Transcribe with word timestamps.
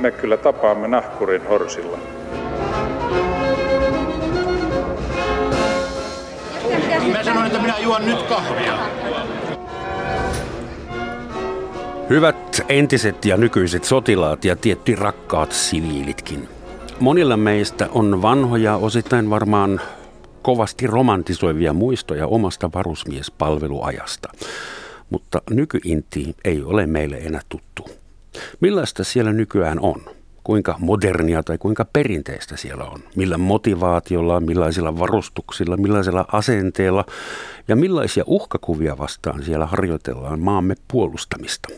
me 0.00 0.10
kyllä 0.10 0.36
tapaamme 0.36 0.88
nahkurin 0.88 1.46
horsilla. 1.48 1.98
Mä 7.12 7.24
sanoin, 7.24 7.46
että 7.46 7.58
minä 7.60 7.78
juon 7.78 8.06
nyt 8.06 8.22
kahvia. 8.22 8.78
Hyvät 12.10 12.60
entiset 12.68 13.24
ja 13.24 13.36
nykyiset 13.36 13.84
sotilaat 13.84 14.44
ja 14.44 14.56
tietty 14.56 14.94
rakkaat 14.96 15.52
siviilitkin. 15.52 16.48
Monilla 17.00 17.36
meistä 17.36 17.88
on 17.92 18.22
vanhoja, 18.22 18.76
osittain 18.76 19.30
varmaan 19.30 19.80
kovasti 20.42 20.86
romantisoivia 20.86 21.72
muistoja 21.72 22.26
omasta 22.26 22.70
varusmiespalveluajasta. 22.74 24.28
Mutta 25.10 25.42
nykyinti 25.50 26.36
ei 26.44 26.62
ole 26.62 26.86
meille 26.86 27.16
enää 27.16 27.40
tuttu. 27.48 27.99
Millaista 28.60 29.04
siellä 29.04 29.32
nykyään 29.32 29.80
on? 29.80 30.00
Kuinka 30.44 30.76
modernia 30.78 31.42
tai 31.42 31.58
kuinka 31.58 31.84
perinteistä 31.84 32.56
siellä 32.56 32.84
on? 32.84 33.00
Millä 33.16 33.38
motivaatiolla, 33.38 34.40
millaisilla 34.40 34.98
varustuksilla, 34.98 35.76
millaisella 35.76 36.24
asenteella 36.32 37.04
ja 37.68 37.76
millaisia 37.76 38.24
uhkakuvia 38.26 38.98
vastaan 38.98 39.42
siellä 39.42 39.66
harjoitellaan 39.66 40.40
maamme 40.40 40.74
puolustamista? 40.92 41.68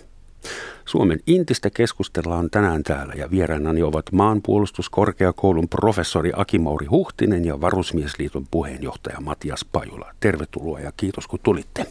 Suomen 0.85 1.21
Intistä 1.27 1.71
keskustellaan 1.71 2.51
tänään 2.51 2.83
täällä 2.83 3.15
ja 3.17 3.31
vieraanani 3.31 3.83
ovat 3.83 4.05
maanpuolustuskorkeakoulun 4.13 5.69
professori 5.69 6.33
Akimauri 6.37 6.87
Huhtinen 6.87 7.45
ja 7.45 7.61
Varusmiesliiton 7.61 8.47
puheenjohtaja 8.51 9.21
Matias 9.21 9.67
Pajula. 9.73 10.15
Tervetuloa 10.21 10.81
ja 10.81 10.93
kiitos 10.97 11.27
kun 11.27 11.39
tulitte. 11.43 11.87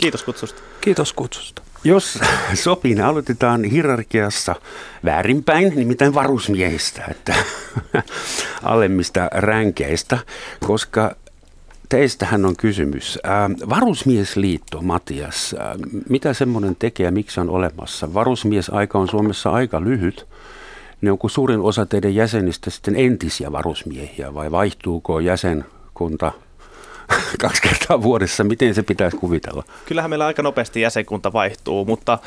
Kiitos 0.00 0.22
kutsusta. 0.22 0.62
Kiitos 0.80 1.12
kutsusta. 1.12 1.62
Jos 1.84 2.18
sopii, 2.54 2.94
niin 2.94 3.04
aloitetaan 3.04 3.64
hierarkiassa 3.64 4.54
väärinpäin, 5.04 5.72
nimittäin 5.76 6.14
varusmiehistä, 6.14 7.04
että 7.10 7.34
alemmista 8.62 9.28
ränkeistä, 9.32 10.18
koska 10.66 11.16
teistähän 11.88 12.44
on 12.44 12.56
kysymys. 12.56 13.18
Varusmiesliitto, 13.68 14.82
Matias, 14.82 15.56
mitä 16.08 16.34
semmoinen 16.34 16.76
tekee 16.76 17.04
ja 17.04 17.12
miksi 17.12 17.40
on 17.40 17.50
olemassa? 17.50 18.14
Varusmiesaika 18.14 18.98
on 18.98 19.08
Suomessa 19.08 19.50
aika 19.50 19.80
lyhyt. 19.80 20.26
Ne 21.00 21.10
onko 21.10 21.28
suurin 21.28 21.60
osa 21.60 21.86
teidän 21.86 22.14
jäsenistä 22.14 22.70
sitten 22.70 22.96
entisiä 22.96 23.52
varusmiehiä 23.52 24.34
vai 24.34 24.50
vaihtuuko 24.50 25.20
jäsenkunta 25.20 26.32
kaksi 27.42 27.62
kertaa 27.62 28.02
vuodessa. 28.02 28.44
Miten 28.44 28.74
se 28.74 28.82
pitäisi 28.82 29.16
kuvitella? 29.16 29.64
Kyllähän 29.86 30.10
meillä 30.10 30.26
aika 30.26 30.42
nopeasti 30.42 30.80
jäsenkunta 30.80 31.32
vaihtuu, 31.32 31.84
mutta 31.84 32.12
äh, 32.12 32.18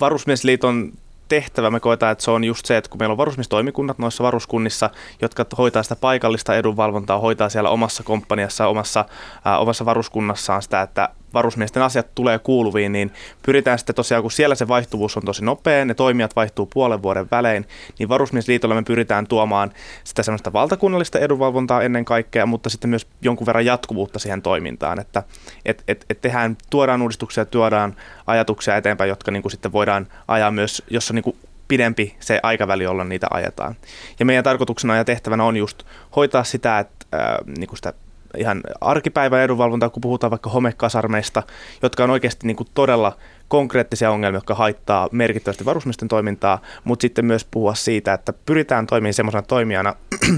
Varusmiesliiton 0.00 0.92
tehtävä, 1.28 1.70
me 1.70 1.80
koetaan, 1.80 2.12
että 2.12 2.24
se 2.24 2.30
on 2.30 2.44
just 2.44 2.66
se, 2.66 2.76
että 2.76 2.90
kun 2.90 2.98
meillä 2.98 3.12
on 3.12 3.18
varusmistoimikunnat 3.18 3.98
noissa 3.98 4.24
varuskunnissa, 4.24 4.90
jotka 5.22 5.46
hoitaa 5.58 5.82
sitä 5.82 5.96
paikallista 5.96 6.56
edunvalvontaa, 6.56 7.18
hoitaa 7.18 7.48
siellä 7.48 7.70
omassa 7.70 8.02
komppaniassa, 8.02 8.66
omassa, 8.66 9.04
ää, 9.44 9.58
omassa 9.58 9.84
varuskunnassaan 9.84 10.62
sitä, 10.62 10.82
että 10.82 11.08
varusmiesten 11.34 11.82
asiat 11.82 12.14
tulee 12.14 12.38
kuuluviin, 12.38 12.92
niin 12.92 13.12
pyritään 13.46 13.78
sitten 13.78 13.94
tosiaan, 13.94 14.22
kun 14.22 14.30
siellä 14.30 14.54
se 14.54 14.68
vaihtuvuus 14.68 15.16
on 15.16 15.22
tosi 15.24 15.44
nopea, 15.44 15.84
ne 15.84 15.94
toimijat 15.94 16.36
vaihtuu 16.36 16.66
puolen 16.66 17.02
vuoden 17.02 17.26
välein, 17.30 17.66
niin 17.98 18.08
varusmiesliitolla 18.08 18.74
me 18.74 18.82
pyritään 18.82 19.26
tuomaan 19.26 19.72
sitä 20.04 20.22
semmoista 20.22 20.52
valtakunnallista 20.52 21.18
edunvalvontaa 21.18 21.82
ennen 21.82 22.04
kaikkea, 22.04 22.46
mutta 22.46 22.70
sitten 22.70 22.90
myös 22.90 23.06
jonkun 23.22 23.46
verran 23.46 23.64
jatkuvuutta 23.64 24.18
siihen 24.18 24.42
toimintaan, 24.42 25.00
että 25.00 25.22
et, 25.64 25.84
et, 25.88 26.04
et 26.10 26.20
tehdään, 26.20 26.56
tuodaan 26.70 27.02
uudistuksia, 27.02 27.44
tuodaan 27.44 27.96
ajatuksia 28.26 28.76
eteenpäin, 28.76 29.08
jotka 29.08 29.30
niin 29.30 29.42
kuin 29.42 29.52
sitten 29.52 29.72
voidaan 29.72 30.06
ajaa 30.28 30.50
myös, 30.50 30.82
jos 30.90 31.10
on 31.10 31.14
niin 31.14 31.24
kuin 31.24 31.36
pidempi 31.68 32.16
se 32.20 32.40
aikaväli, 32.42 32.84
jolloin 32.84 33.08
niitä 33.08 33.26
ajetaan. 33.30 33.76
Ja 34.18 34.26
meidän 34.26 34.44
tarkoituksena 34.44 34.96
ja 34.96 35.04
tehtävänä 35.04 35.44
on 35.44 35.56
just 35.56 35.82
hoitaa 36.16 36.44
sitä, 36.44 36.78
että 36.78 37.06
niin 37.46 37.66
kuin 37.66 37.76
sitä 37.76 37.92
ihan 38.36 38.60
arkipäivän 38.80 39.40
edunvalvontaa, 39.40 39.90
kun 39.90 40.00
puhutaan 40.00 40.30
vaikka 40.30 40.50
homekasarmeista, 40.50 41.42
jotka 41.82 42.04
on 42.04 42.10
oikeasti 42.10 42.46
niin 42.46 42.56
kuin 42.56 42.68
todella 42.74 43.16
konkreettisia 43.48 44.10
ongelmia, 44.10 44.36
jotka 44.36 44.54
haittaa 44.54 45.08
merkittävästi 45.12 45.64
varusmiesten 45.64 46.08
toimintaa, 46.08 46.60
mutta 46.84 47.02
sitten 47.02 47.24
myös 47.24 47.46
puhua 47.50 47.74
siitä, 47.74 48.12
että 48.12 48.32
pyritään 48.32 48.86
toimimaan 48.86 49.14
semmoisena 49.14 49.42
toimijana, 49.42 49.94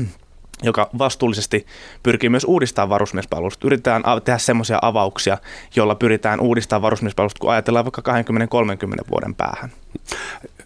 joka 0.63 0.91
vastuullisesti 0.99 1.67
pyrkii 2.03 2.29
myös 2.29 2.45
uudistamaan 2.45 2.89
varusmiespalvelusta. 2.89 3.67
Yritetään 3.67 4.03
tehdä 4.25 4.39
semmoisia 4.39 4.79
avauksia, 4.83 5.39
joilla 5.77 5.95
pyritään 5.95 6.41
uudistamaan 6.41 6.83
varusmiespalvelusta, 6.83 7.41
kun 7.41 7.53
ajatellaan 7.53 7.85
vaikka 7.85 8.13
20-30 9.03 9.11
vuoden 9.11 9.35
päähän 9.35 9.71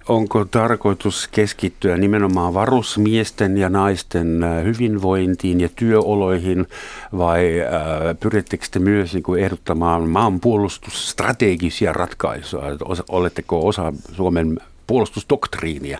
onko 0.09 0.45
tarkoitus 0.45 1.29
keskittyä 1.33 1.97
nimenomaan 1.97 2.55
varusmiesten 2.55 3.59
ja 3.59 3.69
naisten 3.69 4.43
äh, 4.43 4.65
hyvinvointiin 4.65 5.61
ja 5.61 5.69
työoloihin 5.77 6.67
vai 7.19 7.61
äh, 7.61 7.67
pyrittekö 8.21 8.67
te 8.71 8.79
myös 8.79 9.15
niin 9.15 9.23
kuin 9.23 9.43
ehdottamaan 9.43 10.09
maanpuolustusstrategisia 10.09 11.93
ratkaisuja? 11.93 12.63
Oletteko 13.09 13.67
osa 13.67 13.93
Suomen 14.13 14.59
puolustusdoktriinia 14.87 15.99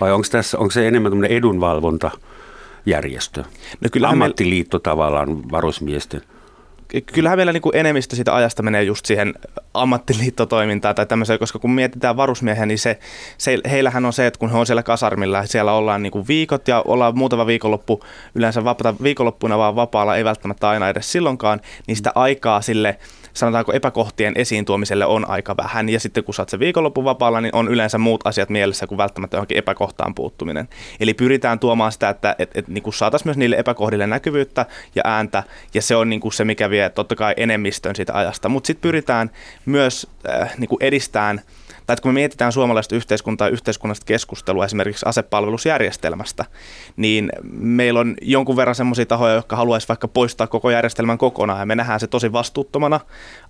vai 0.00 0.12
onko, 0.12 0.26
tässä, 0.30 0.58
onko 0.58 0.70
se 0.70 0.88
enemmän 0.88 1.12
tämmöinen 1.12 1.36
edunvalvontajärjestö? 1.36 3.44
No 3.80 3.88
kyllä 3.92 4.08
Ammattiliitto 4.08 4.78
tavallaan 4.78 5.50
varusmiesten 5.50 6.22
kyllähän 7.00 7.38
meillä 7.38 7.52
niin 7.52 7.62
kuin 7.62 7.76
enemmistö 7.76 8.16
siitä 8.16 8.34
ajasta 8.34 8.62
menee 8.62 8.82
just 8.82 9.06
siihen 9.06 9.34
ammattiliittotoimintaan 9.74 10.94
tai 10.94 11.06
tämmöiseen, 11.06 11.38
koska 11.38 11.58
kun 11.58 11.70
mietitään 11.70 12.16
varusmiehiä, 12.16 12.66
niin 12.66 12.78
se, 12.78 12.98
se, 13.38 13.58
heillähän 13.70 14.04
on 14.04 14.12
se, 14.12 14.26
että 14.26 14.38
kun 14.38 14.50
he 14.50 14.58
on 14.58 14.66
siellä 14.66 14.82
kasarmilla, 14.82 15.46
siellä 15.46 15.72
ollaan 15.72 16.02
niin 16.02 16.10
kuin 16.10 16.28
viikot 16.28 16.68
ja 16.68 16.82
ollaan 16.86 17.18
muutama 17.18 17.46
viikonloppu, 17.46 18.00
yleensä 18.34 18.64
vapaata 18.64 19.02
viikonloppuna 19.02 19.58
vaan 19.58 19.76
vapaalla, 19.76 20.16
ei 20.16 20.24
välttämättä 20.24 20.68
aina 20.68 20.88
edes 20.88 21.12
silloinkaan, 21.12 21.60
niin 21.86 21.96
sitä 21.96 22.12
aikaa 22.14 22.60
sille 22.60 22.98
sanotaanko 23.34 23.72
epäkohtien 23.72 24.32
esiin 24.36 24.64
tuomiselle 24.64 25.06
on 25.06 25.30
aika 25.30 25.56
vähän. 25.56 25.88
Ja 25.88 26.00
sitten 26.00 26.24
kun 26.24 26.34
saat 26.34 26.48
se 26.48 26.58
viikonlopun 26.58 27.04
vapaalla, 27.04 27.40
niin 27.40 27.54
on 27.54 27.68
yleensä 27.68 27.98
muut 27.98 28.26
asiat 28.26 28.48
mielessä 28.48 28.86
kuin 28.86 28.98
välttämättä 28.98 29.36
johonkin 29.36 29.58
epäkohtaan 29.58 30.14
puuttuminen. 30.14 30.68
Eli 31.00 31.14
pyritään 31.14 31.58
tuomaan 31.58 31.92
sitä, 31.92 32.08
että 32.08 32.36
et, 32.38 32.50
et, 32.54 32.68
niin 32.68 32.92
saataisiin 32.94 33.28
myös 33.28 33.36
niille 33.36 33.56
epäkohdille 33.56 34.06
näkyvyyttä 34.06 34.66
ja 34.94 35.02
ääntä, 35.04 35.42
ja 35.74 35.82
se 35.82 35.96
on 35.96 36.10
niin 36.10 36.20
kuin 36.20 36.32
se, 36.32 36.44
mikä 36.44 36.70
vie 36.70 36.90
totta 36.90 37.16
kai 37.16 37.34
enemmistön 37.36 37.96
siitä 37.96 38.18
ajasta. 38.18 38.48
Mutta 38.48 38.66
sitten 38.66 38.82
pyritään 38.82 39.30
myös 39.66 40.06
äh, 40.30 40.52
niin 40.58 40.68
kuin 40.68 40.82
edistämään 40.82 41.40
tai 41.92 41.94
että 41.94 42.02
kun 42.02 42.12
me 42.12 42.14
mietitään 42.14 42.52
suomalaista 42.52 42.96
yhteiskuntaa 42.96 43.48
ja 43.48 43.52
yhteiskunnallista 43.52 44.04
keskustelua 44.06 44.64
esimerkiksi 44.64 45.06
asepalvelusjärjestelmästä, 45.08 46.44
niin 46.96 47.32
meillä 47.52 48.00
on 48.00 48.14
jonkun 48.22 48.56
verran 48.56 48.74
semmoisia 48.74 49.06
tahoja, 49.06 49.34
jotka 49.34 49.56
haluaisi 49.56 49.88
vaikka 49.88 50.08
poistaa 50.08 50.46
koko 50.46 50.70
järjestelmän 50.70 51.18
kokonaan, 51.18 51.60
ja 51.60 51.66
me 51.66 51.74
nähdään 51.74 52.00
se 52.00 52.06
tosi 52.06 52.32
vastuuttomana. 52.32 53.00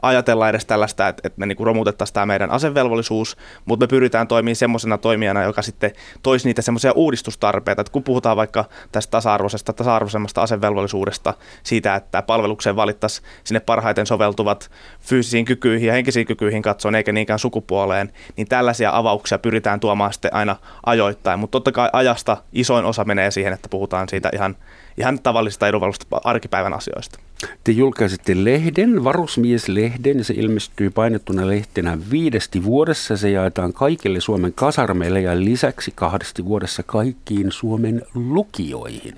Ajatellaan 0.02 0.50
edes 0.50 0.64
tällaista, 0.64 1.08
että, 1.08 1.22
että 1.24 1.40
me 1.40 1.46
niin 1.46 1.56
romutettaisiin 1.60 2.14
tämä 2.14 2.26
meidän 2.26 2.50
asevelvollisuus, 2.50 3.36
mutta 3.64 3.82
me 3.82 3.88
pyritään 3.88 4.28
toimimaan 4.28 4.56
semmoisena 4.56 4.98
toimijana, 4.98 5.42
joka 5.42 5.62
sitten 5.62 5.90
toisi 6.22 6.48
niitä 6.48 6.62
semmoisia 6.62 6.92
uudistustarpeita, 6.92 7.80
että 7.80 7.92
kun 7.92 8.04
puhutaan 8.04 8.36
vaikka 8.36 8.64
tästä 8.92 9.10
tasa-arvoisesta, 9.10 9.72
tasa-arvoisemmasta 9.72 10.42
asevelvollisuudesta, 10.42 11.34
siitä, 11.62 11.94
että 11.94 12.22
palvelukseen 12.22 12.76
valittaisiin 12.76 13.26
sinne 13.44 13.60
parhaiten 13.60 14.06
soveltuvat 14.06 14.70
fyysisiin 15.00 15.44
kykyihin 15.44 15.86
ja 15.86 15.92
henkisiin 15.92 16.26
kykyihin 16.26 16.62
katsoen, 16.62 16.94
eikä 16.94 17.12
niinkään 17.12 17.38
sukupuoleen, 17.38 18.12
niin 18.36 18.48
tällaisia 18.48 18.96
avauksia 18.96 19.38
pyritään 19.38 19.80
tuomaan 19.80 20.12
sitten 20.12 20.34
aina 20.34 20.56
ajoittain. 20.86 21.38
Mutta 21.38 21.56
totta 21.56 21.72
kai 21.72 21.90
ajasta 21.92 22.36
isoin 22.52 22.84
osa 22.84 23.04
menee 23.04 23.30
siihen, 23.30 23.52
että 23.52 23.68
puhutaan 23.68 24.08
siitä 24.08 24.30
ihan, 24.34 24.56
ihan 24.98 25.18
tavallisista 25.22 25.68
edunvalvosta 25.68 26.20
arkipäivän 26.24 26.74
asioista. 26.74 27.18
Te 27.64 27.72
julkaisitte 27.72 28.44
lehden, 28.44 29.04
varusmieslehden, 29.04 30.18
ja 30.18 30.24
se 30.24 30.34
ilmestyy 30.34 30.90
painettuna 30.90 31.48
lehtenä 31.48 31.98
viidesti 32.10 32.64
vuodessa. 32.64 33.16
Se 33.16 33.30
jaetaan 33.30 33.72
kaikille 33.72 34.20
Suomen 34.20 34.52
kasarmeille 34.52 35.20
ja 35.20 35.40
lisäksi 35.40 35.92
kahdesti 35.94 36.44
vuodessa 36.44 36.82
kaikkiin 36.82 37.52
Suomen 37.52 38.02
lukioihin. 38.14 39.14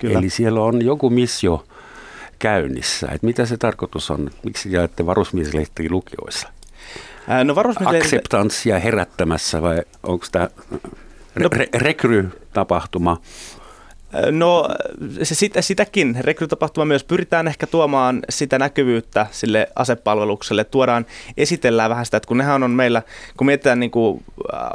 Kyllä. 0.00 0.18
Eli 0.18 0.30
siellä 0.30 0.60
on 0.60 0.84
joku 0.84 1.10
missio 1.10 1.64
käynnissä. 2.38 3.08
Et 3.14 3.22
mitä 3.22 3.46
se 3.46 3.56
tarkoitus 3.56 4.10
on? 4.10 4.30
Miksi 4.44 4.72
jaatte 4.72 5.06
varusmieslehtiä 5.06 5.86
lukioissa? 5.90 6.48
No 7.44 7.54
Akseptanssia 7.86 8.78
herättämässä 8.78 9.62
vai 9.62 9.82
onko 10.02 10.26
tämä 10.32 10.48
no, 11.38 11.48
re- 11.54 11.68
rekrytapahtuma? 11.74 13.20
No 14.30 14.68
se, 15.22 15.34
sitä, 15.34 15.62
sitäkin 15.62 16.16
rekrytapahtuma 16.20 16.84
myös 16.84 17.04
pyritään 17.04 17.48
ehkä 17.48 17.66
tuomaan 17.66 18.22
sitä 18.28 18.58
näkyvyyttä 18.58 19.26
sille 19.30 19.68
asepalvelukselle. 19.76 20.64
Tuodaan, 20.64 21.06
esitellään 21.36 21.90
vähän 21.90 22.04
sitä, 22.04 22.16
että 22.16 22.26
kun 22.26 22.38
nehän 22.38 22.62
on 22.62 22.70
meillä, 22.70 23.02
kun 23.36 23.46
mietitään 23.46 23.80
niin 23.80 23.90
kuin 23.90 24.24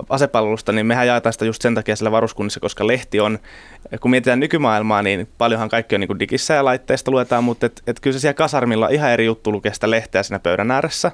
asepalvelusta, 0.09 0.71
niin 0.71 0.85
mehän 0.85 1.07
jaetaan 1.07 1.33
sitä 1.33 1.45
just 1.45 1.61
sen 1.61 1.75
takia 1.75 1.95
sillä 1.95 2.11
varuskunnissa, 2.11 2.59
koska 2.59 2.87
lehti 2.87 3.19
on 3.19 3.39
kun 4.01 4.11
mietitään 4.11 4.39
nykymaailmaa, 4.39 5.01
niin 5.01 5.27
paljonhan 5.37 5.69
kaikki 5.69 5.95
on 5.95 6.01
niin 6.01 6.19
digissä 6.19 6.53
ja 6.53 6.65
laitteista 6.65 7.11
luetaan, 7.11 7.43
mutta 7.43 7.65
et, 7.65 7.83
et 7.87 7.99
kyllä 7.99 8.13
se 8.13 8.19
siellä 8.19 8.33
kasarmilla 8.33 8.87
ihan 8.87 9.11
eri 9.11 9.25
juttu 9.25 9.51
lukea 9.51 9.73
sitä 9.73 9.89
lehteä 9.89 10.23
siinä 10.23 10.39
pöydän 10.39 10.71
ääressä. 10.71 11.11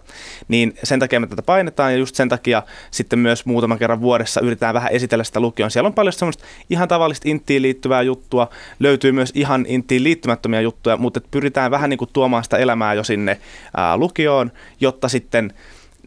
Niin 0.48 0.74
sen 0.84 1.00
takia 1.00 1.20
me 1.20 1.28
tätä 1.28 1.42
painetaan 1.42 1.92
ja 1.92 1.98
just 1.98 2.16
sen 2.16 2.30
takia 2.30 2.64
sitten 2.92 3.20
myös 3.20 3.46
muutaman 3.46 3.80
kerran 3.80 4.02
vuodessa 4.02 4.42
yritetään 4.42 4.74
vähän 4.74 4.92
esitellä 4.92 5.24
sitä 5.24 5.40
lukion. 5.40 5.72
Siellä 5.72 5.88
on 5.88 5.94
paljon 5.94 6.14
semmoista 6.14 6.44
ihan 6.70 6.88
tavallista 6.88 7.30
inttiin 7.30 7.62
liittyvää 7.62 8.02
juttua, 8.02 8.50
löytyy 8.80 9.12
myös 9.12 9.32
ihan 9.36 9.66
inttiin 9.68 10.04
liittymättömiä 10.04 10.62
juttuja, 10.62 10.98
mutta 10.98 11.22
pyritään 11.32 11.72
vähän 11.72 11.90
niin 11.90 11.98
kuin 11.98 12.10
tuomaan 12.14 12.44
sitä 12.44 12.58
elämää 12.58 12.94
jo 12.94 13.04
sinne 13.04 13.40
ää, 13.78 13.98
lukioon, 13.98 14.52
jotta 14.80 15.10
sitten– 15.10 15.54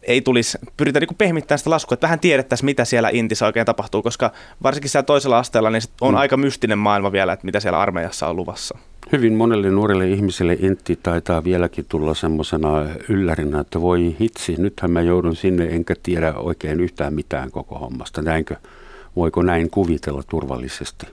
ei 0.07 0.21
tulisi, 0.21 0.57
pyritään 0.77 1.01
niin 1.01 1.17
pehmittämään 1.17 1.59
sitä 1.59 1.69
laskua, 1.69 1.93
että 1.93 2.05
vähän 2.05 2.19
tiedettäisiin, 2.19 2.65
mitä 2.65 2.85
siellä 2.85 3.09
Intissä 3.13 3.45
oikein 3.45 3.65
tapahtuu, 3.65 4.03
koska 4.03 4.31
varsinkin 4.63 4.89
siellä 4.89 5.05
toisella 5.05 5.39
asteella 5.39 5.69
niin 5.69 5.81
on 6.01 6.13
mm. 6.13 6.17
aika 6.17 6.37
mystinen 6.37 6.77
maailma 6.77 7.11
vielä, 7.11 7.33
että 7.33 7.45
mitä 7.45 7.59
siellä 7.59 7.79
armeijassa 7.79 8.27
on 8.27 8.35
luvassa. 8.35 8.77
Hyvin 9.11 9.33
monelle 9.33 9.69
nuorelle 9.69 10.09
ihmiselle 10.09 10.53
Intti 10.53 10.99
taitaa 11.03 11.43
vieläkin 11.43 11.85
tulla 11.89 12.13
semmoisena 12.13 12.85
yllärinä, 13.09 13.59
että 13.59 13.81
voi 13.81 14.15
hitsi, 14.19 14.55
nythän 14.57 14.91
mä 14.91 15.01
joudun 15.01 15.35
sinne 15.35 15.65
enkä 15.65 15.95
tiedä 16.03 16.33
oikein 16.33 16.79
yhtään 16.79 17.13
mitään 17.13 17.51
koko 17.51 17.79
hommasta. 17.79 18.21
Näinkö, 18.21 18.55
voiko 19.15 19.41
näin 19.41 19.69
kuvitella 19.69 20.23
turvallisesti? 20.29 21.05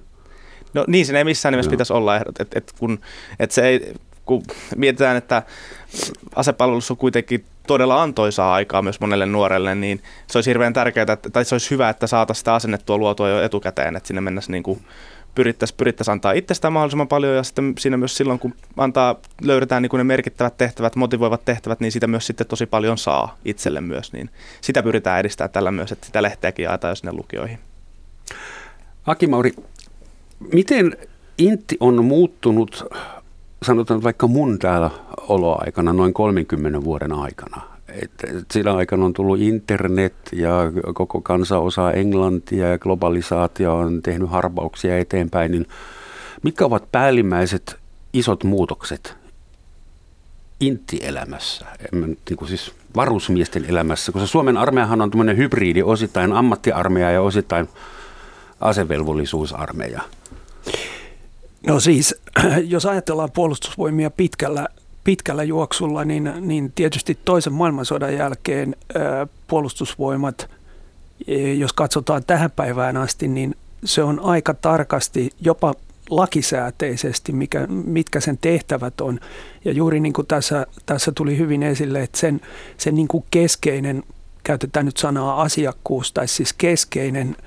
No 0.75 0.85
niin, 0.89 1.07
se 1.07 1.19
ei 1.19 1.25
missään 1.25 1.53
nimessä 1.53 1.69
no. 1.69 1.71
pitäisi 1.71 1.93
olla 1.93 2.17
ehdot, 2.17 2.41
että 2.41 2.59
et 2.59 2.73
kun, 2.79 3.01
et 3.41 3.51
se 3.51 3.69
ei, 3.69 3.95
kun 4.33 4.57
mietitään, 4.77 5.17
että 5.17 5.43
asepalvelus 6.37 6.91
on 6.91 6.97
kuitenkin 6.97 7.45
todella 7.67 8.03
antoisaa 8.03 8.55
aikaa 8.55 8.83
myös 8.83 9.01
monelle 9.01 9.27
nuorelle, 9.27 9.75
niin 9.75 10.03
se 10.27 10.39
olisi 10.39 10.51
hirveän 10.51 10.73
tärkeää, 10.73 11.13
että, 11.13 11.31
tai 11.31 11.45
se 11.45 11.55
olisi 11.55 11.71
hyvä, 11.71 11.89
että 11.89 12.07
saataisiin 12.07 12.41
sitä 12.41 12.55
asennettua 12.55 12.99
luotua 12.99 13.29
jo 13.29 13.43
etukäteen, 13.43 13.97
että 13.97 14.07
sinne 14.07 14.21
mennessä 14.21 14.53
niin 14.53 14.63
kuin 14.63 14.85
pyrittäisiin, 15.35 15.77
pyrittäisiin 15.77 16.13
antaa 16.13 16.33
itsestään 16.33 16.73
mahdollisimman 16.73 17.09
paljon 17.09 17.37
ja 17.37 17.43
sitten 17.43 17.75
siinä 17.79 17.97
myös 17.97 18.17
silloin, 18.17 18.39
kun 18.39 18.55
antaa, 18.77 19.17
löydetään 19.43 19.83
niin 19.83 19.91
kuin 19.91 19.99
ne 19.99 20.05
merkittävät 20.05 20.57
tehtävät, 20.57 20.97
motivoivat 20.97 21.45
tehtävät, 21.45 21.81
niin 21.81 21.93
sitä 21.93 22.07
myös 22.07 22.27
sitten 22.27 22.47
tosi 22.47 22.67
paljon 22.67 22.99
saa 22.99 23.39
itselle 23.45 23.81
myös, 23.81 24.13
niin 24.13 24.31
sitä 24.61 24.83
pyritään 24.83 25.21
edistää 25.21 25.49
tällä 25.49 25.71
myös, 25.71 25.93
että 25.93 26.07
sitä 26.07 26.23
lehteäkin 26.23 26.63
jaetaan 26.63 26.91
jo 26.91 26.95
sinne 26.95 27.13
lukioihin. 27.13 27.59
Aki 29.07 29.27
Mauri, 29.27 29.53
miten 30.53 30.97
Intti 31.39 31.77
on 31.81 32.05
muuttunut 32.05 32.85
sanotaan 33.63 34.03
vaikka 34.03 34.27
mun 34.27 34.59
täällä 34.59 34.91
oloaikana, 35.29 35.93
noin 35.93 36.15
30 36.15 36.85
vuoden 36.85 37.13
aikana. 37.13 37.61
Et, 37.89 38.11
et 38.29 38.51
sillä 38.51 38.75
aikana 38.77 39.05
on 39.05 39.13
tullut 39.13 39.39
internet 39.41 40.15
ja 40.33 40.73
koko 40.95 41.21
kansa 41.21 41.59
osaa 41.59 41.93
englantia 41.93 42.69
ja 42.69 42.79
globalisaatio 42.79 43.77
on 43.77 44.03
tehnyt 44.03 44.31
harpauksia 44.31 44.99
eteenpäin, 44.99 45.53
niin 45.53 45.67
mitkä 46.43 46.65
ovat 46.65 46.93
päällimmäiset 46.93 47.77
isot 48.13 48.45
muutokset 48.45 49.17
intti-elämässä, 50.61 51.67
niin 51.93 52.37
kuin 52.37 52.49
siis 52.49 52.73
varusmiesten 52.97 53.65
elämässä, 53.65 54.13
koska 54.13 54.27
Suomen 54.27 54.57
armeijahan 54.57 55.01
on 55.01 55.11
tämmöinen 55.11 55.37
hybridi, 55.37 55.83
osittain 55.83 56.33
ammattiarmeija 56.33 57.11
ja 57.11 57.23
osittain 57.23 57.69
asevelvollisuusarmeija. 58.61 60.03
No 61.67 61.81
siis, 61.81 62.15
jos 62.65 62.87
ajatellaan 62.87 63.31
puolustusvoimia 63.31 64.11
pitkällä, 64.11 64.69
pitkällä 65.05 65.43
juoksulla, 65.43 66.05
niin, 66.05 66.33
niin 66.41 66.73
tietysti 66.75 67.19
toisen 67.25 67.53
maailmansodan 67.53 68.15
jälkeen 68.15 68.77
puolustusvoimat, 69.47 70.51
e, 71.27 71.55
jos 71.55 71.73
katsotaan 71.73 72.25
tähän 72.27 72.51
päivään 72.51 72.97
asti, 72.97 73.29
niin 73.29 73.55
se 73.85 74.03
on 74.03 74.21
aika 74.21 74.55
tarkasti 74.55 75.31
jopa 75.41 75.75
lakisääteisesti, 76.11 77.33
mikä, 77.33 77.67
mitkä 77.67 78.21
sen 78.21 78.39
tehtävät 78.39 79.01
on. 79.01 79.21
Ja 79.65 79.73
juuri 79.73 80.01
niin 80.01 80.13
kuin 80.13 80.27
tässä, 80.27 80.67
tässä 80.87 81.13
tuli 81.13 81.39
hyvin 81.39 81.63
esille, 81.63 82.03
että 82.03 82.19
sen, 82.19 82.41
sen 82.79 82.95
niin 82.95 83.09
kuin 83.09 83.25
keskeinen, 83.31 84.03
käytetään 84.43 84.87
nyt 84.87 84.97
sanaa 84.97 85.43
asiakkuus, 85.43 86.13
tai 86.13 86.29
siis 86.29 86.53
keskeinen– 86.53 87.37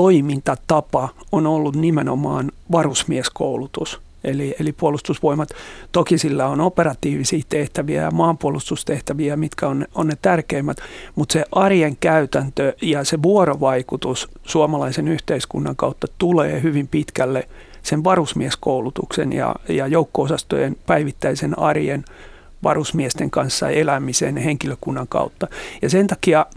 toimintatapa 0.00 1.08
on 1.32 1.46
ollut 1.46 1.76
nimenomaan 1.76 2.52
varusmieskoulutus. 2.72 4.00
Eli, 4.24 4.54
eli 4.60 4.72
puolustusvoimat, 4.72 5.48
toki 5.92 6.18
sillä 6.18 6.46
on 6.46 6.60
operatiivisia 6.60 7.42
tehtäviä 7.48 8.02
ja 8.02 8.10
maanpuolustustehtäviä, 8.10 9.36
mitkä 9.36 9.68
on, 9.68 9.86
on 9.94 10.06
ne 10.06 10.16
tärkeimmät, 10.22 10.76
mutta 11.14 11.32
se 11.32 11.44
arjen 11.52 11.96
käytäntö 11.96 12.74
ja 12.82 13.04
se 13.04 13.22
vuorovaikutus 13.22 14.28
suomalaisen 14.44 15.08
yhteiskunnan 15.08 15.76
kautta 15.76 16.06
tulee 16.18 16.62
hyvin 16.62 16.88
pitkälle 16.88 17.48
sen 17.82 18.04
varusmieskoulutuksen 18.04 19.32
ja, 19.32 19.54
ja 19.68 19.86
joukko-osastojen 19.86 20.76
päivittäisen 20.86 21.58
arjen 21.58 22.04
varusmiesten 22.62 23.30
kanssa 23.30 23.70
elämisen 23.70 24.36
henkilökunnan 24.36 25.08
kautta. 25.08 25.46
Ja 25.82 25.90
sen 25.90 26.06
takia– 26.06 26.46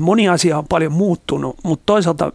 Moni 0.00 0.28
asia 0.28 0.58
on 0.58 0.68
paljon 0.68 0.92
muuttunut, 0.92 1.56
mutta 1.62 1.82
toisaalta 1.86 2.32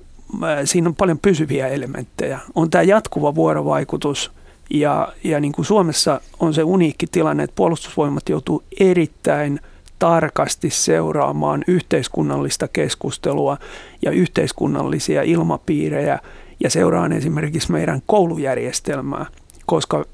siinä 0.66 0.90
on 0.90 0.96
paljon 0.96 1.20
pysyviä 1.20 1.68
elementtejä. 1.68 2.40
On 2.56 2.70
tämä 2.70 2.82
jatkuva 2.82 3.36
vuorovaikutus 3.36 4.32
ja, 4.70 5.14
ja 5.24 5.40
niin 5.40 5.52
kuin 5.52 5.66
Suomessa 5.66 6.22
on 6.40 6.54
se 6.54 6.64
uniikki 6.64 7.08
tilanne, 7.08 7.44
että 7.44 7.56
puolustusvoimat 7.56 8.30
joutuu 8.30 8.64
erittäin 8.80 9.60
tarkasti 10.00 10.70
seuraamaan 10.70 11.64
yhteiskunnallista 11.68 12.68
keskustelua 12.68 13.58
ja 14.02 14.12
yhteiskunnallisia 14.12 15.22
ilmapiirejä 15.22 16.20
ja 16.60 16.70
seuraan 16.70 17.14
esimerkiksi 17.14 17.72
meidän 17.72 18.02
koulujärjestelmää, 18.06 19.26
koska 19.66 20.06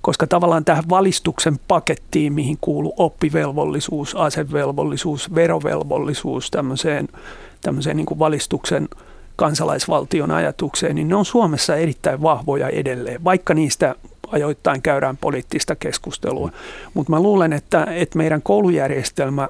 koska 0.00 0.26
tavallaan 0.26 0.64
tähän 0.64 0.84
valistuksen 0.88 1.58
pakettiin, 1.68 2.32
mihin 2.32 2.58
kuuluu 2.60 2.94
oppivelvollisuus, 2.96 4.14
asevelvollisuus, 4.16 5.34
verovelvollisuus, 5.34 6.50
tämmöiseen, 6.50 7.08
tämmöiseen 7.62 7.96
niin 7.96 8.06
kuin 8.06 8.18
valistuksen 8.18 8.88
kansalaisvaltion 9.40 10.30
ajatukseen, 10.30 10.96
niin 10.96 11.08
ne 11.08 11.14
on 11.14 11.24
Suomessa 11.24 11.76
erittäin 11.76 12.22
vahvoja 12.22 12.68
edelleen, 12.68 13.24
vaikka 13.24 13.54
niistä 13.54 13.94
ajoittain 14.32 14.82
käydään 14.82 15.16
poliittista 15.16 15.76
keskustelua. 15.76 16.46
Mm. 16.46 16.52
Mutta 16.94 17.12
mä 17.12 17.20
luulen, 17.20 17.52
että, 17.52 17.86
että 17.90 18.18
meidän 18.18 18.42
koulujärjestelmä 18.42 19.48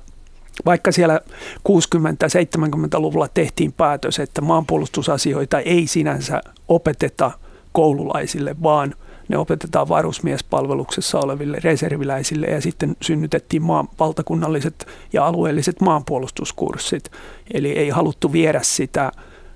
vaikka 0.67 0.93
siellä 0.93 1.21
60-70-luvulla 1.69 3.29
tehtiin 3.29 3.73
päätös, 3.73 4.19
että 4.19 4.41
maanpuolustusasioita 4.41 5.59
ei 5.61 5.87
sinänsä 5.87 6.41
opeteta 6.69 7.31
koululaisille, 7.73 8.57
vaan– 8.63 8.95
ne 9.31 9.39
opetetaan 9.39 9.89
varusmiespalveluksessa 9.89 11.21
oleville 11.21 11.59
reserviläisille 11.65 12.47
ja 12.47 12.61
sitten 12.61 12.97
synnytettiin 13.03 13.63
maan, 13.63 13.89
valtakunnalliset 13.99 14.87
ja 15.13 15.27
alueelliset 15.27 15.81
maanpuolustuskurssit. 15.81 17.11
Eli 17.55 17.73
ei 17.73 17.89
haluttu 17.89 18.33
viedä 18.33 18.61
sitä 18.63 19.13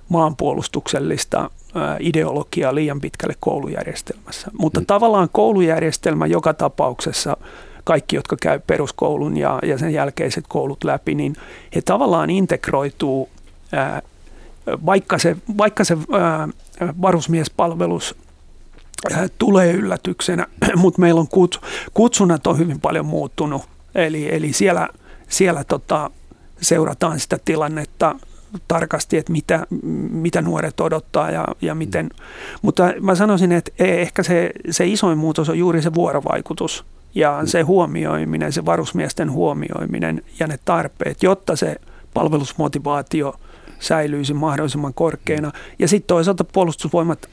maanpuolustuksellista 0.08 1.50
ideologiaa 2.00 2.75
liian 2.75 3.00
pitkälle 3.00 3.34
koulujärjestelmässä. 3.40 4.50
Mutta 4.58 4.80
mm. 4.80 4.87
tavallaan 4.87 5.28
koulujärjestelmä 5.32 6.26
joka 6.26 6.54
tapauksessa 6.54 7.37
kaikki, 7.84 8.16
jotka 8.16 8.37
käy 8.42 8.61
peruskoulun 8.66 9.37
ja, 9.37 9.58
ja 9.62 9.78
sen 9.78 9.92
jälkeiset 9.92 10.44
koulut 10.49 10.84
läpi, 10.84 11.14
niin 11.14 11.37
he 11.75 11.82
tavallaan 11.82 12.30
integroituu, 12.30 13.28
ää, 13.73 14.02
vaikka 14.87 15.18
se, 15.18 15.37
vaikka 15.58 15.84
se 15.84 15.96
ää, 16.12 16.49
varusmiespalvelus 16.80 18.16
Äh, 19.12 19.30
tulee 19.38 19.73
yllätyksenä, 19.73 20.46
mutta 20.76 21.00
meillä 21.00 21.20
on 21.20 21.28
kut, 21.28 21.61
kutsunnat 21.94 22.46
on 22.46 22.58
hyvin 22.58 22.80
paljon 22.80 23.06
muuttunut. 23.06 23.62
Eli, 23.94 24.34
eli 24.34 24.52
siellä, 24.52 24.88
siellä 25.28 25.64
tota, 25.64 26.11
seurataan 26.61 27.20
sitä 27.20 27.38
tilannetta 27.44 28.14
tarkasti, 28.68 29.16
että 29.16 29.32
mitä, 29.32 29.66
mitä 30.11 30.42
nuoret 30.42 30.80
odottaa 30.80 31.30
ja, 31.30 31.49
ja 31.61 31.75
miten. 31.75 32.11
Mutta 32.62 32.92
mä 33.00 33.14
sanoisin, 33.14 33.52
että 33.52 33.70
e, 33.78 33.84
ehkä 33.84 34.23
se, 34.23 34.50
se 34.70 34.87
isoin 34.87 35.18
muutos 35.18 35.49
on 35.49 35.58
juuri 35.58 35.82
se 35.82 35.94
vuorovaikutus 35.94 36.84
ja 37.14 37.40
se 37.44 37.62
huomioiminen, 37.62 38.52
se 38.52 38.64
varusmiesten 38.64 39.30
huomioiminen 39.30 40.23
ja 40.40 40.46
ne 40.46 40.58
tarpeet, 40.64 41.23
jotta 41.23 41.56
se 41.56 41.76
palvelusmotivaatio 42.14 43.34
säilyisi 43.78 44.34
mahdollisimman 44.34 44.94
korkeana. 44.94 45.52
Ja 45.78 45.88
sitten 45.88 46.08
toisaalta 46.08 46.44
puolustusvoimat 46.44 47.28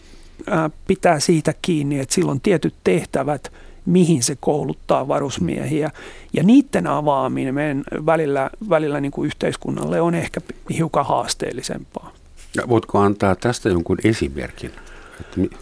pitää 0.88 1.20
siitä 1.20 1.54
kiinni, 1.62 2.00
että 2.00 2.16
silloin 2.16 2.42
tietyt 2.42 2.76
tehtävät, 2.84 3.52
mihin 3.86 4.24
se 4.24 4.38
kouluttaa 4.40 5.08
varusmiehiä. 5.08 5.92
Ja 6.34 6.44
niiden 6.44 6.88
avaaminen 6.88 7.54
meidän 7.54 7.84
välillä, 8.06 8.50
välillä 8.70 9.02
niin 9.02 9.12
kuin 9.12 9.26
yhteiskunnalle 9.26 10.02
on 10.02 10.16
ehkä 10.16 10.42
hiukan 10.70 11.06
haasteellisempaa. 11.06 12.12
Ja 12.56 12.70
voitko 12.70 13.00
antaa 13.00 13.36
tästä 13.36 13.70
jonkun 13.70 13.98
esimerkin? 14.04 14.72
Että 15.20 15.58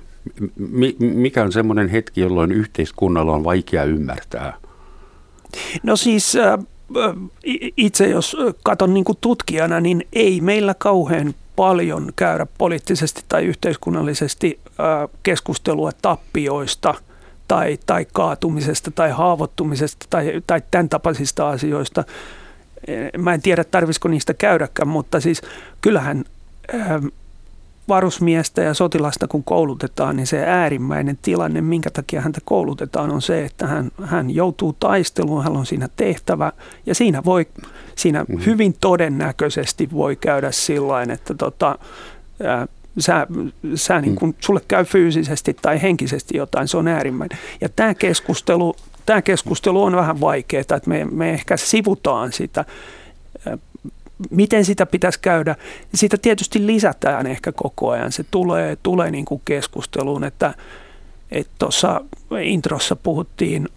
mi, 0.58 0.96
mikä 1.00 1.44
on 1.44 1.52
semmoinen 1.52 1.90
hetki, 1.90 2.22
jolloin 2.22 2.52
yhteiskunnalla 2.52 3.34
on 3.34 3.44
vaikea 3.44 3.84
ymmärtää? 3.84 4.54
No 5.84 5.96
siis 5.96 6.38
itse 7.78 8.08
jos 8.10 8.38
katson 8.64 8.94
niin 8.94 9.04
kuin 9.06 9.18
tutkijana, 9.22 9.80
niin 9.80 10.08
ei 10.14 10.42
meillä 10.42 10.74
kauhean 10.74 11.34
paljon 11.56 12.12
käydä 12.16 12.48
poliittisesti 12.58 13.22
tai 13.28 13.46
yhteiskunnallisesti 13.46 14.60
keskustelua 15.24 15.92
tappioista 16.02 16.94
tai, 17.50 17.78
tai 17.86 18.06
kaatumisesta 18.14 18.92
tai 18.92 19.10
haavoittumisesta 19.10 20.06
tai, 20.10 20.42
tai 20.48 20.62
tämän 20.72 20.90
tapaisista 20.90 21.50
asioista. 21.50 22.04
Mä 23.18 23.34
en 23.34 23.42
tiedä, 23.42 23.64
tarvisiko 23.64 24.08
niistä 24.08 24.34
käydäkään, 24.34 24.88
mutta 24.88 25.20
siis 25.20 25.42
kyllähän 25.82 26.26
varusmiestä 27.88 28.62
ja 28.62 28.74
sotilasta 28.74 29.28
kun 29.28 29.44
koulutetaan, 29.44 30.16
niin 30.16 30.28
se 30.28 30.46
äärimmäinen 30.46 31.18
tilanne, 31.22 31.62
minkä 31.62 31.90
takia 31.90 32.22
häntä 32.22 32.40
koulutetaan, 32.46 33.12
on 33.12 33.22
se, 33.22 33.46
että 33.46 33.68
hän, 33.68 33.92
hän 34.04 34.32
joutuu 34.32 34.76
taisteluun, 34.80 35.44
hän 35.44 35.58
on 35.58 35.66
siinä 35.66 35.90
tehtävä 35.96 36.52
ja 36.86 36.96
siinä, 36.96 37.24
voi, 37.26 37.48
siinä 37.96 38.24
mm-hmm. 38.24 38.46
hyvin 38.46 38.76
todennäköisesti 38.82 39.90
voi 39.92 40.16
käydä 40.16 40.52
sillä 40.52 41.04
että 41.14 41.34
tota, 41.34 41.78
ää, 42.44 42.68
sä, 43.00 43.28
sä 43.76 44.02
niin 44.02 44.16
kun, 44.16 44.36
sulle 44.40 44.62
käy 44.68 44.86
fyysisesti 44.86 45.58
tai 45.62 45.82
henkisesti 45.82 46.38
jotain, 46.38 46.68
se 46.68 46.78
on 46.78 46.88
äärimmäinen. 46.88 47.38
Ja 47.62 47.70
tämä 47.70 47.94
keskustelu, 47.94 48.76
tämä 49.06 49.22
keskustelu 49.22 49.84
on 49.84 49.96
vähän 49.96 50.22
vaikeaa, 50.22 50.62
että 50.62 50.82
me, 50.86 51.06
me 51.06 51.30
ehkä 51.30 51.58
sivutaan 51.58 52.34
sitä 52.34 52.66
miten 54.30 54.66
sitä 54.66 54.86
pitäisi 54.86 55.20
käydä, 55.20 55.56
sitä 55.94 56.18
tietysti 56.18 56.68
lisätään 56.68 57.28
ehkä 57.28 57.52
koko 57.52 57.90
ajan. 57.90 58.12
Se 58.12 58.26
tulee, 58.32 58.78
tulee 58.84 59.12
niin 59.12 59.26
kuin 59.26 59.42
keskusteluun, 59.46 60.24
että 60.24 60.54
tuossa 61.60 62.02
introssa 62.42 62.96
puhuttiin, 62.96 63.70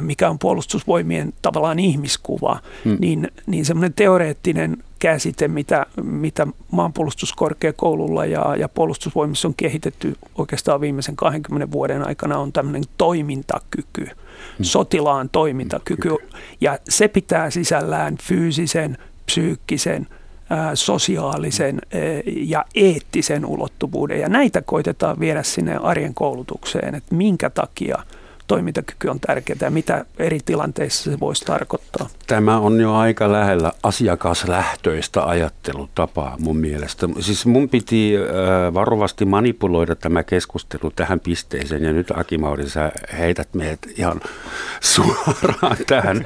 mikä 0.00 0.30
on 0.30 0.38
puolustusvoimien 0.38 1.32
tavallaan 1.42 1.78
ihmiskuva, 1.78 2.60
hmm. 2.84 2.96
niin, 3.00 3.30
niin 3.46 3.64
semmoinen 3.64 3.94
teoreettinen 3.94 4.76
käsite, 4.98 5.48
mitä, 5.48 5.86
mitä 6.02 6.46
maanpuolustuskorkeakoululla 6.70 8.24
ja, 8.24 8.56
ja 8.56 8.68
puolustusvoimissa 8.68 9.48
on 9.48 9.54
kehitetty 9.54 10.16
oikeastaan 10.38 10.80
viimeisen 10.80 11.16
20 11.16 11.70
vuoden 11.70 12.06
aikana, 12.06 12.38
on 12.38 12.52
tämmöinen 12.52 12.84
toimintakyky, 12.98 14.04
hmm. 14.04 14.62
sotilaan 14.62 15.28
toimintakyky. 15.28 16.16
Ja 16.60 16.78
se 16.88 17.08
pitää 17.08 17.50
sisällään 17.50 18.16
fyysisen, 18.22 18.98
psyykkisen, 19.26 20.06
sosiaalisen 20.74 21.80
ja 22.26 22.64
eettisen 22.74 23.46
ulottuvuuden. 23.46 24.20
Ja 24.20 24.28
näitä 24.28 24.62
koitetaan 24.62 25.20
viedä 25.20 25.42
sinne 25.42 25.76
arjen 25.76 26.14
koulutukseen, 26.14 26.94
että 26.94 27.14
minkä 27.14 27.50
takia 27.50 27.98
toimintakyky 28.46 29.08
on 29.08 29.20
tärkeää 29.20 29.58
ja 29.60 29.70
mitä 29.70 30.04
eri 30.18 30.40
tilanteissa 30.44 31.10
se 31.10 31.20
voisi 31.20 31.44
tarkoittaa. 31.44 32.08
Tämä 32.26 32.58
on 32.58 32.80
jo 32.80 32.94
aika 32.94 33.32
lähellä 33.32 33.72
asiakaslähtöistä 33.82 35.24
ajattelutapaa 35.24 36.36
mun 36.40 36.56
mielestä. 36.56 37.08
Siis 37.20 37.46
mun 37.46 37.68
piti 37.68 38.12
varovasti 38.74 39.24
manipuloida 39.24 39.94
tämä 39.94 40.22
keskustelu 40.22 40.92
tähän 40.96 41.20
pisteeseen 41.20 41.84
ja 41.84 41.92
nyt 41.92 42.10
Aki 42.16 42.38
Mauri, 42.38 42.68
sä 42.68 42.92
heität 43.18 43.54
meidät 43.54 43.80
ihan 43.96 44.20
suoraan 44.94 45.76
tähän 45.86 46.24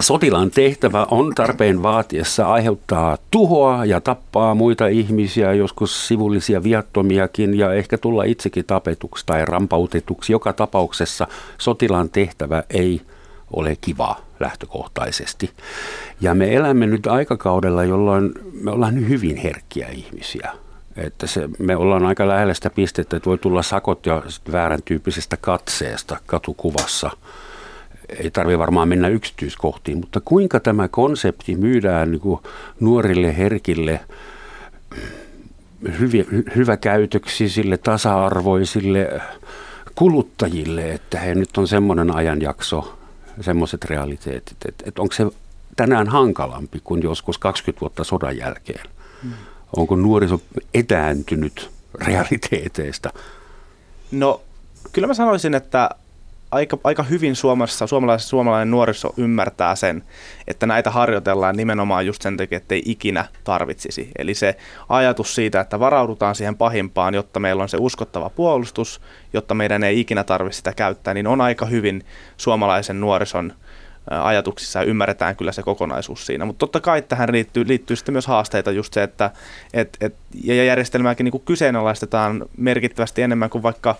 Sotilaan 0.00 0.50
tehtävä 0.50 1.06
on 1.10 1.32
tarpeen 1.34 1.82
vaatiessa 1.82 2.46
aiheuttaa 2.46 3.18
tuhoa 3.30 3.84
ja 3.84 4.00
tappaa 4.00 4.54
muita 4.54 4.86
ihmisiä, 4.86 5.52
joskus 5.52 6.08
sivullisia 6.08 6.62
viattomiakin 6.62 7.58
ja 7.58 7.72
ehkä 7.72 7.98
tulla 7.98 8.24
itsekin 8.24 8.64
tapetuksi 8.64 9.26
tai 9.26 9.44
rampautetuksi. 9.44 10.32
Joka 10.32 10.52
tapauksessa 10.52 11.26
sotilaan 11.58 12.10
tehtävä 12.10 12.62
ei 12.70 13.00
ole 13.52 13.76
kiva 13.80 14.16
lähtökohtaisesti. 14.40 15.50
Ja 16.20 16.34
me 16.34 16.54
elämme 16.54 16.86
nyt 16.86 17.06
aikakaudella, 17.06 17.84
jolloin 17.84 18.32
me 18.52 18.70
ollaan 18.70 19.08
hyvin 19.08 19.36
herkkiä 19.36 19.88
ihmisiä. 19.88 20.52
Että 20.96 21.26
se, 21.26 21.48
me 21.58 21.76
ollaan 21.76 22.06
aika 22.06 22.28
lähellä 22.28 22.54
sitä 22.54 22.70
pistettä, 22.70 23.16
että 23.16 23.30
voi 23.30 23.38
tulla 23.38 23.62
sakot 23.62 24.06
ja 24.06 24.22
väärän 24.52 24.82
tyyppisestä 24.84 25.36
katseesta 25.36 26.16
katukuvassa– 26.26 27.10
ei 28.18 28.30
tarvitse 28.30 28.58
varmaan 28.58 28.88
mennä 28.88 29.08
yksityiskohtiin, 29.08 29.98
mutta 29.98 30.20
kuinka 30.24 30.60
tämä 30.60 30.88
konsepti 30.88 31.56
myydään 31.56 32.10
niin 32.10 32.20
kuin 32.20 32.40
nuorille 32.80 33.36
herkille 33.36 34.00
hyviä, 35.98 36.24
hyväkäytöksisille, 36.56 37.76
tasa-arvoisille 37.76 39.20
kuluttajille, 39.94 40.92
että 40.92 41.18
he 41.18 41.34
nyt 41.34 41.58
on 41.58 41.68
semmoinen 41.68 42.14
ajanjakso, 42.14 42.98
semmoiset 43.40 43.84
realiteetit, 43.84 44.56
että, 44.68 44.84
että 44.86 45.02
onko 45.02 45.14
se 45.14 45.26
tänään 45.76 46.08
hankalampi 46.08 46.80
kuin 46.84 47.02
joskus 47.02 47.38
20 47.38 47.80
vuotta 47.80 48.04
sodan 48.04 48.36
jälkeen? 48.36 48.86
Hmm. 49.22 49.32
Onko 49.76 49.96
nuoriso 49.96 50.40
etääntynyt 50.74 51.70
realiteeteista? 51.94 53.10
No 54.10 54.40
kyllä 54.92 55.06
mä 55.06 55.14
sanoisin, 55.14 55.54
että 55.54 55.90
aika, 56.52 56.78
aika 56.84 57.02
hyvin 57.02 57.36
Suomessa, 57.36 57.86
suomalainen, 57.86 58.20
suomalainen 58.20 58.70
nuoriso 58.70 59.14
ymmärtää 59.16 59.74
sen, 59.74 60.02
että 60.48 60.66
näitä 60.66 60.90
harjoitellaan 60.90 61.56
nimenomaan 61.56 62.06
just 62.06 62.22
sen 62.22 62.36
takia, 62.36 62.56
että 62.56 62.74
ei 62.74 62.82
ikinä 62.84 63.24
tarvitsisi. 63.44 64.10
Eli 64.18 64.34
se 64.34 64.56
ajatus 64.88 65.34
siitä, 65.34 65.60
että 65.60 65.80
varaudutaan 65.80 66.34
siihen 66.34 66.56
pahimpaan, 66.56 67.14
jotta 67.14 67.40
meillä 67.40 67.62
on 67.62 67.68
se 67.68 67.76
uskottava 67.80 68.30
puolustus, 68.30 69.00
jotta 69.32 69.54
meidän 69.54 69.84
ei 69.84 70.00
ikinä 70.00 70.24
tarvitse 70.24 70.56
sitä 70.56 70.72
käyttää, 70.72 71.14
niin 71.14 71.26
on 71.26 71.40
aika 71.40 71.66
hyvin 71.66 72.04
suomalaisen 72.36 73.00
nuorison 73.00 73.52
ajatuksissa 74.10 74.78
ja 74.78 74.84
ymmärretään 74.84 75.36
kyllä 75.36 75.52
se 75.52 75.62
kokonaisuus 75.62 76.26
siinä. 76.26 76.44
Mutta 76.44 76.58
totta 76.58 76.80
kai 76.80 77.02
tähän 77.02 77.32
liittyy, 77.32 77.68
liittyy 77.68 77.96
sitten 77.96 78.12
myös 78.12 78.26
haasteita 78.26 78.70
just 78.70 78.94
se, 78.94 79.02
että 79.02 79.30
et, 79.74 79.96
et, 80.00 80.14
ja 80.44 80.64
järjestelmääkin 80.64 81.24
niin 81.24 81.32
kuin 81.32 81.42
kyseenalaistetaan 81.44 82.44
merkittävästi 82.56 83.22
enemmän 83.22 83.50
kuin 83.50 83.62
vaikka 83.62 83.96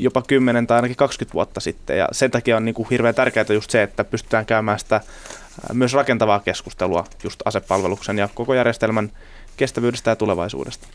jopa 0.00 0.22
10 0.22 0.66
tai 0.66 0.76
ainakin 0.76 0.96
20 0.96 1.34
vuotta 1.34 1.60
sitten. 1.60 1.98
Ja 1.98 2.08
sen 2.12 2.30
takia 2.30 2.56
on 2.56 2.64
niin 2.64 2.74
kuin 2.74 2.88
hirveän 2.90 3.14
tärkeää 3.14 3.46
just 3.52 3.70
se, 3.70 3.82
että 3.82 4.04
pystytään 4.04 4.46
käymään 4.46 4.78
sitä 4.78 5.00
myös 5.72 5.92
rakentavaa 5.92 6.40
keskustelua 6.40 7.04
just 7.24 7.40
asepalveluksen 7.44 8.18
ja 8.18 8.28
koko 8.34 8.54
järjestelmän 8.54 9.10
kestävyydestä 9.56 10.10
ja 10.10 10.16
tulevaisuudesta. 10.16 10.88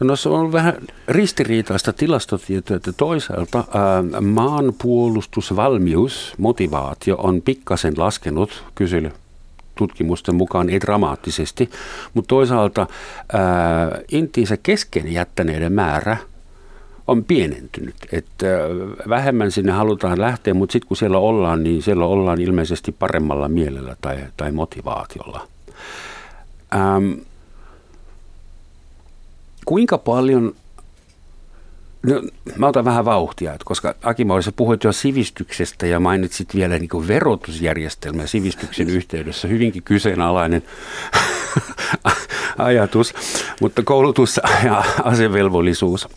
No 0.00 0.16
se 0.16 0.28
on 0.28 0.52
vähän 0.52 0.74
ristiriitaista 1.08 1.92
tilastotietoa, 1.92 2.76
että 2.76 2.92
toisaalta 2.92 3.58
ää, 3.58 4.02
maanpuolustusvalmius, 4.20 6.34
motivaatio 6.38 7.16
on 7.16 7.42
pikkasen 7.42 7.94
laskenut 7.96 8.64
kysely 8.74 9.12
tutkimusten 9.74 10.34
mukaan 10.34 10.70
ei 10.70 10.80
dramaattisesti, 10.80 11.70
mutta 12.14 12.28
toisaalta 12.28 12.86
ää, 13.32 13.98
intiinsä 14.12 14.56
kesken 14.56 15.12
jättäneiden 15.12 15.72
määrä– 15.72 16.16
on 17.10 17.24
pienentynyt. 17.24 17.94
Että 18.12 18.46
vähemmän 19.08 19.50
sinne 19.50 19.72
halutaan 19.72 20.20
lähteä, 20.20 20.54
mutta 20.54 20.72
sitten 20.72 20.88
kun 20.88 20.96
siellä 20.96 21.18
ollaan, 21.18 21.62
niin 21.62 21.82
siellä 21.82 22.04
ollaan 22.04 22.40
ilmeisesti 22.40 22.92
paremmalla 22.92 23.48
mielellä 23.48 23.96
tai, 24.00 24.18
tai 24.36 24.52
motivaatiolla. 24.52 25.48
Ähm, 26.74 27.12
kuinka 29.64 29.98
paljon 29.98 30.54
No, 32.02 32.22
mä 32.56 32.66
otan 32.66 32.84
vähän 32.84 33.04
vauhtia, 33.04 33.52
että 33.52 33.64
koska 33.64 33.94
Aki 34.02 34.26
sä 34.44 34.52
puhuit 34.52 34.84
jo 34.84 34.92
sivistyksestä 34.92 35.86
ja 35.86 36.00
mainitsit 36.00 36.54
vielä 36.54 36.78
niin 36.78 36.88
kuin 36.88 37.08
verotusjärjestelmä 37.08 38.26
sivistyksen 38.26 38.90
yhteydessä, 38.90 39.48
hyvinkin 39.48 39.82
kyseenalainen 39.82 40.62
ajatus, 42.58 43.14
mutta 43.60 43.82
koulutus 43.82 44.40
ja 44.64 44.84
asevelvollisuus 45.04 46.08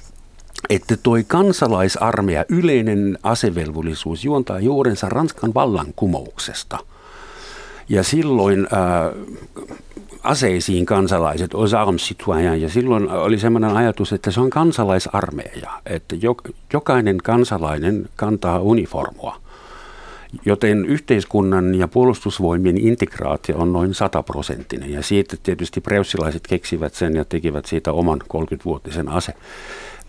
että 0.70 0.98
toi 0.98 1.24
kansalaisarmeija, 1.27 2.46
yleinen 2.50 3.17
asevelvollisuus 3.24 4.25
juontaa 4.25 4.60
juurensa 4.60 5.10
Ranskan 5.10 5.53
vallankumouksesta. 5.53 6.77
Ja 7.89 8.03
silloin 8.03 8.67
ää, 8.72 9.05
äh, 9.05 9.12
aseisiin 10.24 10.86
kansalaiset, 10.86 11.53
aux 11.53 11.74
armes 11.74 12.01
citoyens, 12.08 12.62
ja 12.62 12.70
silloin 12.70 13.10
oli 13.10 13.39
sellainen 13.39 13.75
ajatus, 13.75 14.13
että 14.13 14.32
se 14.32 14.41
on 14.41 14.50
kansalaisarmeija, 14.50 15.72
että 15.86 16.15
jokainen 16.74 17.17
kansalainen 17.17 18.10
kantaa 18.15 18.60
uniformua. 18.60 19.43
Joten 20.46 20.86
yhteiskunnan 20.86 21.75
ja 21.75 21.88
puolustusvoimien 21.88 22.77
integraatio 22.77 23.58
on 23.58 23.74
noin 23.74 23.93
sataprosenttinen. 23.93 24.91
Ja 24.91 25.03
siitä 25.03 25.38
tietysti 25.43 25.82
preussilaiset 25.82 26.48
keksivät 26.48 26.93
sen 26.93 27.15
ja 27.15 27.25
tekivät 27.25 27.65
siitä 27.65 27.91
oman 27.91 28.22
30-vuotisen 28.22 29.10
ase 29.10 29.34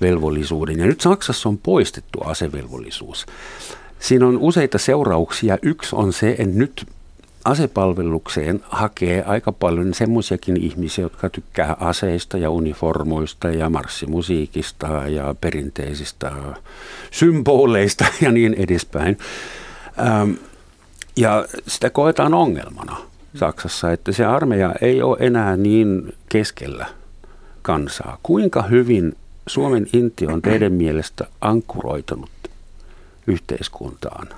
velvollisuuden. 0.05 0.79
Ja 0.79 0.87
nyt 0.87 1.01
Saksassa 1.01 1.49
on 1.49 1.59
poistettu 1.59 2.21
asevelvollisuus. 2.21 3.27
Siinä 3.99 4.27
on 4.27 4.39
useita 4.39 4.79
seurauksia. 4.79 5.59
Yksi 5.63 5.97
on 5.97 6.13
se, 6.13 6.31
että 6.31 6.59
nyt 6.59 6.87
asepalvelukseen 7.45 8.61
hakee 8.69 9.25
aika 9.27 9.53
paljon 9.53 9.95
semmoisiakin 9.95 10.57
ihmisiä, 10.57 11.03
jotka 11.03 11.29
tykkää 11.29 11.77
aseista 11.81 12.39
ja 12.39 12.51
uniformoista 12.51 13.49
ja 13.49 13.71
marssimusiikista 13.71 14.87
ja 15.09 15.35
perinteisistä 15.41 16.33
symboleista 17.11 18.05
ja 18.25 18.33
niin 18.33 18.55
edespäin. 18.55 19.19
Ähm, 19.99 20.31
ja 21.17 21.47
sitä 21.67 21.91
koetaan 21.91 22.35
ongelmana 22.35 22.97
Saksassa, 23.37 23.93
että 23.93 24.13
se 24.13 24.25
armeija 24.25 24.75
ei 24.81 25.03
ole 25.03 25.17
enää 25.21 25.57
niin 25.57 26.15
keskellä 26.29 26.87
kansaa. 27.63 28.19
Kuinka 28.23 28.63
hyvin 28.63 29.17
Suomen 29.47 29.87
inti 29.93 30.27
on 30.27 30.43
teidän 30.43 30.73
mielestä 30.73 31.27
ankkuroitunut 31.41 32.31
yhteiskuntaan? 33.27 34.29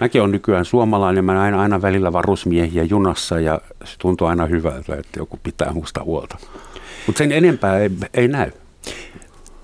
Mäkin 0.00 0.20
olen 0.20 0.32
nykyään 0.32 0.64
suomalainen, 0.64 1.24
mä 1.24 1.34
näen 1.34 1.54
aina 1.54 1.82
välillä 1.82 2.12
varusmiehiä 2.12 2.82
junassa 2.82 3.40
ja 3.40 3.60
se 3.84 3.98
tuntuu 3.98 4.26
aina 4.26 4.46
hyvältä, 4.46 4.96
että 4.96 5.20
joku 5.20 5.38
pitää 5.42 5.72
musta 5.72 6.04
huolta. 6.04 6.38
Mutta 7.06 7.18
sen 7.18 7.32
enempää 7.32 7.78
ei, 7.78 7.90
ei 8.14 8.28
näy. 8.28 8.50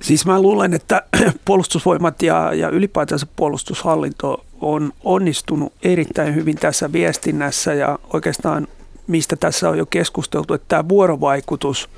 Siis 0.02 0.26
mä 0.26 0.42
luulen, 0.42 0.74
että 0.74 1.02
puolustusvoimat 1.44 2.22
ja, 2.22 2.54
ja 2.54 2.68
ylipäätänsä 2.68 3.26
puolustushallinto 3.36 4.44
on 4.60 4.92
onnistunut 5.04 5.72
erittäin 5.82 6.34
hyvin 6.34 6.56
tässä 6.56 6.92
viestinnässä 6.92 7.74
ja 7.74 7.98
oikeastaan 8.12 8.68
mistä 9.06 9.36
tässä 9.36 9.68
on 9.68 9.78
jo 9.78 9.86
keskusteltu, 9.86 10.54
että 10.54 10.66
tämä 10.68 10.88
vuorovaikutus 10.88 11.88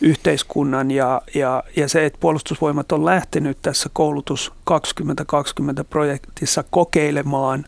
yhteiskunnan 0.00 0.90
ja, 0.90 1.22
ja, 1.34 1.64
ja 1.76 1.88
se, 1.88 2.06
että 2.06 2.18
puolustusvoimat 2.20 2.92
on 2.92 3.04
lähtenyt 3.04 3.58
tässä 3.62 3.90
koulutus 3.92 4.52
2020-projektissa 4.70 6.64
kokeilemaan, 6.70 7.64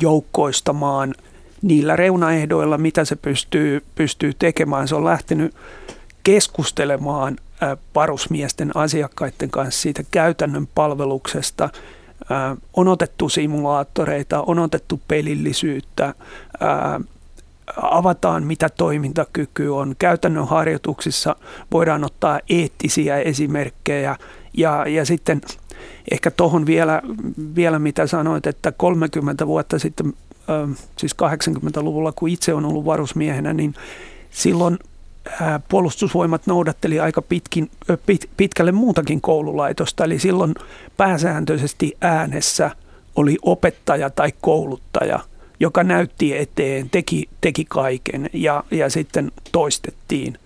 joukkoistamaan 0.00 1.14
niillä 1.62 1.96
reunaehdoilla, 1.96 2.78
mitä 2.78 3.04
se 3.04 3.16
pystyy, 3.16 3.82
pystyy 3.94 4.32
tekemään. 4.38 4.88
Se 4.88 4.94
on 4.94 5.04
lähtenyt 5.04 5.54
keskustelemaan 6.24 7.36
varusmiesten 7.94 8.76
asiakkaiden 8.76 9.50
kanssa 9.50 9.80
siitä 9.80 10.02
käytännön 10.10 10.68
palveluksesta. 10.74 11.70
On 12.74 12.88
otettu 12.88 13.28
simulaattoreita, 13.28 14.42
on 14.46 14.58
otettu 14.58 15.00
pelillisyyttä, 15.08 16.14
avataan 17.76 18.44
mitä 18.44 18.68
toimintakyky 18.68 19.68
on. 19.68 19.94
Käytännön 19.98 20.46
harjoituksissa 20.46 21.36
voidaan 21.72 22.04
ottaa 22.04 22.40
eettisiä 22.50 23.18
esimerkkejä. 23.18 24.16
Ja, 24.56 24.84
ja 24.88 25.04
sitten 25.04 25.40
ehkä 26.10 26.30
tuohon 26.30 26.66
vielä, 26.66 27.02
vielä 27.54 27.78
mitä 27.78 28.06
sanoit, 28.06 28.46
että 28.46 28.72
30 28.72 29.46
vuotta 29.46 29.78
sitten, 29.78 30.14
siis 30.96 31.16
80-luvulla 31.22 32.12
kun 32.12 32.28
itse 32.28 32.54
on 32.54 32.64
ollut 32.64 32.84
varusmiehenä, 32.84 33.52
niin 33.52 33.74
silloin 34.30 34.78
puolustusvoimat 35.68 36.46
noudatteli 36.46 37.00
aika 37.00 37.22
pitkin, 37.22 37.70
pit, 38.06 38.30
pitkälle 38.36 38.72
muutakin 38.72 39.20
koululaitosta, 39.20 40.04
eli 40.04 40.18
silloin 40.18 40.54
pääsääntöisesti 40.96 41.96
äänessä 42.00 42.70
oli 43.16 43.36
opettaja 43.42 44.10
tai 44.10 44.32
kouluttaja, 44.40 45.20
joka 45.60 45.84
näytti 45.84 46.36
eteen, 46.36 46.90
teki, 46.90 47.28
teki 47.40 47.64
kaiken 47.64 48.30
ja, 48.32 48.64
ja 48.70 48.90
sitten 48.90 49.32
toistettiin. 49.52 50.38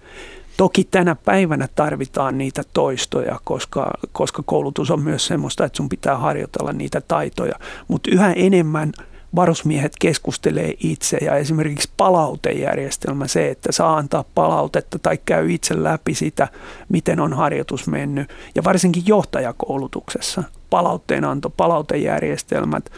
Toki 0.57 0.85
tänä 0.85 1.15
päivänä 1.15 1.69
tarvitaan 1.75 2.39
niitä 2.39 2.63
toistoja, 2.75 3.41
koska, 3.45 3.91
koska 4.13 4.43
koulutus 4.47 4.91
on 4.91 5.03
myös 5.03 5.27
semmoista, 5.27 5.65
että 5.65 5.77
sun 5.77 5.89
pitää 5.89 6.17
harjoitella 6.17 6.73
niitä 6.73 7.01
taitoja, 7.01 7.55
mutta 7.89 8.11
yhä 8.11 8.33
enemmän– 8.33 8.93
varusmiehet 9.35 9.93
keskustelee 10.01 10.75
itse 10.81 11.19
ja 11.21 11.37
esimerkiksi 11.37 11.91
palautejärjestelmä, 11.97 13.27
se, 13.27 13.51
että 13.51 13.73
saa 13.73 13.97
antaa 13.97 14.25
palautetta 14.35 14.99
tai 14.99 15.19
käy 15.27 15.53
itse 15.53 15.83
läpi 15.83 16.15
sitä, 16.15 16.49
miten 16.89 17.21
on 17.21 17.33
harjoitus 17.33 17.87
mennyt 17.87 18.31
ja 18.55 18.65
varsinkin 18.65 19.03
johtajakoulutuksessa 19.07 20.43
palautteenanto, 20.71 21.51
palautejärjestelmät 21.51 22.91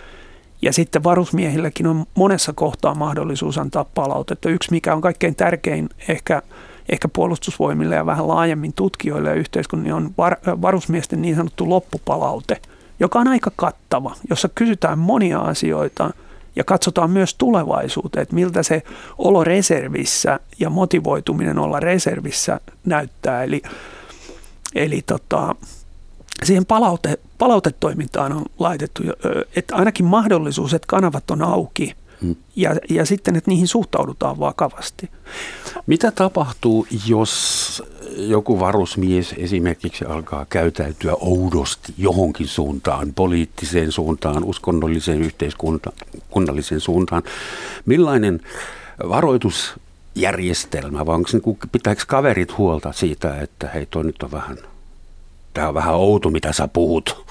ja 0.64 0.72
sitten 0.72 1.04
varusmiehilläkin 1.04 1.86
on 1.86 2.04
monessa 2.14 2.52
kohtaa 2.52 2.94
mahdollisuus 2.94 3.58
antaa 3.58 3.84
palautetta. 3.84 4.48
Yksi, 4.48 4.70
mikä 4.70 4.94
on 4.94 5.00
kaikkein 5.00 5.34
tärkein 5.34 5.88
ehkä, 6.08 6.42
ehkä 6.88 7.08
puolustusvoimille 7.08 7.94
ja 7.94 8.06
vähän 8.06 8.28
laajemmin 8.28 8.72
tutkijoille 8.72 9.28
ja 9.28 9.34
yhteiskunnan, 9.34 9.84
niin 9.84 9.94
on 9.94 10.10
var, 10.18 10.36
varusmiesten 10.46 11.22
niin 11.22 11.36
sanottu 11.36 11.68
loppupalaute, 11.68 12.60
joka 13.00 13.18
on 13.18 13.28
aika 13.28 13.52
kattava, 13.56 14.14
jossa 14.30 14.48
kysytään 14.54 14.98
monia 14.98 15.38
asioita– 15.38 16.10
ja 16.56 16.64
katsotaan 16.64 17.10
myös 17.10 17.34
tulevaisuuteen, 17.34 18.22
että 18.22 18.34
miltä 18.34 18.62
se 18.62 18.82
olo 19.18 19.44
reservissä 19.44 20.40
ja 20.58 20.70
motivoituminen 20.70 21.58
olla 21.58 21.80
reservissä 21.80 22.60
näyttää. 22.84 23.44
Eli, 23.44 23.62
eli 24.74 25.02
tota, 25.06 25.54
siihen 26.44 26.66
palaute, 26.66 27.18
palautetoimintaan 27.38 28.32
on 28.32 28.44
laitettu, 28.58 29.02
että 29.56 29.76
ainakin 29.76 30.06
mahdollisuus, 30.06 30.74
että 30.74 30.86
kanavat 30.86 31.30
on 31.30 31.42
auki 31.42 31.94
hmm. 32.20 32.36
ja, 32.56 32.76
ja 32.90 33.06
sitten, 33.06 33.36
että 33.36 33.50
niihin 33.50 33.68
suhtaudutaan 33.68 34.38
vakavasti. 34.38 35.10
Mitä 35.86 36.10
tapahtuu, 36.10 36.86
jos 37.06 37.82
joku 38.16 38.60
varusmies 38.60 39.34
esimerkiksi 39.38 40.04
alkaa 40.04 40.46
käytäytyä 40.50 41.12
oudosti 41.20 41.94
johonkin 41.98 42.48
suuntaan, 42.48 43.12
poliittiseen 43.14 43.92
suuntaan, 43.92 44.44
uskonnolliseen 44.44 45.22
yhteiskunnalliseen 45.22 46.80
suuntaan. 46.80 47.22
Millainen 47.86 48.40
varoitusjärjestelmä, 49.08 51.06
vai 51.06 51.14
onko 51.14 51.28
niin 51.32 51.42
kuin, 51.42 51.58
pitääkö 51.72 52.02
kaverit 52.06 52.58
huolta 52.58 52.92
siitä, 52.92 53.40
että 53.40 53.68
hei 53.74 53.86
toi 53.86 54.04
nyt 54.04 54.22
on 54.22 54.30
vähän, 54.30 54.58
tämä 55.54 55.68
on 55.68 55.74
vähän 55.74 55.94
outo 55.94 56.30
mitä 56.30 56.52
sä 56.52 56.68
puhut. 56.68 57.24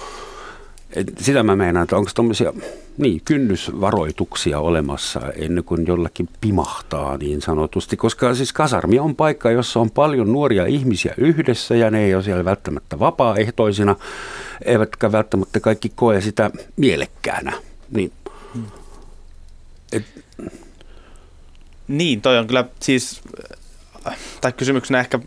Et 0.95 1.13
sitä 1.19 1.43
mä 1.43 1.55
meinaan, 1.55 1.83
että 1.83 1.97
onko 1.97 2.11
tuommoisia 2.15 2.53
niin, 2.97 3.21
kynnysvaroituksia 3.25 4.59
olemassa 4.59 5.21
ennen 5.35 5.63
kuin 5.63 5.87
jollakin 5.87 6.29
pimahtaa 6.41 7.17
niin 7.17 7.41
sanotusti, 7.41 7.97
koska 7.97 8.35
siis 8.35 8.53
kasarmi 8.53 8.99
on 8.99 9.15
paikka, 9.15 9.51
jossa 9.51 9.79
on 9.79 9.91
paljon 9.91 10.31
nuoria 10.31 10.65
ihmisiä 10.65 11.13
yhdessä 11.17 11.75
ja 11.75 11.91
ne 11.91 12.05
ei 12.05 12.15
ole 12.15 12.23
siellä 12.23 12.45
välttämättä 12.45 12.99
vapaaehtoisina, 12.99 13.95
eivätkä 14.65 15.11
välttämättä 15.11 15.59
kaikki 15.59 15.91
koe 15.95 16.21
sitä 16.21 16.51
mielekkäänä. 16.77 17.53
Niin, 17.91 18.11
et, 19.91 20.03
niin 21.87 22.21
toi 22.21 22.37
on 22.37 22.47
kyllä 22.47 22.65
siis, 22.79 23.21
tai 24.41 24.51
kysymyksenä 24.51 24.99
ehkä 24.99 25.19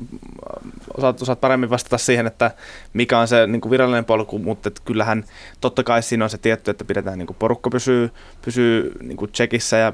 osaat, 0.96 1.22
osaat 1.22 1.40
paremmin 1.40 1.70
vastata 1.70 1.98
siihen, 1.98 2.26
että 2.26 2.50
mikä 2.92 3.18
on 3.18 3.28
se 3.28 3.46
niin 3.46 3.60
kuin 3.60 3.70
virallinen 3.70 4.04
polku, 4.04 4.38
mutta 4.38 4.68
että 4.68 4.82
kyllähän 4.84 5.24
totta 5.60 5.84
kai 5.84 6.02
siinä 6.02 6.24
on 6.24 6.30
se 6.30 6.38
tietty, 6.38 6.70
että 6.70 6.84
pidetään 6.84 7.18
niin 7.18 7.26
kuin 7.26 7.36
porukka 7.38 7.70
pysyy, 7.70 8.10
pysyy 8.44 8.92
niin 9.02 9.16
kuin 9.16 9.32
checkissä 9.32 9.76
ja 9.76 9.92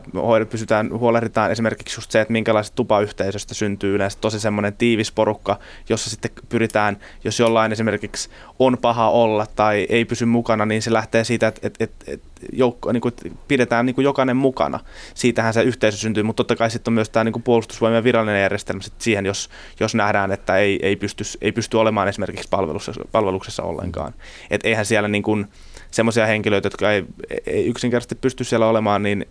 pysytään, 0.51 0.91
huolehditaan. 0.99 1.51
Esimerkiksi 1.51 1.99
just 1.99 2.11
se, 2.11 2.21
että 2.21 2.33
minkälaisesta 2.33 2.77
tupayhteisöstä 2.77 3.55
syntyy 3.55 3.95
yleensä 3.95 4.19
tosi 4.21 4.41
semmoinen 4.41 4.73
tiivis 4.73 5.13
porukka, 5.13 5.59
jossa 5.89 6.11
sitten 6.11 6.31
pyritään, 6.49 6.97
jos 7.25 7.41
jollain 7.41 7.73
esimerkiksi 7.73 8.31
on 8.59 8.79
paha 8.79 9.11
olla 9.11 9.47
tai 9.57 9.87
ei 9.89 10.05
pysy 10.05 10.25
mukana, 10.25 10.67
niin 10.67 10.83
se 10.83 10.93
lähtee 10.93 11.25
siitä, 11.25 11.47
että, 11.47 11.67
että, 11.67 11.85
että, 11.85 12.05
että 12.07 12.32
joukko, 12.53 12.93
niin 12.93 13.01
kuin, 13.01 13.15
pidetään 13.49 13.87
niin 13.87 13.95
kuin 13.95 14.05
jokainen 14.05 14.37
mukana. 14.37 14.81
Siitähän 15.15 15.55
se 15.55 15.63
yhteisö 15.63 15.99
syntyy, 15.99 16.23
mutta 16.23 16.37
totta 16.41 16.57
kai 16.57 16.71
sitten 16.71 16.91
on 16.91 16.95
myös 16.95 17.11
tämä 17.11 17.25
niin 17.25 17.43
puolustusvoimien 17.43 18.05
virallinen 18.05 18.43
järjestelmä 18.43 18.83
sit 18.83 18.95
siihen, 18.99 19.27
jos, 19.27 19.51
jos 19.81 19.95
nähdään, 19.95 20.33
että 20.33 20.57
ei, 20.57 20.79
ei, 20.83 20.97
pysty, 20.97 21.25
ei 21.41 21.53
pysty 21.53 21.77
olemaan 21.77 22.09
esimerkiksi 22.09 22.49
palveluksessa, 22.51 23.05
palveluksessa 23.13 23.63
ollenkaan. 23.63 24.15
Et 24.51 24.61
eihän 24.65 24.87
siellä 24.87 25.09
niin 25.09 25.23
kuin, 25.23 25.47
semmoisia 25.91 26.27
henkilöitä, 26.27 26.67
jotka 26.67 26.93
ei, 26.93 27.05
ei 27.47 27.67
yksinkertaisesti 27.67 28.15
pysty 28.15 28.45
siellä 28.45 28.67
olemaan, 28.67 29.03
niin 29.03 29.27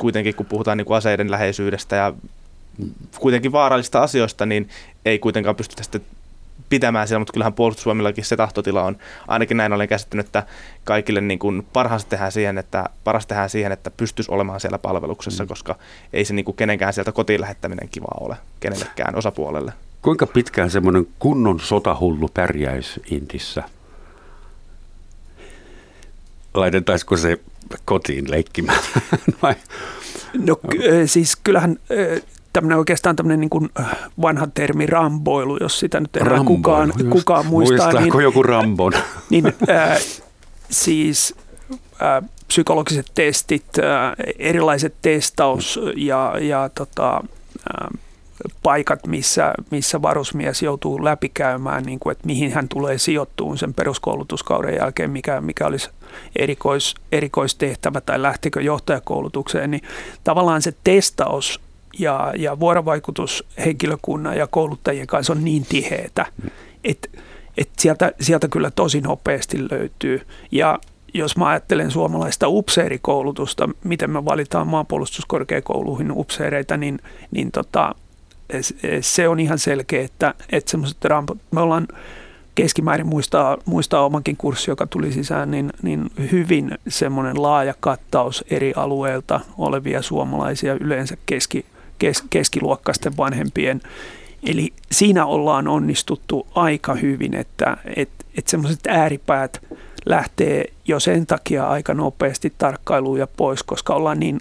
kuitenkin 0.00 0.34
kun 0.34 0.46
puhutaan 0.46 0.78
niin 0.78 0.86
kuin 0.86 0.96
aseiden 0.96 1.30
läheisyydestä 1.30 1.96
ja 1.96 2.12
kuitenkin 3.18 3.52
vaarallista 3.52 4.02
asioista, 4.02 4.46
niin 4.46 4.68
ei 5.04 5.18
kuitenkaan 5.18 5.56
pysty 5.56 5.76
tästä 5.76 6.00
pitämään 6.68 7.08
siellä, 7.08 7.20
mutta 7.20 7.32
kyllähän 7.32 7.52
puolustusvoimillakin 7.52 8.24
se 8.24 8.36
tahtotila 8.36 8.82
on, 8.82 8.96
ainakin 9.28 9.56
näin 9.56 9.72
olen 9.72 9.88
käsittänyt, 9.88 10.26
että 10.26 10.42
kaikille 10.84 11.20
niin 11.20 11.38
kuin 11.38 11.66
parhaansa 11.72 12.06
tehdään 12.08 12.32
siihen, 12.32 12.58
että, 12.58 12.84
paras 13.04 13.26
tehdään 13.26 13.50
siihen, 13.50 13.72
että 13.72 13.90
pystyisi 13.90 14.30
olemaan 14.30 14.60
siellä 14.60 14.78
palveluksessa, 14.78 15.44
mm. 15.44 15.48
koska 15.48 15.76
ei 16.12 16.24
se 16.24 16.34
niin 16.34 16.44
kuin 16.44 16.56
kenenkään 16.56 16.92
sieltä 16.92 17.12
kotiin 17.12 17.40
lähettäminen 17.40 17.88
kiva 17.88 18.06
ole 18.20 18.36
kenellekään 18.60 19.16
osapuolelle. 19.16 19.72
Kuinka 20.02 20.26
pitkään 20.26 20.70
semmoinen 20.70 21.06
kunnon 21.18 21.60
sotahullu 21.60 22.30
pärjäisi 22.34 23.02
Intissä? 23.10 23.62
Laitetaisiko 26.54 27.16
se 27.16 27.40
kotiin 27.84 28.30
leikkimään? 28.30 28.80
Vai? 29.42 29.54
No 30.46 30.56
siis 31.06 31.36
kyllähän 31.44 31.78
tämmöinen 32.54 32.78
oikeastaan 32.78 33.16
tämmöinen 33.16 33.40
niin 33.40 33.50
kuin 33.50 33.70
äh, 33.80 33.96
vanha 34.22 34.48
termi 34.54 34.86
ramboilu, 34.86 35.58
jos 35.60 35.78
sitä 35.78 36.00
nyt 36.00 36.16
enää 36.16 36.28
Ramboilu, 36.28 36.56
kukaan, 36.56 36.92
kukaan 37.10 37.46
muistaa. 37.46 37.76
Muistaako 37.76 38.18
niin, 38.18 38.22
joku 38.22 38.42
Rambon? 38.42 38.92
Niin, 39.30 39.46
äh, 39.70 39.98
siis 40.70 41.34
äh, 42.02 42.30
psykologiset 42.48 43.06
testit, 43.14 43.64
äh, 43.78 44.12
erilaiset 44.38 44.94
testaus 45.02 45.80
ja, 45.96 46.34
ja 46.40 46.70
tota, 46.74 47.16
äh, 47.16 48.00
paikat, 48.62 49.06
missä, 49.06 49.54
missä 49.70 50.02
varusmies 50.02 50.62
joutuu 50.62 51.04
läpikäymään, 51.04 51.82
niin 51.82 51.98
kuin, 51.98 52.12
että 52.12 52.26
mihin 52.26 52.52
hän 52.52 52.68
tulee 52.68 52.98
sijoittuun 52.98 53.58
sen 53.58 53.74
peruskoulutuskauden 53.74 54.76
jälkeen, 54.76 55.10
mikä, 55.10 55.40
mikä 55.40 55.66
olisi 55.66 55.90
erikois, 56.36 56.94
erikoistehtävä 57.12 58.00
tai 58.00 58.22
lähtikö 58.22 58.62
johtajakoulutukseen, 58.62 59.70
niin 59.70 59.82
tavallaan 60.24 60.62
se 60.62 60.74
testaus 60.84 61.60
ja, 61.98 62.32
ja 62.36 62.60
vuorovaikutus 62.60 63.44
henkilökunnan 63.64 64.36
ja 64.36 64.46
kouluttajien 64.46 65.06
kanssa 65.06 65.32
on 65.32 65.44
niin 65.44 65.66
tiheätä, 65.68 66.26
että 66.84 67.08
et 67.58 67.70
sieltä, 67.78 68.12
sieltä 68.20 68.48
kyllä 68.48 68.70
tosi 68.70 69.00
nopeasti 69.00 69.68
löytyy. 69.70 70.26
Ja 70.52 70.78
jos 71.14 71.36
mä 71.36 71.48
ajattelen 71.48 71.90
suomalaista 71.90 72.48
upseerikoulutusta, 72.48 73.68
miten 73.84 74.10
me 74.10 74.24
valitaan 74.24 74.66
maanpuolustuskorkeakouluihin 74.66 76.12
upseereita, 76.12 76.76
niin, 76.76 76.98
niin 77.30 77.52
tota, 77.52 77.94
se 79.00 79.28
on 79.28 79.40
ihan 79.40 79.58
selkeä, 79.58 80.04
että, 80.04 80.34
että 80.52 80.70
semmoiset 80.70 81.04
rampot, 81.04 81.38
me 81.50 81.60
ollaan 81.60 81.88
keskimäärin 82.54 83.06
muistaa, 83.06 83.56
muistaa 83.64 84.04
omankin 84.04 84.36
kurssi, 84.36 84.70
joka 84.70 84.86
tuli 84.86 85.12
sisään, 85.12 85.50
niin, 85.50 85.72
niin 85.82 86.10
hyvin 86.32 86.78
semmoinen 86.88 87.42
laaja 87.42 87.74
kattaus 87.80 88.44
eri 88.50 88.72
alueilta 88.76 89.40
olevia 89.58 90.02
suomalaisia, 90.02 90.74
yleensä 90.80 91.16
keski, 91.26 91.66
kes, 92.04 92.24
keskiluokkaisten 92.30 93.16
vanhempien. 93.16 93.80
Eli 94.46 94.72
siinä 94.92 95.26
ollaan 95.26 95.68
onnistuttu 95.68 96.46
aika 96.54 96.94
hyvin, 96.94 97.34
että 97.34 97.76
et, 97.96 98.08
et 98.38 98.48
semmoiset 98.48 98.86
ääripäät 98.88 99.60
lähtee 100.06 100.64
jo 100.84 101.00
sen 101.00 101.26
takia 101.26 101.68
aika 101.68 101.94
nopeasti 101.94 102.52
tarkkailuun 102.58 103.18
ja 103.18 103.26
pois, 103.26 103.62
koska 103.62 103.94
ollaan 103.94 104.20
niin 104.20 104.40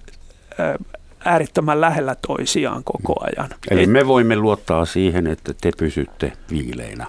äärettömän 1.26 1.82
lähellä 1.82 2.16
toisiaan 2.28 2.84
koko 2.84 3.16
ajan. 3.24 3.50
Eli 3.72 3.88
me 3.88 4.08
voimme 4.08 4.36
luottaa 4.36 4.86
siihen, 4.86 5.28
että 5.28 5.54
te 5.62 5.72
pysytte 5.78 6.34
viileinä. 6.52 7.08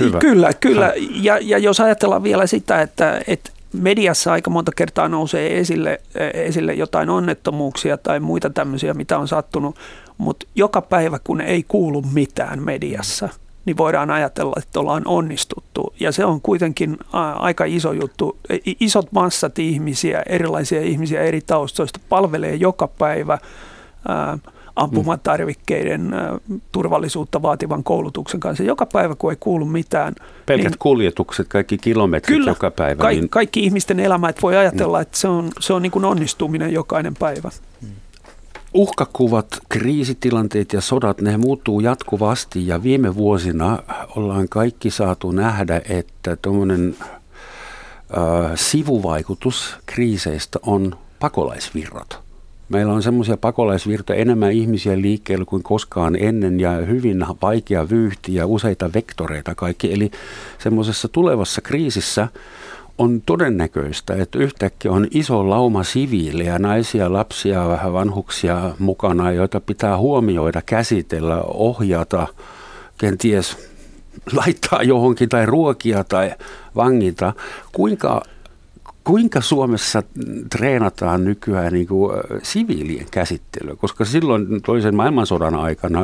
Hyvä. 0.00 0.18
Kyllä, 0.18 0.50
kyllä. 0.60 0.92
Ja, 1.10 1.38
ja 1.42 1.58
jos 1.58 1.80
ajatellaan 1.80 2.22
vielä 2.22 2.46
sitä, 2.46 2.80
että, 2.82 3.20
että 3.26 3.50
mediassa 3.80 4.32
aika 4.32 4.50
monta 4.50 4.72
kertaa 4.76 5.08
nousee 5.08 5.58
esille, 5.58 6.00
esille 6.34 6.74
jotain 6.74 7.10
onnettomuuksia 7.10 7.96
tai 7.96 8.20
muita 8.20 8.50
tämmöisiä, 8.50 8.94
mitä 8.94 9.18
on 9.18 9.28
sattunut, 9.28 9.76
mutta 10.18 10.46
joka 10.54 10.82
päivä, 10.82 11.18
kun 11.24 11.40
ei 11.40 11.64
kuulu 11.68 12.02
mitään 12.12 12.62
mediassa, 12.62 13.28
niin 13.64 13.76
voidaan 13.76 14.10
ajatella, 14.10 14.52
että 14.56 14.80
ollaan 14.80 15.02
onnistuttu. 15.06 15.94
Ja 16.00 16.12
se 16.12 16.24
on 16.24 16.40
kuitenkin 16.40 16.96
aika 17.38 17.64
iso 17.64 17.92
juttu. 17.92 18.38
Isot 18.80 19.12
massat 19.12 19.58
ihmisiä, 19.58 20.22
erilaisia 20.26 20.80
ihmisiä 20.80 21.22
eri 21.22 21.40
taustoista 21.40 22.00
palvelee 22.08 22.54
joka 22.54 22.88
päivä 22.88 23.38
ampumatarvikkeiden 24.76 26.14
turvallisuutta 26.72 27.42
vaativan 27.42 27.84
koulutuksen 27.84 28.40
kanssa. 28.40 28.64
Joka 28.64 28.86
päivä, 28.86 29.14
kun 29.14 29.30
ei 29.30 29.36
kuulu 29.40 29.64
mitään. 29.64 30.14
Pelkät 30.46 30.64
niin, 30.64 30.78
kuljetukset, 30.78 31.48
kaikki 31.48 31.78
kilometrit 31.78 32.36
kyllä, 32.36 32.50
joka 32.50 32.70
päivä. 32.70 33.02
Ka- 33.02 33.08
niin... 33.08 33.28
Kaikki 33.28 33.64
ihmisten 33.64 34.00
elämä, 34.00 34.28
että 34.28 34.42
voi 34.42 34.56
ajatella, 34.56 34.98
mm. 34.98 35.02
että 35.02 35.18
se 35.18 35.28
on, 35.28 35.50
se 35.60 35.72
on 35.72 35.82
niin 35.82 35.92
kuin 35.92 36.04
onnistuminen 36.04 36.72
jokainen 36.72 37.14
päivä. 37.14 37.50
Uhkakuvat, 38.74 39.46
kriisitilanteet 39.68 40.72
ja 40.72 40.80
sodat, 40.80 41.20
ne 41.20 41.36
muuttuu 41.36 41.80
jatkuvasti 41.80 42.66
ja 42.66 42.82
viime 42.82 43.14
vuosina 43.14 43.78
ollaan 44.16 44.48
kaikki 44.48 44.90
saatu 44.90 45.30
nähdä, 45.30 45.80
että 45.88 46.36
tuommoinen 46.36 46.96
sivuvaikutus 48.54 49.76
kriiseistä 49.86 50.58
on 50.62 50.96
pakolaisvirrat. 51.18 52.25
Meillä 52.68 52.92
on 52.92 53.02
semmoisia 53.02 53.36
pakolaisvirtoja 53.36 54.18
enemmän 54.18 54.52
ihmisiä 54.52 55.00
liikkeellä 55.00 55.44
kuin 55.44 55.62
koskaan 55.62 56.16
ennen 56.16 56.60
ja 56.60 56.70
hyvin 56.70 57.26
vaikea 57.42 57.90
vyyhti 57.90 58.34
ja 58.34 58.46
useita 58.46 58.90
vektoreita 58.94 59.54
kaikki. 59.54 59.92
Eli 59.92 60.10
semmoisessa 60.58 61.08
tulevassa 61.08 61.60
kriisissä 61.60 62.28
on 62.98 63.22
todennäköistä, 63.26 64.14
että 64.14 64.38
yhtäkkiä 64.38 64.92
on 64.92 65.06
iso 65.10 65.50
lauma 65.50 65.84
siviilejä, 65.84 66.58
naisia, 66.58 67.12
lapsia, 67.12 67.68
vähän 67.68 67.92
vanhuksia 67.92 68.74
mukana, 68.78 69.32
joita 69.32 69.60
pitää 69.60 69.98
huomioida, 69.98 70.62
käsitellä, 70.66 71.42
ohjata, 71.42 72.26
kenties 72.98 73.56
laittaa 74.32 74.82
johonkin 74.82 75.28
tai 75.28 75.46
ruokia 75.46 76.04
tai 76.04 76.32
vangita. 76.76 77.32
Kuinka 77.72 78.22
kuinka 79.06 79.40
Suomessa 79.40 80.02
treenataan 80.50 81.24
nykyään 81.24 81.72
niin 81.72 81.86
kuin 81.86 82.16
siviilien 82.42 83.06
käsittelyä? 83.10 83.76
Koska 83.76 84.04
silloin 84.04 84.62
toisen 84.62 84.96
maailmansodan 84.96 85.54
aikana 85.54 86.00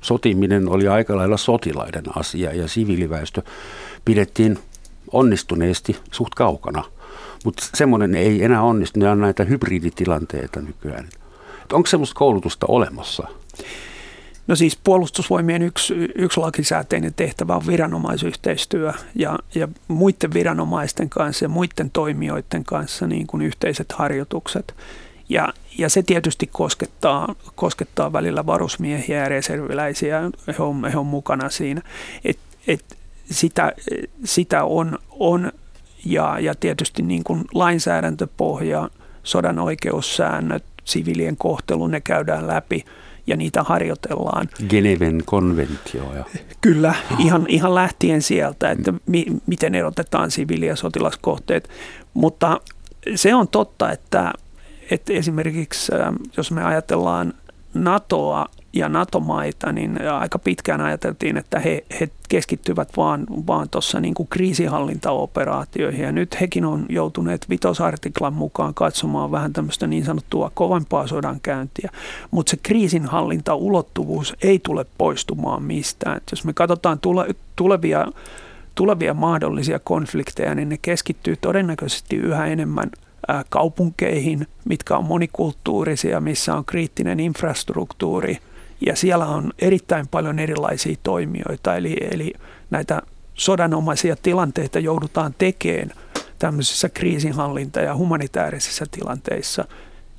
sotiminen 0.00 0.68
oli 0.68 0.88
aika 0.88 1.16
lailla 1.16 1.36
sotilaiden 1.36 2.04
asia 2.16 2.54
ja 2.54 2.68
siviiliväestö 2.68 3.42
pidettiin 4.04 4.58
onnistuneesti 5.12 5.96
suht 6.10 6.34
kaukana. 6.34 6.84
Mutta 7.44 7.66
semmoinen 7.74 8.14
ei 8.14 8.44
enää 8.44 8.62
onnistu, 8.62 9.00
ne 9.00 9.10
on 9.10 9.20
näitä 9.20 9.44
hybriditilanteita 9.44 10.60
nykyään. 10.60 11.08
Et 11.62 11.72
onko 11.72 11.86
semmoista 11.86 12.18
koulutusta 12.18 12.66
olemassa? 12.68 13.28
No 14.46 14.56
siis 14.56 14.78
puolustusvoimien 14.84 15.62
yksi, 15.62 15.94
yksi 16.14 16.40
lakisääteinen 16.40 17.14
tehtävä 17.14 17.56
on 17.56 17.66
viranomaisyhteistyö 17.66 18.92
ja, 19.14 19.38
ja 19.54 19.68
muiden 19.88 20.32
viranomaisten 20.34 21.10
kanssa 21.10 21.44
ja 21.44 21.48
muiden 21.48 21.90
toimijoiden 21.90 22.64
kanssa 22.64 23.06
niin 23.06 23.26
kuin 23.26 23.42
yhteiset 23.42 23.92
harjoitukset. 23.92 24.74
Ja, 25.28 25.52
ja 25.78 25.88
se 25.88 26.02
tietysti 26.02 26.46
koskettaa, 26.52 27.34
koskettaa 27.54 28.12
välillä 28.12 28.46
varusmiehiä 28.46 29.18
ja 29.18 29.28
reserviläisiä, 29.28 30.20
he 30.58 30.62
on, 30.62 30.90
he 30.92 30.98
on 30.98 31.06
mukana 31.06 31.50
siinä. 31.50 31.82
Et, 32.24 32.38
et 32.66 32.84
sitä, 33.30 33.72
sitä 34.24 34.64
on, 34.64 34.98
on 35.10 35.52
ja, 36.04 36.38
ja 36.40 36.54
tietysti 36.54 37.02
niin 37.02 37.24
kuin 37.24 37.44
lainsäädäntöpohja, 37.54 38.90
sodan 39.22 39.58
oikeussäännöt, 39.58 40.64
sivilien 40.84 41.36
kohtelu, 41.36 41.86
ne 41.86 42.00
käydään 42.00 42.46
läpi– 42.46 42.84
ja 43.26 43.36
niitä 43.36 43.62
harjoitellaan. 43.62 44.48
Geneven 44.68 45.22
konventio. 45.24 46.14
Ja. 46.14 46.24
Kyllä, 46.60 46.94
ihan, 47.18 47.44
ihan 47.48 47.74
lähtien 47.74 48.22
sieltä, 48.22 48.70
että 48.70 48.94
mi, 49.06 49.26
miten 49.46 49.74
erotetaan 49.74 50.30
siviili- 50.30 50.66
ja 50.66 50.76
sotilaskohteet. 50.76 51.68
Mutta 52.14 52.60
se 53.14 53.34
on 53.34 53.48
totta, 53.48 53.92
että, 53.92 54.32
että 54.90 55.12
esimerkiksi 55.12 55.92
jos 56.36 56.50
me 56.50 56.64
ajatellaan 56.64 57.34
NATOa 57.74 58.46
ja 58.72 58.88
NATO-maita, 58.88 59.72
niin 59.72 59.98
aika 60.10 60.38
pitkään 60.38 60.80
ajateltiin, 60.80 61.36
että 61.36 61.58
he, 61.58 61.84
he 62.00 62.08
keskittyvät 62.28 62.88
vaan, 62.96 63.26
vaan 63.46 63.68
tuossa 63.68 64.00
niin 64.00 64.14
kuin 64.14 64.28
kriisihallintaoperaatioihin. 64.28 66.04
Ja 66.04 66.12
nyt 66.12 66.40
hekin 66.40 66.64
on 66.64 66.86
joutuneet 66.88 67.50
vitosartiklan 67.50 68.32
mukaan 68.32 68.74
katsomaan 68.74 69.30
vähän 69.30 69.52
tämmöistä 69.52 69.86
niin 69.86 70.04
sanottua 70.04 70.50
kovempaa 70.54 71.06
sodankäyntiä. 71.06 71.90
Mutta 72.30 72.50
se 72.50 72.56
kriisinhallintaulottuvuus 72.62 74.36
ei 74.42 74.58
tule 74.58 74.86
poistumaan 74.98 75.62
mistään. 75.62 76.16
Et 76.16 76.22
jos 76.30 76.44
me 76.44 76.52
katsotaan 76.52 76.98
tule, 76.98 77.26
tulevia, 77.56 78.06
tulevia 78.74 79.14
mahdollisia 79.14 79.78
konflikteja, 79.78 80.54
niin 80.54 80.68
ne 80.68 80.78
keskittyy 80.82 81.36
todennäköisesti 81.36 82.16
yhä 82.16 82.46
enemmän– 82.46 82.90
kaupunkeihin, 83.48 84.46
mitkä 84.64 84.96
on 84.96 85.04
monikulttuurisia, 85.04 86.20
missä 86.20 86.54
on 86.54 86.64
kriittinen 86.64 87.20
infrastruktuuri– 87.20 88.38
ja 88.86 88.96
siellä 88.96 89.26
on 89.26 89.52
erittäin 89.58 90.08
paljon 90.08 90.38
erilaisia 90.38 90.96
toimijoita, 91.02 91.76
eli, 91.76 91.96
eli 92.10 92.32
näitä 92.70 93.02
sodanomaisia 93.34 94.16
tilanteita 94.22 94.78
joudutaan 94.78 95.34
tekemään 95.38 95.90
tämmöisissä 96.38 96.88
kriisinhallinta- 96.88 97.80
ja 97.80 97.96
humanitaarisissa 97.96 98.84
tilanteissa. 98.90 99.64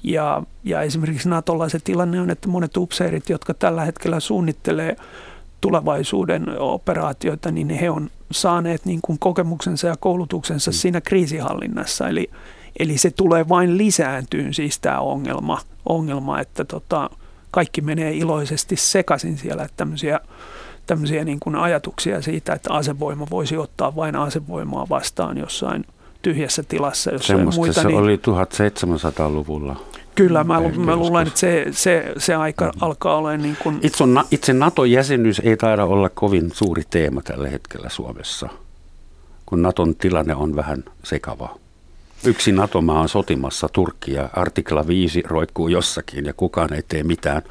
Ja, 0.04 0.44
ja 0.64 0.82
esimerkiksi 0.82 1.30
Natolla 1.30 1.70
se 1.70 1.80
tilanne 1.80 2.22
on, 2.22 2.30
että 2.30 2.48
monet 2.48 2.78
upseerit, 2.78 3.30
jotka 3.30 3.54
tällä 3.54 3.86
hetkellä 3.86 4.20
suunnittelee 4.20 4.96
tulevaisuuden 5.62 6.60
operaatioita, 6.60 7.52
niin 7.52 7.70
he 7.70 7.90
on 7.90 8.10
saaneet 8.32 8.86
niin 8.86 9.00
kuin 9.02 9.20
kokemuksensa 9.20 9.88
ja 9.88 9.96
koulutuksensa 10.00 10.72
mm. 10.72 10.74
siinä 10.74 11.02
kriisihallinnassa. 11.02 12.10
Eli, 12.10 12.30
eli 12.80 12.98
se 12.98 13.12
tulee 13.12 13.50
vain 13.50 13.78
lisääntyyn 13.78 14.54
siis 14.54 14.80
tämä 14.80 15.00
ongelma, 15.00 15.60
ongelma 15.86 16.40
että 16.40 16.66
tota, 16.66 17.10
kaikki 17.54 17.82
menee 17.82 18.14
iloisesti 18.14 18.76
sekaisin 18.76 19.38
siellä, 19.38 19.64
että 19.64 19.78
tämmöisiä, 19.78 20.20
tämmöisiä 20.86 21.24
niin 21.24 21.40
kuin 21.40 21.56
ajatuksia 21.56 22.22
siitä, 22.22 22.54
että 22.54 22.74
asevoima 22.74 23.28
voisi 23.30 23.58
ottaa 23.58 23.96
vain 23.96 24.16
asevoimaa 24.16 24.90
vastaan 24.90 25.38
jossain 25.38 25.86
tyhjässä 26.22 26.64
tilassa. 26.64 27.12
Semmoista 27.18 27.60
muita, 27.60 27.82
se 27.82 27.88
niin, 27.88 28.00
oli 28.00 28.16
1700-luvulla. 28.16 29.80
Kyllä, 30.16 30.44
mä, 30.44 30.62
mä 30.86 30.96
luulen, 30.96 31.28
että 31.28 31.40
se, 31.40 31.66
se, 31.72 32.14
se 32.18 32.36
aika 32.36 32.66
mm. 32.66 32.72
alkaa 32.82 33.18
olla 33.18 33.38
niin 33.38 33.58
kuin... 33.64 33.80
Itse, 33.82 34.04
itse 34.32 34.54
NATO-jäsenyys 34.54 35.42
ei 35.44 35.58
taida 35.58 35.86
olla 35.86 36.10
kovin 36.10 36.52
suuri 36.54 36.84
teema 36.90 37.22
tällä 37.22 37.50
hetkellä 37.50 37.90
Suomessa, 37.90 38.50
kun 39.46 39.62
NATOn 39.62 39.96
tilanne 39.96 40.36
on 40.36 40.56
vähän 40.56 40.84
sekava. 41.04 41.63
Yksi 42.26 42.52
NATO-maa 42.52 43.02
on 43.02 43.10
sotimassa 43.10 43.70
Turkkia. 43.70 44.30
Artikla 44.34 44.88
5 44.88 45.24
roikkuu 45.26 45.68
jossakin 45.68 46.26
ja 46.26 46.34
kukaan 46.34 46.74
ei 46.74 46.82
tee 46.88 47.04
mitään. 47.04 47.42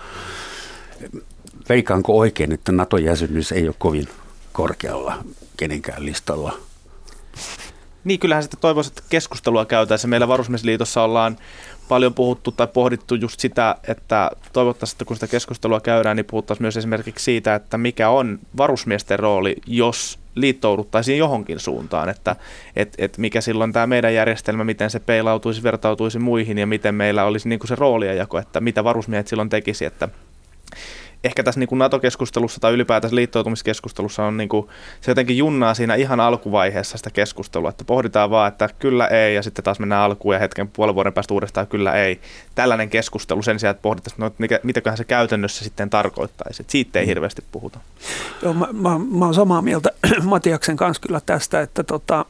Veikaanko 1.69 2.19
oikein, 2.19 2.53
että 2.53 2.73
NATO-jäsenyys 2.73 3.53
ei 3.53 3.67
ole 3.67 3.75
kovin 3.79 4.09
korkealla 4.53 5.25
kenenkään 5.57 6.05
listalla? 6.05 6.57
Niin, 8.05 8.21
kyllähän 8.21 8.43
sitten 8.43 8.61
toivoisi, 8.61 8.91
että 8.91 9.03
keskustelua 9.09 9.65
käytäisiin. 9.65 10.11
Meillä 10.11 10.29
Varusmiesliitossa 10.29 11.03
ollaan 11.03 11.39
paljon 11.89 12.15
puhuttu 12.15 12.53
tai 12.53 12.67
pohdittu 12.67 13.15
just 13.15 13.41
sitä, 13.41 13.77
että 13.89 14.31
toivottavasti, 14.53 14.95
että 14.95 15.05
kun 15.05 15.17
sitä 15.17 15.27
keskustelua 15.27 15.81
käydään, 15.81 16.17
niin 16.17 16.27
puhuttaisiin 16.27 16.65
myös 16.65 16.77
esimerkiksi 16.77 17.25
siitä, 17.25 17.55
että 17.55 17.79
mikä 17.79 18.09
on 18.09 18.39
varusmiesten 18.57 19.19
rooli, 19.19 19.57
jos 19.67 20.19
liittouduttaisiin 20.35 21.19
johonkin 21.19 21.61
suuntaan, 21.61 22.09
että 22.09 22.37
et, 22.77 22.95
et 22.99 23.19
mikä 23.19 23.41
silloin 23.41 23.73
tämä 23.73 23.87
meidän 23.87 24.15
järjestelmä, 24.15 24.65
miten 24.65 24.91
se 24.91 25.01
peilautuisi, 25.01 25.63
vertautuisi 25.63 26.19
muihin 26.19 26.59
ja 26.59 26.67
miten 26.67 26.95
meillä 26.95 27.25
olisi 27.25 27.49
niin 27.49 27.59
kuin 27.59 27.69
se 27.69 27.75
rooliajako, 27.75 28.39
että 28.39 28.61
mitä 28.61 28.85
varusmiehet 28.85 29.29
silloin 29.29 29.49
tekisi, 29.49 29.85
että 29.85 30.09
ehkä 31.25 31.43
tässä 31.43 31.61
niin 31.61 31.69
kuin 31.69 31.79
NATO-keskustelussa 31.79 32.61
tai 32.61 32.73
ylipäätänsä 32.73 33.17
liittoutumiskeskustelussa 33.17 34.25
on 34.25 34.37
niin 34.37 34.49
kuin, 34.49 34.69
se 35.01 35.11
jotenkin 35.11 35.39
junnaa 35.39 35.75
siinä 35.75 35.95
ihan 35.95 36.21
alkuvaiheessa 36.21 36.97
sitä 36.99 37.11
keskustelua, 37.11 37.69
että 37.69 37.85
pohditaan 37.85 38.31
vaan, 38.31 38.49
että 38.49 38.69
kyllä 38.79 39.07
ei 39.07 39.35
ja 39.35 39.43
sitten 39.43 39.65
taas 39.65 39.79
mennään 39.79 40.03
alkuun 40.03 40.35
ja 40.35 40.39
hetken 40.39 40.69
puolen 40.69 40.95
vuoden 40.95 41.13
päästä 41.13 41.35
uudestaan 41.35 41.67
kyllä 41.67 41.93
ei. 41.93 42.21
Tällainen 42.55 42.91
keskustelu 42.91 43.43
sen 43.43 43.59
sijaan, 43.59 43.71
että 43.71 43.83
pohditaan, 43.83 44.15
no, 44.19 44.31
mikä, 44.39 44.61
mitäköhän 44.63 44.97
se 44.97 45.05
käytännössä 45.05 45.65
sitten 45.65 45.91
tarkoittaisi. 45.91 46.63
Että 46.63 46.73
siitä 46.73 46.99
ei 46.99 47.05
mm. 47.05 47.09
hirveästi 47.09 47.45
puhuta. 47.53 47.79
Joo, 48.43 48.55
mä, 48.55 48.69
mä, 48.73 48.99
mä 48.99 49.25
olen 49.25 49.35
samaa 49.35 49.63
mieltä 49.63 49.91
Matiaksen 50.23 50.77
kanssa 50.77 51.03
kyllä 51.07 51.21
tästä, 51.27 51.61
että 51.61 51.85
tota, 51.85 52.25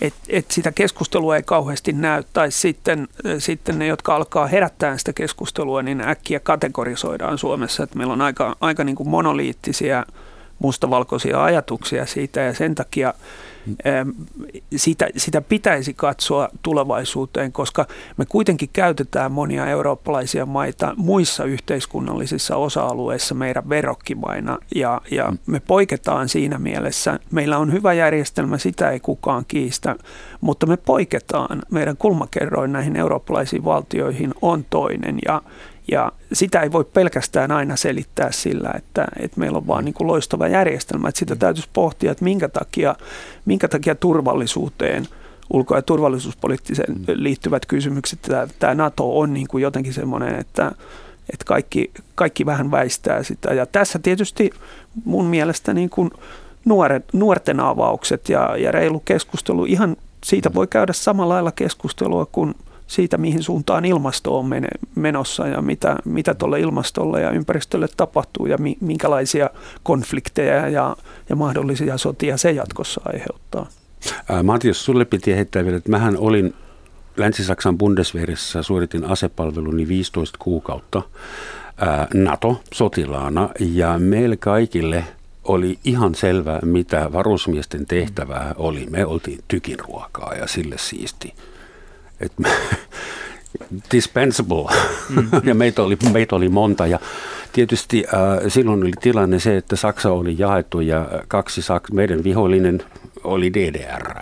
että 0.00 0.20
et 0.28 0.50
sitä 0.50 0.72
keskustelua 0.72 1.36
ei 1.36 1.42
kauheasti 1.42 1.92
näy, 1.92 2.22
tai 2.32 2.50
sitten, 2.50 3.08
sitten 3.38 3.78
ne, 3.78 3.86
jotka 3.86 4.16
alkaa 4.16 4.46
herättää 4.46 4.98
sitä 4.98 5.12
keskustelua, 5.12 5.82
niin 5.82 6.00
äkkiä 6.00 6.40
kategorisoidaan 6.40 7.38
Suomessa, 7.38 7.82
että 7.82 7.98
meillä 7.98 8.12
on 8.12 8.22
aika, 8.22 8.56
aika 8.60 8.84
niin 8.84 8.96
kuin 8.96 9.08
monoliittisia 9.08 10.06
mustavalkoisia 10.58 11.44
ajatuksia 11.44 12.06
siitä, 12.06 12.40
ja 12.40 12.54
sen 12.54 12.74
takia 12.74 13.14
sitä, 14.76 15.08
sitä 15.16 15.40
pitäisi 15.40 15.94
katsoa 15.94 16.48
tulevaisuuteen, 16.62 17.52
koska 17.52 17.86
me 18.16 18.26
kuitenkin 18.26 18.68
käytetään 18.72 19.32
monia 19.32 19.66
eurooppalaisia 19.66 20.46
maita 20.46 20.94
muissa 20.96 21.44
yhteiskunnallisissa 21.44 22.56
osa-alueissa 22.56 23.34
meidän 23.34 23.68
verokkimaina 23.68 24.58
ja, 24.74 25.00
ja 25.10 25.30
mm. 25.30 25.38
me 25.46 25.60
poiketaan 25.60 26.28
siinä 26.28 26.58
mielessä. 26.58 27.18
Meillä 27.30 27.58
on 27.58 27.72
hyvä 27.72 27.92
järjestelmä, 27.92 28.58
sitä 28.58 28.90
ei 28.90 29.00
kukaan 29.00 29.44
kiistä, 29.48 29.96
mutta 30.40 30.66
me 30.66 30.76
poiketaan. 30.76 31.62
Meidän 31.70 31.96
kulmakerroin 31.96 32.72
näihin 32.72 32.96
eurooppalaisiin 32.96 33.64
valtioihin 33.64 34.34
on 34.42 34.64
toinen 34.70 35.18
ja, 35.26 35.42
ja 35.90 36.12
sitä 36.32 36.60
ei 36.60 36.72
voi 36.72 36.84
pelkästään 36.84 37.50
aina 37.50 37.76
selittää 37.76 38.32
sillä, 38.32 38.70
että, 38.76 39.06
että 39.20 39.40
meillä 39.40 39.58
on 39.58 39.66
vaan 39.66 39.84
niin 39.84 39.94
kuin 39.94 40.06
loistava 40.06 40.48
järjestelmä. 40.48 41.08
Että 41.08 41.18
sitä 41.18 41.36
täytyisi 41.36 41.68
pohtia, 41.72 42.12
että 42.12 42.24
minkä 42.24 42.48
takia, 42.48 42.94
minkä 43.44 43.68
takia 43.68 43.94
turvallisuuteen, 43.94 45.08
ulko- 45.50 45.76
ja 45.76 45.82
turvallisuuspoliittiseen 45.82 46.94
mm. 46.94 47.04
liittyvät 47.06 47.66
kysymykset, 47.66 48.22
tämä, 48.22 48.48
tämä 48.58 48.74
NATO 48.74 49.18
on 49.18 49.34
niin 49.34 49.48
kuin 49.48 49.62
jotenkin 49.62 49.92
semmoinen, 49.92 50.34
että, 50.34 50.72
että 51.32 51.44
kaikki, 51.44 51.90
kaikki 52.14 52.46
vähän 52.46 52.70
väistää 52.70 53.22
sitä. 53.22 53.54
Ja 53.54 53.66
tässä 53.66 53.98
tietysti 53.98 54.50
mun 55.04 55.26
mielestä 55.26 55.74
niin 55.74 55.90
kuin 55.90 56.10
nuoret, 56.64 57.04
nuorten 57.12 57.60
avaukset 57.60 58.28
ja, 58.28 58.56
ja 58.56 58.72
reilu 58.72 59.00
keskustelu, 59.00 59.64
ihan 59.64 59.96
siitä 60.24 60.54
voi 60.54 60.66
käydä 60.66 60.92
samalla 60.92 61.34
lailla 61.34 61.52
keskustelua 61.52 62.26
kuin– 62.26 62.54
siitä, 62.86 63.18
mihin 63.18 63.42
suuntaan 63.42 63.84
ilmasto 63.84 64.38
on 64.38 64.50
menossa 64.94 65.46
ja 65.46 65.62
mitä, 65.62 65.96
mitä 66.04 66.34
tuolle 66.34 66.60
ilmastolle 66.60 67.20
ja 67.20 67.30
ympäristölle 67.30 67.88
tapahtuu 67.96 68.46
ja 68.46 68.58
minkälaisia 68.80 69.50
konflikteja 69.82 70.68
ja, 70.68 70.96
ja 71.28 71.36
mahdollisia 71.36 71.98
sotia 71.98 72.36
se 72.36 72.50
jatkossa 72.50 73.00
aiheuttaa. 73.04 73.66
Ää, 74.28 74.42
Matias, 74.42 74.84
sulle 74.84 75.04
piti 75.04 75.36
heittää 75.36 75.64
vielä, 75.64 75.76
että 75.76 75.90
mähän 75.90 76.16
olin 76.16 76.54
Länsi-Saksan 77.16 77.78
Bundeswehrissa, 77.78 78.62
suoritin 78.62 79.04
asepalveluni 79.04 79.88
15 79.88 80.38
kuukautta 80.42 81.02
ää, 81.76 82.06
NATO-sotilaana 82.14 83.48
ja 83.60 83.98
meille 83.98 84.36
kaikille 84.36 85.04
oli 85.44 85.78
ihan 85.84 86.14
selvää, 86.14 86.60
mitä 86.62 87.12
varusmiesten 87.12 87.86
tehtävää 87.86 88.54
oli. 88.58 88.86
Me 88.90 89.06
oltiin 89.06 89.38
tykinruokaa 89.48 90.34
ja 90.34 90.46
sille 90.46 90.78
siisti 90.78 91.34
että 92.20 92.42
dispensable. 93.92 94.74
Mm. 95.08 95.28
ja 95.48 95.54
meitä 95.54 95.82
oli, 95.82 95.96
meitä 96.12 96.36
oli 96.36 96.48
monta. 96.48 96.86
Ja 96.86 96.98
tietysti 97.52 98.04
äh, 98.14 98.20
silloin 98.48 98.82
oli 98.82 98.92
tilanne 99.00 99.38
se, 99.38 99.56
että 99.56 99.76
Saksa 99.76 100.12
oli 100.12 100.34
jaettu 100.38 100.80
ja 100.80 101.08
kaksi 101.28 101.60
Saks- 101.60 101.94
meidän 101.94 102.24
vihollinen 102.24 102.82
oli 103.24 103.52
DDR, 103.54 104.14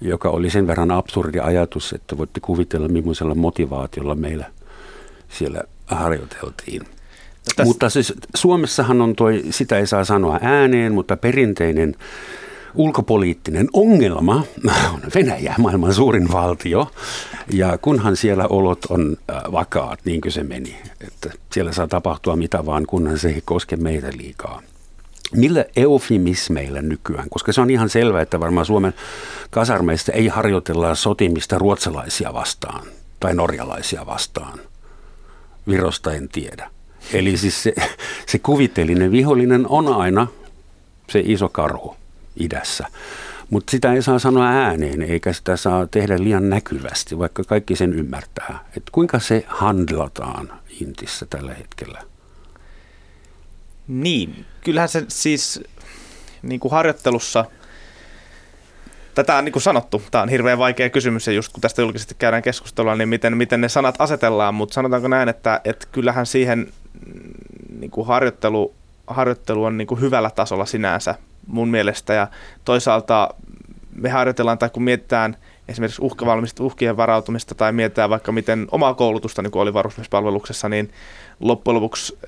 joka 0.00 0.28
oli 0.28 0.50
sen 0.50 0.66
verran 0.66 0.90
absurdi 0.90 1.40
ajatus, 1.40 1.92
että 1.92 2.18
voitte 2.18 2.40
kuvitella, 2.40 2.88
millaisella 2.88 3.34
motivaatiolla 3.34 4.14
meillä 4.14 4.46
siellä 5.28 5.62
harjoiteltiin. 5.86 6.82
No 7.58 7.64
Mutta 7.64 7.90
siis 7.90 8.14
Suomessahan 8.36 9.00
on 9.00 9.16
toi, 9.16 9.44
sitä 9.50 9.78
ei 9.78 9.86
saa 9.86 10.04
sanoa 10.04 10.38
ääneen, 10.42 10.92
mutta 10.92 11.16
perinteinen 11.16 11.94
ulkopoliittinen 12.74 13.68
ongelma 13.72 14.44
on 14.94 15.00
Venäjä, 15.14 15.54
maailman 15.58 15.94
suurin 15.94 16.32
valtio. 16.32 16.90
Ja 17.52 17.78
kunhan 17.78 18.16
siellä 18.16 18.46
olot 18.46 18.86
on 18.88 19.16
äh, 19.30 19.52
vakaat, 19.52 20.00
niin 20.04 20.20
kuin 20.20 20.32
se 20.32 20.42
meni, 20.42 20.76
että 21.00 21.30
siellä 21.52 21.72
saa 21.72 21.88
tapahtua 21.88 22.36
mitä 22.36 22.66
vaan, 22.66 22.86
kunhan 22.86 23.18
se 23.18 23.28
ei 23.28 23.42
koske 23.44 23.76
meitä 23.76 24.10
liikaa. 24.16 24.62
Millä 25.34 25.64
eufemismeillä 25.76 26.82
nykyään, 26.82 27.30
koska 27.30 27.52
se 27.52 27.60
on 27.60 27.70
ihan 27.70 27.88
selvää, 27.88 28.22
että 28.22 28.40
varmaan 28.40 28.66
Suomen 28.66 28.94
kasarmeista 29.50 30.12
ei 30.12 30.28
harjoitella 30.28 30.94
sotimista 30.94 31.58
ruotsalaisia 31.58 32.34
vastaan 32.34 32.86
tai 33.20 33.34
norjalaisia 33.34 34.06
vastaan. 34.06 34.58
Virosta 35.68 36.12
en 36.12 36.28
tiedä. 36.28 36.70
Eli 37.12 37.36
siis 37.36 37.62
se, 37.62 37.74
se 38.26 38.38
kuvitteellinen 38.38 39.12
vihollinen 39.12 39.66
on 39.68 39.88
aina 39.88 40.26
se 41.10 41.22
iso 41.24 41.48
karhu 41.48 41.97
idässä. 42.40 42.86
Mutta 43.50 43.70
sitä 43.70 43.92
ei 43.92 44.02
saa 44.02 44.18
sanoa 44.18 44.48
ääneen, 44.48 45.02
eikä 45.02 45.32
sitä 45.32 45.56
saa 45.56 45.86
tehdä 45.86 46.18
liian 46.18 46.50
näkyvästi, 46.50 47.18
vaikka 47.18 47.44
kaikki 47.44 47.76
sen 47.76 47.92
ymmärtää. 47.92 48.64
Et 48.76 48.82
kuinka 48.92 49.18
se 49.18 49.44
handlataan 49.48 50.52
Intissä 50.80 51.26
tällä 51.30 51.54
hetkellä? 51.54 52.02
Niin, 53.88 54.46
kyllähän 54.64 54.88
se 54.88 55.04
siis 55.08 55.62
niin 56.42 56.60
kuin 56.60 56.72
harjoittelussa, 56.72 57.44
tätä 59.14 59.36
on 59.36 59.44
niin 59.44 59.52
kuin 59.52 59.62
sanottu, 59.62 60.02
tämä 60.10 60.22
on 60.22 60.28
hirveän 60.28 60.58
vaikea 60.58 60.90
kysymys 60.90 61.26
ja 61.26 61.32
just 61.32 61.52
kun 61.52 61.60
tästä 61.60 61.82
julkisesti 61.82 62.14
käydään 62.18 62.42
keskustelua, 62.42 62.96
niin 62.96 63.08
miten, 63.08 63.36
miten 63.36 63.60
ne 63.60 63.68
sanat 63.68 63.94
asetellaan, 63.98 64.54
mutta 64.54 64.74
sanotaanko 64.74 65.08
näin, 65.08 65.28
että, 65.28 65.60
että 65.64 65.86
kyllähän 65.92 66.26
siihen 66.26 66.72
niin 67.78 67.90
kuin 67.90 68.06
harjoittelu, 68.06 68.74
harjoittelu 69.06 69.64
on 69.64 69.78
niin 69.78 69.86
kuin 69.86 70.00
hyvällä 70.00 70.30
tasolla 70.30 70.66
sinänsä 70.66 71.14
mun 71.48 71.68
mielestä. 71.68 72.14
Ja 72.14 72.26
toisaalta 72.64 73.34
me 73.94 74.08
harjoitellaan 74.08 74.58
tai 74.58 74.70
kun 74.70 74.82
mietitään 74.82 75.36
esimerkiksi 75.68 76.02
uhkavalmista, 76.02 76.64
uhkien 76.64 76.96
varautumista 76.96 77.54
tai 77.54 77.72
mietitään 77.72 78.10
vaikka 78.10 78.32
miten 78.32 78.66
omaa 78.70 78.94
koulutusta 78.94 79.42
niin 79.42 79.50
oli 79.54 79.74
varusmiespalveluksessa, 79.74 80.68
niin 80.68 80.90
loppujen 81.40 81.74
lopuksi 81.74 82.18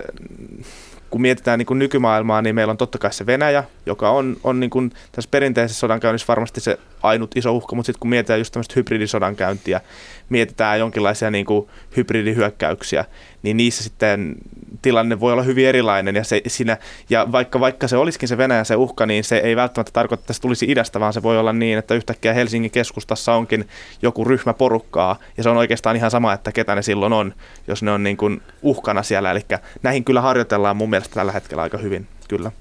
kun 1.11 1.21
mietitään 1.21 1.59
niin 1.59 1.67
kuin 1.67 1.79
nykymaailmaa, 1.79 2.43
niin 2.43 2.55
meillä 2.55 2.71
on 2.71 2.77
totta 2.77 2.99
kai 2.99 3.13
se 3.13 3.27
Venäjä, 3.27 3.65
joka 3.87 4.11
on, 4.11 4.37
on 4.45 4.61
niin 4.61 4.71
kuin 4.71 4.91
tässä 5.13 5.29
perinteisessä 5.31 5.81
sodankäynnissä 5.81 6.27
varmasti 6.29 6.61
se 6.61 6.79
ainut 7.03 7.37
iso 7.37 7.53
uhka, 7.53 7.77
mutta 7.77 7.87
sitten 7.87 8.01
kun 8.01 8.11
mietitään 8.11 8.41
just 8.41 8.53
tämmöistä 8.53 8.73
hybridisodankäyntiä, 8.77 9.81
mietitään 10.29 10.79
jonkinlaisia 10.79 11.31
niin 11.31 11.47
kuin 11.47 11.69
hybridihyökkäyksiä, 11.97 13.05
niin 13.43 13.57
niissä 13.57 13.85
sitten 13.85 14.35
tilanne 14.83 15.21
voi 15.21 15.33
olla 15.33 15.43
hyvin 15.43 15.67
erilainen 15.67 16.17
ja, 16.17 16.25
se, 16.25 16.43
siinä, 16.47 16.77
ja 17.11 17.33
vaikka, 17.33 17.61
vaikka 17.61 17.89
se 17.89 17.97
olisikin 17.97 18.29
se 18.29 18.39
Venäjä 18.39 18.65
se 18.65 18.77
uhka, 18.77 19.07
niin 19.07 19.25
se 19.25 19.37
ei 19.39 19.57
välttämättä 19.57 19.93
tarkoita, 19.93 20.23
että 20.23 20.33
se 20.33 20.41
tulisi 20.41 20.67
idästä, 20.69 21.01
vaan 21.01 21.13
se 21.13 21.23
voi 21.23 21.39
olla 21.39 21.53
niin, 21.53 21.79
että 21.79 21.95
yhtäkkiä 21.95 22.33
Helsingin 22.33 22.71
keskustassa 22.71 23.35
onkin 23.35 23.69
joku 24.03 24.25
ryhmä 24.25 24.53
porukkaa 24.53 25.17
ja 25.37 25.43
se 25.43 25.49
on 25.49 25.57
oikeastaan 25.57 25.97
ihan 25.97 26.11
sama, 26.11 26.33
että 26.33 26.53
ketä 26.53 26.75
ne 26.75 26.83
silloin 26.83 27.13
on, 27.13 27.35
jos 27.69 27.83
ne 27.83 27.91
on 27.91 28.03
niin 28.03 28.17
kuin 28.17 28.43
uhkana 28.63 29.03
siellä. 29.03 29.31
Eli 29.31 29.41
näihin 29.83 30.05
kyllä 30.05 30.21
harjoitellaan 30.21 30.77
mun 30.77 30.91
mielestä 30.91 31.15
tällä 31.15 31.33
hetkellä 31.33 31.63
aika 31.63 31.79
hyvin, 31.79 32.07
kyllä 32.29 32.53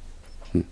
hmm. 0.53 0.63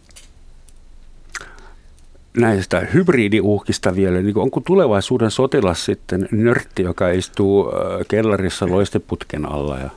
näistä 2.38 2.80
hybridiuhkista 2.94 3.96
vielä, 3.96 4.22
niin 4.22 4.38
onko 4.38 4.60
tulevaisuuden 4.60 5.32
sotilas 5.32 5.86
sitten 5.86 6.28
nörtti, 6.32 6.84
joka 6.84 7.10
istuu 7.10 7.72
kellarissa 8.08 8.68
loisteputken 8.70 9.46
alla 9.46 9.80
ja 9.80 9.90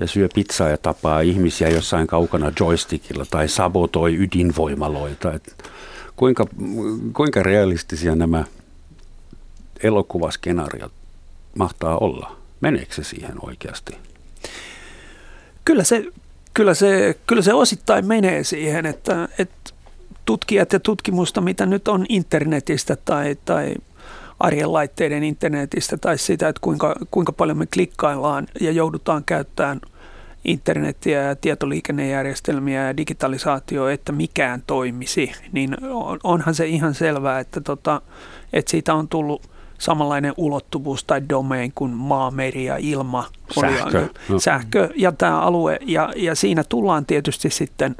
ja 0.00 0.06
syö 0.06 0.28
pizzaa 0.34 0.68
ja 0.68 0.78
tapaa 0.78 1.20
ihmisiä 1.20 1.68
jossain 1.68 2.06
kaukana 2.06 2.52
joystickilla 2.60 3.26
tai 3.30 3.48
sabotoi 3.48 4.16
ydinvoimaloita. 4.16 5.32
Et 5.32 5.64
kuinka, 6.16 6.46
kuinka 7.12 7.42
realistisia 7.42 8.14
nämä 8.14 8.44
elokuvaskenaariot 9.82 10.92
mahtaa 11.58 11.98
olla? 11.98 12.36
Meneekö 12.60 12.94
se 12.94 13.04
siihen 13.04 13.34
oikeasti? 13.42 13.96
Kyllä 15.64 15.84
se, 15.84 16.04
kyllä 16.54 16.74
se, 16.74 17.18
kyllä 17.26 17.42
se 17.42 17.54
osittain 17.54 18.06
menee 18.06 18.44
siihen, 18.44 18.86
että, 18.86 19.28
että 19.38 19.70
tutkijat 20.24 20.72
ja 20.72 20.80
tutkimusta, 20.80 21.40
mitä 21.40 21.66
nyt 21.66 21.88
on 21.88 22.06
internetistä 22.08 22.96
tai, 23.04 23.36
tai 23.44 23.74
arjen 24.40 24.72
laitteiden 24.72 25.24
internetistä 25.24 25.96
tai 25.96 26.18
sitä, 26.18 26.48
että 26.48 26.60
kuinka, 26.60 26.96
kuinka 27.10 27.32
paljon 27.32 27.58
me 27.58 27.66
klikkaillaan 27.66 28.46
ja 28.60 28.72
joudutaan 28.72 29.24
käyttämään 29.24 29.80
internetiä 30.44 31.22
ja 31.22 31.36
tietoliikennejärjestelmiä 31.36 32.86
ja 32.86 32.96
digitalisaatio, 32.96 33.88
että 33.88 34.12
mikään 34.12 34.62
toimisi, 34.66 35.32
niin 35.52 35.76
onhan 36.24 36.54
se 36.54 36.66
ihan 36.66 36.94
selvää, 36.94 37.40
että, 37.40 37.60
tota, 37.60 38.02
että 38.52 38.70
siitä 38.70 38.94
on 38.94 39.08
tullut 39.08 39.50
samanlainen 39.78 40.34
ulottuvuus 40.36 41.04
tai 41.04 41.22
domain 41.28 41.72
kuin 41.74 41.90
maa, 41.90 42.30
meri 42.30 42.64
ja 42.64 42.76
ilma. 42.76 43.26
Sähkö. 43.60 44.08
no. 44.28 44.40
Sähkö 44.40 44.88
ja 44.96 45.12
tämä 45.12 45.40
alue. 45.40 45.78
Ja, 45.86 46.12
ja 46.16 46.34
siinä 46.34 46.64
tullaan 46.64 47.06
tietysti 47.06 47.50
sitten 47.50 47.96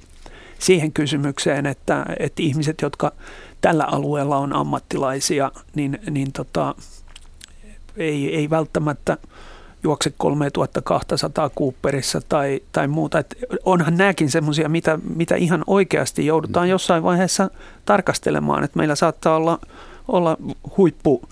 siihen 0.59 0.93
kysymykseen, 0.93 1.67
että, 1.67 2.07
että 2.19 2.43
ihmiset, 2.43 2.81
jotka 2.83 3.13
tällä 3.61 3.85
alueella 3.85 4.37
on 4.37 4.53
ammattilaisia, 4.53 5.53
niin, 5.75 5.99
niin 6.11 6.33
tota, 6.33 6.75
ei, 7.97 8.37
ei 8.37 8.51
välttämättä 8.51 9.19
juokse 9.83 10.13
3200 10.17 11.51
Cooperissa 11.51 12.21
tai, 12.29 12.61
tai 12.73 12.89
muuta. 12.89 13.19
Et 13.19 13.37
onhan 13.65 13.97
nämäkin 13.97 14.31
semmoisia, 14.31 14.69
mitä, 14.69 14.99
mitä 15.17 15.37
ihan 15.37 15.65
oikeasti 15.67 16.27
joudutaan 16.27 16.67
mm. 16.67 16.71
jossain 16.71 17.03
vaiheessa 17.03 17.51
tarkastelemaan, 17.85 18.65
että 18.65 18.77
meillä 18.77 18.95
saattaa 18.95 19.37
olla, 19.37 19.59
olla 20.09 20.37
huippu, 20.77 21.23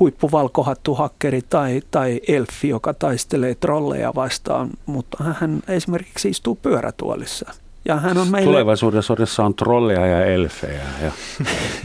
huippuvalkohattu 0.00 0.94
hakkeri 0.94 1.42
tai, 1.42 1.82
tai 1.90 2.20
elfi, 2.28 2.68
joka 2.68 2.94
taistelee 2.94 3.54
trolleja 3.54 4.12
vastaan, 4.14 4.70
mutta 4.86 5.24
hän 5.24 5.62
esimerkiksi 5.68 6.28
istuu 6.28 6.54
pyörätuolissa. 6.54 7.52
Ja 7.84 7.96
hän 7.96 8.18
on 8.18 8.28
meille... 8.28 8.50
Tulevaisuudessa 8.50 9.44
on 9.44 9.54
trolleja 9.54 10.06
ja 10.06 10.24
elfejä 10.24 10.82
ja, 11.02 11.12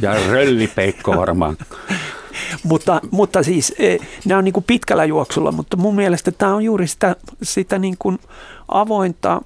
ja 0.02 0.16
röllipeikko 0.32 1.16
varmaan. 1.16 1.58
mutta, 2.64 3.02
mutta 3.12 3.44
siis 3.44 3.74
e, 3.80 3.98
nämä 4.26 4.38
on 4.38 4.44
niin 4.44 4.54
kuin 4.54 4.64
pitkällä 4.68 5.06
juoksulla, 5.06 5.52
mutta 5.52 5.78
mun 5.78 5.96
mielestä 5.96 6.32
tämä 6.32 6.56
on 6.56 6.64
juuri 6.64 6.88
sitä, 6.88 7.16
sitä 7.44 7.80
niin 7.80 7.96
kuin 8.00 8.20
avointa, 8.68 9.42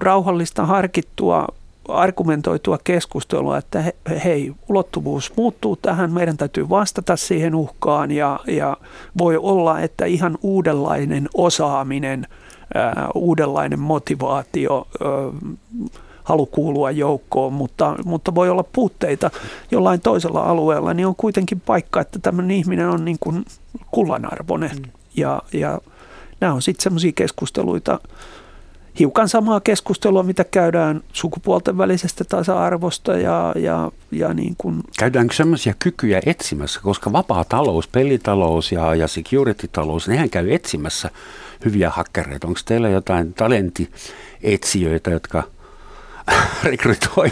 rauhallista, 0.00 0.66
harkittua, 0.66 1.48
argumentoitua 1.88 2.78
keskustelua, 2.84 3.58
että 3.58 3.82
he, 3.82 3.94
hei, 4.24 4.52
ulottuvuus 4.68 5.32
muuttuu 5.36 5.76
tähän, 5.76 6.12
meidän 6.12 6.36
täytyy 6.36 6.68
vastata 6.68 7.16
siihen 7.16 7.54
uhkaan 7.54 8.10
ja, 8.10 8.40
ja 8.46 8.76
voi 9.18 9.36
olla, 9.36 9.80
että 9.80 10.04
ihan 10.04 10.38
uudenlainen 10.42 11.28
osaaminen, 11.34 12.26
ää, 12.74 13.08
uudenlainen 13.14 13.80
motivaatio, 13.80 14.86
ää, 15.04 15.10
halu 16.24 16.46
kuulua 16.46 16.90
joukkoon, 16.90 17.52
mutta, 17.52 17.96
mutta 18.04 18.34
voi 18.34 18.50
olla 18.50 18.64
puutteita 18.72 19.30
jollain 19.70 20.00
toisella 20.00 20.42
alueella, 20.42 20.94
niin 20.94 21.06
on 21.06 21.16
kuitenkin 21.16 21.60
paikka, 21.60 22.00
että 22.00 22.18
tämmöinen 22.18 22.50
ihminen 22.56 22.88
on 22.88 23.04
niin 23.04 23.18
kuin 23.20 23.44
kullanarvoinen. 23.90 24.76
Mm. 24.76 24.90
Ja, 25.16 25.42
ja 25.52 25.80
nämä 26.40 26.54
on 26.54 26.62
sitten 26.62 26.82
semmoisia 26.82 27.12
keskusteluita, 27.14 28.00
hiukan 28.98 29.28
samaa 29.28 29.60
keskustelua, 29.60 30.22
mitä 30.22 30.44
käydään 30.44 31.00
sukupuolten 31.12 31.78
välisestä 31.78 32.24
tasa-arvosta 32.24 33.12
ja, 33.12 33.52
ja, 33.56 33.92
ja 34.10 34.34
niin 34.34 34.54
kuin. 34.58 34.80
Käydäänkö 34.98 35.34
sellaisia 35.34 35.74
kykyjä 35.78 36.20
etsimässä, 36.26 36.80
koska 36.82 37.12
vapaa 37.12 37.44
talous, 37.44 37.88
pelitalous 37.88 38.72
ja, 38.72 38.94
ja 38.94 39.06
security-talous, 39.08 40.08
nehän 40.08 40.30
käy 40.30 40.54
etsimässä 40.54 41.10
hyviä 41.64 41.90
hakkereita. 41.90 42.46
Onko 42.46 42.60
teillä 42.64 42.88
jotain 42.88 43.34
talenttietsijöitä, 43.34 45.10
jotka 45.10 45.42
rekrytoi? 46.64 47.30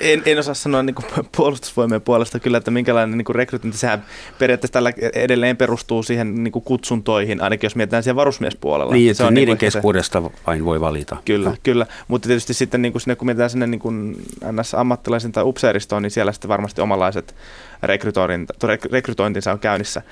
En, 0.00 0.22
en 0.26 0.38
osaa 0.38 0.54
sanoa 0.54 0.82
niin 0.82 0.94
kuin 0.94 1.06
puolustusvoimien 1.36 2.00
puolesta 2.00 2.40
kyllä, 2.40 2.58
että 2.58 2.70
minkälainen 2.70 3.18
niin 3.18 3.34
rekrytointi, 3.34 3.78
sehän 3.78 4.04
periaatteessa 4.38 4.72
tällä 4.72 4.92
edelleen 5.14 5.56
perustuu 5.56 6.02
siihen 6.02 6.44
niin 6.44 6.52
kuin 6.52 6.62
kutsuntoihin, 6.62 7.42
ainakin 7.42 7.66
jos 7.66 7.76
mietitään 7.76 8.02
siellä 8.02 8.16
varusmiespuolella. 8.16 8.92
Niin, 8.92 9.14
se 9.14 9.24
on 9.24 9.34
niiden 9.34 9.52
niin 9.52 9.58
keskuudesta 9.58 10.22
se, 10.22 10.30
vain 10.46 10.64
voi 10.64 10.80
valita. 10.80 11.16
Kyllä, 11.24 11.48
no. 11.48 11.56
kyllä. 11.62 11.86
mutta 12.08 12.26
tietysti 12.26 12.54
sitten 12.54 12.82
niin 12.82 12.92
kuin 12.92 13.02
sinne, 13.02 13.16
kun 13.16 13.26
mietitään 13.26 13.50
sinne 13.50 13.66
niin 13.66 13.80
kuin 13.80 14.16
NS-ammattilaisen 14.44 15.32
tai 15.32 15.44
upseeristoon, 15.44 16.02
niin 16.02 16.10
siellä 16.10 16.32
sitten 16.32 16.48
varmasti 16.48 16.80
omalaiset 16.80 17.34
rekrytointinsa 18.90 19.52
on 19.52 19.58
käynnissä. 19.58 20.02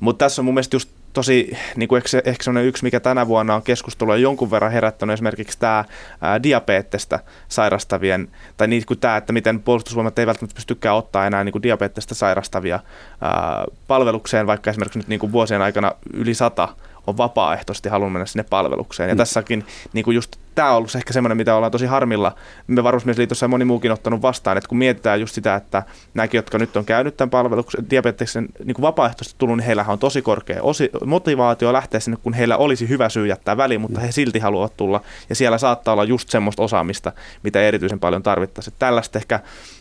Mutta 0.00 0.24
tässä 0.24 0.42
on 0.42 0.44
mun 0.44 0.54
mielestä 0.54 0.76
just 0.76 0.90
tosi, 1.12 1.56
niin 1.76 1.88
kuin 1.88 1.96
ehkä, 1.96 2.30
ehkä 2.30 2.44
sellainen 2.44 2.68
yksi, 2.68 2.84
mikä 2.84 3.00
tänä 3.00 3.28
vuonna 3.28 3.54
on 3.54 3.62
keskustelua 3.62 4.16
jonkun 4.16 4.50
verran 4.50 4.72
herättänyt 4.72 5.14
esimerkiksi 5.14 5.58
tämä 5.58 5.84
ää, 6.20 6.42
diabeettista 6.42 7.18
sairastavien, 7.48 8.28
tai 8.56 8.68
niin 8.68 8.86
kuin 8.86 9.00
tämä, 9.00 9.16
että 9.16 9.32
miten 9.32 9.60
puolustusvoimat 9.60 10.18
ei 10.18 10.26
välttämättä 10.26 10.54
pystykään 10.54 10.96
ottaa 10.96 11.26
enää 11.26 11.44
niin 11.44 11.52
kuin 11.52 11.62
diabeettista 11.62 12.14
sairastavia 12.14 12.80
ää, 13.20 13.64
palvelukseen, 13.86 14.46
vaikka 14.46 14.70
esimerkiksi 14.70 14.98
nyt 14.98 15.08
niin 15.08 15.20
kuin 15.20 15.32
vuosien 15.32 15.62
aikana 15.62 15.92
yli 16.12 16.34
sata 16.34 16.68
on 17.06 17.16
vapaaehtoisesti 17.16 17.88
halunnut 17.88 18.12
mennä 18.12 18.26
sinne 18.26 18.44
palvelukseen. 18.50 19.08
Ja 19.08 19.14
mm. 19.14 19.18
tässäkin 19.18 19.66
niin 19.92 20.04
kuin 20.04 20.14
just 20.14 20.36
tämä 20.58 20.70
on 20.70 20.76
ollut 20.76 20.94
ehkä 20.94 21.12
semmoinen, 21.12 21.36
mitä 21.36 21.54
ollaan 21.54 21.72
tosi 21.72 21.86
harmilla. 21.86 22.34
Me 22.66 22.84
Varusmiesliitossa 22.84 23.44
ja 23.44 23.48
moni 23.48 23.64
muukin 23.64 23.92
ottanut 23.92 24.22
vastaan, 24.22 24.56
että 24.56 24.68
kun 24.68 24.78
mietitään 24.78 25.20
just 25.20 25.34
sitä, 25.34 25.54
että 25.54 25.82
nämäkin, 26.14 26.38
jotka 26.38 26.58
nyt 26.58 26.76
on 26.76 26.84
käynyt 26.84 27.16
tämän 27.16 27.30
palveluksen, 27.30 27.90
diabeteksen 27.90 28.48
niin 28.64 28.74
kuin 28.74 28.82
vapaaehtoisesti 28.82 29.38
tullut, 29.38 29.56
niin 29.56 29.66
heillähän 29.66 29.92
on 29.92 29.98
tosi 29.98 30.22
korkea 30.22 30.62
osi, 30.62 30.90
motivaatio 31.06 31.72
lähteä 31.72 32.00
sinne, 32.00 32.18
kun 32.22 32.34
heillä 32.34 32.56
olisi 32.56 32.88
hyvä 32.88 33.08
syy 33.08 33.26
jättää 33.26 33.56
väliin, 33.56 33.80
mutta 33.80 34.00
he 34.00 34.12
silti 34.12 34.38
haluavat 34.38 34.76
tulla. 34.76 35.00
Ja 35.28 35.34
siellä 35.34 35.58
saattaa 35.58 35.92
olla 35.92 36.04
just 36.04 36.30
semmoista 36.30 36.62
osaamista, 36.62 37.12
mitä 37.42 37.60
erityisen 37.60 38.00
paljon 38.00 38.22
tarvittaisiin. 38.22 38.74
Tällaista 38.78 39.18
ehkä 39.18 39.40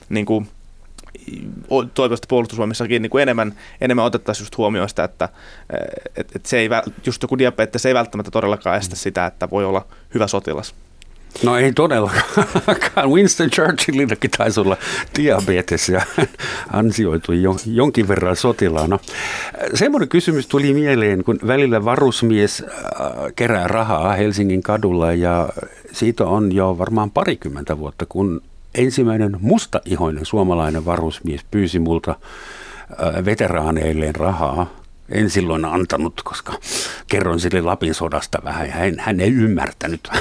niin 0.10 0.26
kuin, 0.26 0.48
toivottavasti 1.70 2.28
puolustusvoimissakin 2.30 3.02
niin 3.02 3.10
kuin 3.10 3.22
enemmän, 3.22 3.54
enemmän 3.82 4.06
otettaisiin 4.06 4.44
just 4.46 4.58
huomioon 4.58 4.90
sitä, 4.90 5.04
että 5.04 5.30
et, 6.16 6.36
et 6.36 6.46
se 6.46 6.60
ei, 6.60 6.70
just 7.06 7.22
joku 7.22 7.38
diabetes 7.38 7.86
ei 7.86 7.94
välttämättä 7.94 8.32
todellakaan 8.32 8.78
estä 8.78 8.96
sitä, 8.96 9.26
että 9.26 9.50
voi 9.50 9.66
olla 9.66 9.86
hyvä 10.14 10.28
sotilas. 10.28 10.74
No 11.44 11.58
ei 11.58 11.74
todellakaan. 11.74 13.10
Winston 13.14 13.50
Churchillillakin 13.50 14.32
taisi 14.38 14.60
olla 14.60 14.78
diabetes 15.18 15.90
ja 15.90 16.02
ansioitui 16.74 17.42
jo, 17.42 17.56
jonkin 17.66 18.08
verran 18.08 18.36
sotilaana. 18.36 19.00
Semmoinen 19.74 20.10
kysymys 20.10 20.48
tuli 20.48 20.74
mieleen, 20.74 21.24
kun 21.24 21.40
välillä 21.48 21.86
varusmies 21.86 22.64
äh, 22.64 22.72
kerää 23.36 23.68
rahaa 23.68 24.14
Helsingin 24.14 24.64
kadulla 24.64 25.14
ja 25.14 25.50
siitä 25.92 26.26
on 26.26 26.52
jo 26.52 26.78
varmaan 26.78 27.12
parikymmentä 27.12 27.78
vuotta, 27.78 28.06
kun 28.06 28.42
ensimmäinen 28.78 29.38
mustaihoinen 29.42 30.26
suomalainen 30.26 30.86
varusmies 30.86 31.42
pyysi 31.52 31.80
multa 31.80 32.16
veteraaneilleen 33.26 34.16
rahaa. 34.16 34.68
En 35.10 35.30
silloin 35.30 35.66
antanut, 35.66 36.22
koska 36.24 36.54
kerron 37.08 37.40
sille 37.40 37.62
Lapin 37.62 37.94
sodasta 37.94 38.40
vähän 38.44 38.68
ja 38.68 38.74
hän, 38.74 38.96
hän 39.00 39.20
ei 39.20 39.34
ymmärtänyt. 39.34 40.10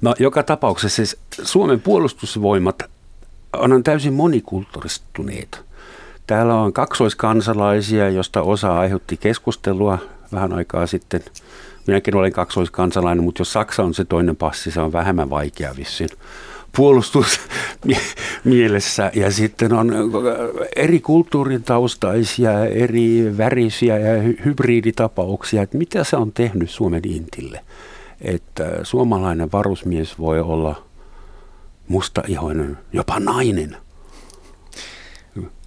No 0.00 0.14
joka 0.18 0.42
tapauksessa 0.42 0.96
siis 0.96 1.16
Suomen 1.42 1.80
puolustusvoimat 1.80 2.82
on 3.52 3.82
täysin 3.82 4.12
monikulttuuristuneet. 4.12 5.60
Täällä 6.26 6.54
on 6.54 6.72
kaksoiskansalaisia, 6.72 8.08
josta 8.08 8.42
osa 8.42 8.78
aiheutti 8.78 9.16
keskustelua 9.16 9.98
vähän 10.32 10.52
aikaa 10.52 10.86
sitten. 10.86 11.20
Minäkin 11.86 12.16
olen 12.16 12.32
kaksoiskansalainen, 12.32 13.24
mutta 13.24 13.40
jos 13.40 13.52
Saksa 13.52 13.82
on 13.82 13.94
se 13.94 14.04
toinen 14.04 14.36
passi, 14.36 14.70
se 14.70 14.80
on 14.80 14.92
vähemmän 14.92 15.30
vaikea 15.30 15.76
vissiin 15.76 16.10
puolustusmielessä 16.76 19.10
ja 19.14 19.30
sitten 19.30 19.72
on 19.72 19.92
eri 20.76 21.00
kulttuurin 21.00 21.62
taustaisia, 21.62 22.64
eri 22.64 23.38
värisiä 23.38 23.98
ja 23.98 24.22
hybriditapauksia, 24.44 25.62
että 25.62 25.78
mitä 25.78 26.04
se 26.04 26.16
on 26.16 26.32
tehnyt 26.32 26.70
Suomen 26.70 27.02
intille, 27.04 27.60
että 28.20 28.64
suomalainen 28.82 29.52
varusmies 29.52 30.18
voi 30.18 30.40
olla 30.40 30.82
mustaihoinen, 31.88 32.78
jopa 32.92 33.20
nainen. 33.20 33.76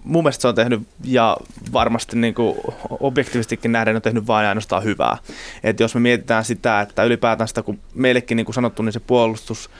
Mun 0.04 0.24
mielestä 0.24 0.42
se 0.42 0.48
on 0.48 0.54
tehnyt, 0.54 0.82
ja 1.04 1.36
varmasti 1.72 2.16
niin 2.16 2.34
kuin 2.34 2.56
objektiivistikin 3.00 3.72
nähden 3.72 3.96
on 3.96 4.02
tehnyt 4.02 4.26
vain 4.26 4.46
ainoastaan 4.46 4.84
hyvää. 4.84 5.18
Et 5.64 5.80
jos 5.80 5.94
me 5.94 6.00
mietitään 6.00 6.44
sitä, 6.44 6.80
että 6.80 7.04
ylipäätään 7.04 7.48
sitä, 7.48 7.62
kun 7.62 7.78
meillekin 7.94 8.36
niin 8.36 8.44
kuin 8.44 8.54
sanottu, 8.54 8.82
niin 8.82 8.92
se 8.92 9.00
puolustus 9.00 9.70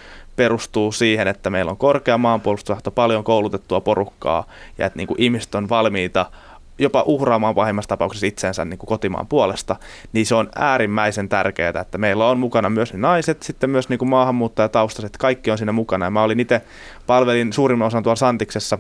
perustuu 0.41 0.93
siihen, 0.93 1.29
että 1.29 1.51
meillä 1.51 1.71
on 1.71 1.77
korkea 1.77 2.19
maanpuolustustahto, 2.19 2.91
paljon 2.91 3.25
koulutettua 3.25 3.81
porukkaa 3.81 4.47
ja 4.79 4.87
että 4.87 4.97
niin 4.97 5.07
kuin 5.07 5.23
ihmiset 5.23 5.55
on 5.55 5.69
valmiita 5.69 6.27
jopa 6.79 7.03
uhraamaan 7.07 7.55
pahimmassa 7.55 7.89
tapauksessa 7.89 8.27
itsensä 8.27 8.65
niin 8.65 8.79
kuin 8.79 8.89
kotimaan 8.89 9.27
puolesta, 9.27 9.77
niin 10.13 10.27
se 10.27 10.35
on 10.35 10.49
äärimmäisen 10.55 11.29
tärkeää, 11.29 11.81
että 11.81 11.99
meillä 11.99 12.27
on 12.27 12.39
mukana 12.39 12.71
myös 12.71 12.95
naiset, 12.95 13.43
sitten 13.43 13.71
myös 13.71 13.89
niin 13.89 13.99
kuin 13.99 14.09
maahanmuuttajataustaiset, 14.09 15.17
kaikki 15.17 15.51
on 15.51 15.59
siinä 15.59 15.73
mukana. 15.73 16.07
Ja 16.07 16.11
mä 16.11 16.23
olin 16.23 16.41
itse, 16.41 16.61
palvelin 17.07 17.53
suurimman 17.53 17.87
osan 17.87 18.03
tuolla 18.03 18.17
Santiksessa 18.17 18.79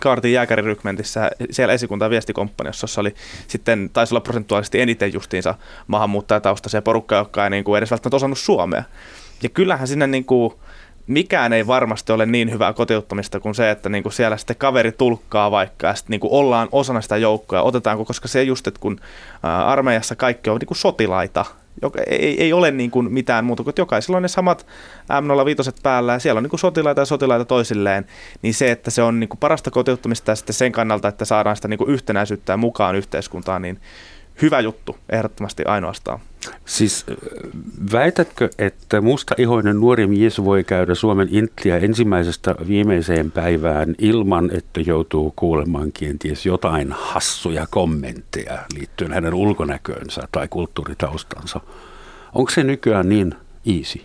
Kaartin 0.00 0.32
jääkärirykmentissä 0.32 1.30
siellä 1.50 1.74
esikunta- 1.74 2.04
ja 2.04 2.10
viestikomppaniassa, 2.10 2.84
jossa 2.84 3.00
oli 3.00 3.14
sitten, 3.48 3.90
taisi 3.92 4.14
olla 4.14 4.20
prosentuaalisesti 4.20 4.80
eniten 4.80 5.12
justiinsa 5.12 5.54
maahanmuuttajataustaisia 5.86 6.82
porukkaa, 6.82 7.18
jotka 7.18 7.44
ei 7.44 7.50
niin 7.50 7.64
kuin 7.64 7.78
edes 7.78 7.90
välttämättä 7.90 8.16
osannut 8.16 8.38
suomea. 8.38 8.82
Ja 9.42 9.48
kyllähän 9.48 9.88
sinne 9.88 10.06
niin 10.06 10.24
kuin, 10.24 10.54
mikään 11.06 11.52
ei 11.52 11.66
varmasti 11.66 12.12
ole 12.12 12.26
niin 12.26 12.50
hyvää 12.50 12.72
kotiuttamista 12.72 13.40
kuin 13.40 13.54
se, 13.54 13.70
että 13.70 13.88
niinku 13.88 14.10
siellä 14.10 14.36
sitten 14.36 14.56
kaveri 14.56 14.92
tulkkaa 14.92 15.50
vaikka 15.50 15.86
ja 15.86 15.94
sitten 15.94 16.10
niinku 16.10 16.28
ollaan 16.38 16.68
osana 16.72 17.00
sitä 17.00 17.16
joukkoa. 17.16 17.62
Otetaanko, 17.62 18.04
koska 18.04 18.28
se 18.28 18.42
just, 18.42 18.66
että 18.66 18.80
kun 18.80 19.00
armeijassa 19.42 20.16
kaikki 20.16 20.50
on 20.50 20.58
niinku 20.58 20.74
sotilaita, 20.74 21.44
joka 21.82 21.98
ei, 22.06 22.42
ei 22.42 22.52
ole 22.52 22.70
niin 22.70 22.90
kuin 22.90 23.12
mitään 23.12 23.44
muuta 23.44 23.62
kuin, 23.62 23.70
että 23.70 23.80
jokaisella 23.80 24.16
on 24.16 24.22
ne 24.22 24.28
samat 24.28 24.66
M05 25.02 25.72
päällä 25.82 26.12
ja 26.12 26.18
siellä 26.18 26.38
on 26.38 26.42
niin 26.42 26.50
kuin 26.50 26.60
sotilaita 26.60 27.00
ja 27.00 27.04
sotilaita 27.04 27.44
toisilleen, 27.44 28.06
niin 28.42 28.54
se, 28.54 28.70
että 28.70 28.90
se 28.90 29.02
on 29.02 29.20
niin 29.20 29.28
kuin 29.28 29.40
parasta 29.40 29.70
kotiuttamista 29.70 30.30
ja 30.30 30.36
sitten 30.36 30.54
sen 30.54 30.72
kannalta, 30.72 31.08
että 31.08 31.24
saadaan 31.24 31.56
sitä 31.56 31.68
niin 31.68 31.78
kuin 31.78 31.90
yhtenäisyyttä 31.90 32.52
ja 32.52 32.56
mukaan 32.56 32.96
yhteiskuntaan, 32.96 33.62
niin 33.62 33.80
hyvä 34.42 34.60
juttu 34.60 34.96
ehdottomasti 35.08 35.64
ainoastaan. 35.64 36.20
Siis 36.64 37.06
väitätkö, 37.92 38.50
että 38.58 39.00
musta 39.00 39.34
ihoinen 39.38 39.80
nuori 39.80 40.06
mies 40.06 40.44
voi 40.44 40.64
käydä 40.64 40.94
Suomen 40.94 41.28
inttiä 41.30 41.78
ensimmäisestä 41.78 42.54
viimeiseen 42.68 43.30
päivään 43.30 43.94
ilman, 43.98 44.50
että 44.56 44.80
joutuu 44.80 45.32
kuulemaan 45.36 45.92
kenties 45.92 46.46
jotain 46.46 46.92
hassuja 46.92 47.66
kommentteja 47.70 48.58
liittyen 48.74 49.12
hänen 49.12 49.34
ulkonäköönsä 49.34 50.22
tai 50.32 50.48
kulttuuritaustansa? 50.48 51.60
Onko 52.34 52.50
se 52.50 52.62
nykyään 52.62 53.08
niin 53.08 53.34
easy? 53.76 54.00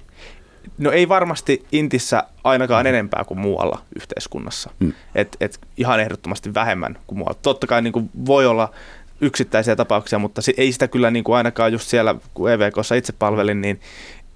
No 0.78 0.92
ei 0.92 1.10
varmasti 1.10 1.66
Intissä 1.72 2.24
ainakaan 2.44 2.86
mm. 2.86 2.90
enempää 2.90 3.24
kuin 3.24 3.40
muualla 3.40 3.82
yhteiskunnassa. 3.96 4.70
Mm. 4.80 4.94
Et, 5.16 5.38
et 5.40 5.60
ihan 5.78 6.00
ehdottomasti 6.00 6.54
vähemmän 6.54 6.98
kuin 7.08 7.18
muualla. 7.18 7.40
Totta 7.42 7.68
kai 7.68 7.82
niin 7.82 7.94
kuin 7.94 8.10
voi 8.26 8.46
olla 8.46 8.72
yksittäisiä 9.22 9.76
tapauksia, 9.76 10.20
mutta 10.20 10.42
ei 10.58 10.72
sitä 10.72 10.88
kyllä 10.88 11.12
niin 11.12 11.24
kuin 11.24 11.36
ainakaan 11.36 11.72
just 11.72 11.88
siellä, 11.88 12.16
kun 12.34 12.52
EVKssa 12.52 12.96
itse 12.96 13.14
palvelin, 13.14 13.62
niin 13.62 13.80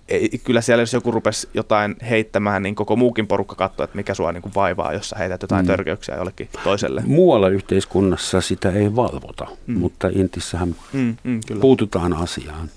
ei, 0.09 0.41
kyllä 0.43 0.61
siellä 0.61 0.81
jos 0.81 0.93
joku 0.93 1.11
rupesi 1.11 1.49
jotain 1.53 1.95
heittämään, 2.09 2.63
niin 2.63 2.75
koko 2.75 2.95
muukin 2.95 3.27
porukka 3.27 3.55
katsoi, 3.55 3.83
että 3.83 3.95
mikä 3.95 4.13
sua 4.13 4.31
niin 4.31 4.41
kuin 4.41 4.55
vaivaa, 4.55 4.93
jos 4.93 5.09
sä 5.09 5.15
heität 5.15 5.41
jotain 5.41 5.65
mm. 5.65 5.67
törkeyksiä 5.67 6.15
jollekin 6.15 6.49
toiselle. 6.63 7.03
Muualla 7.05 7.49
yhteiskunnassa 7.49 8.41
sitä 8.41 8.71
ei 8.71 8.95
valvota, 8.95 9.47
mm. 9.67 9.77
mutta 9.77 10.09
Intissähän 10.11 10.75
mm, 10.93 11.15
mm, 11.23 11.39
kyllä. 11.47 11.61
puututaan 11.61 12.13
asiaan. 12.13 12.69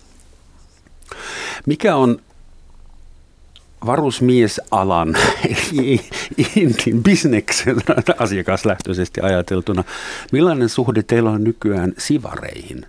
Mikä 1.66 1.96
on 1.96 2.18
varusmiesalan, 3.86 5.16
intin 6.56 7.02
bisneksen 7.02 7.76
asiakaslähtöisesti 8.18 9.20
ajateltuna. 9.20 9.84
Millainen 10.32 10.68
suhde 10.68 11.02
teillä 11.02 11.30
on 11.30 11.44
nykyään 11.44 11.92
sivareihin? 11.98 12.86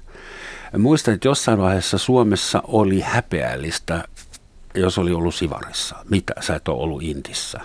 Muistan, 0.77 1.13
että 1.13 1.27
jossain 1.27 1.59
vaiheessa 1.59 1.97
Suomessa 1.97 2.63
oli 2.67 2.99
häpeällistä, 3.01 4.03
jos 4.75 4.97
oli 4.97 5.11
ollut 5.11 5.35
sivarissa. 5.35 5.95
Mitä? 6.09 6.33
Sä 6.39 6.55
et 6.55 6.67
ole 6.67 6.81
ollut 6.81 7.03
intissä. 7.03 7.59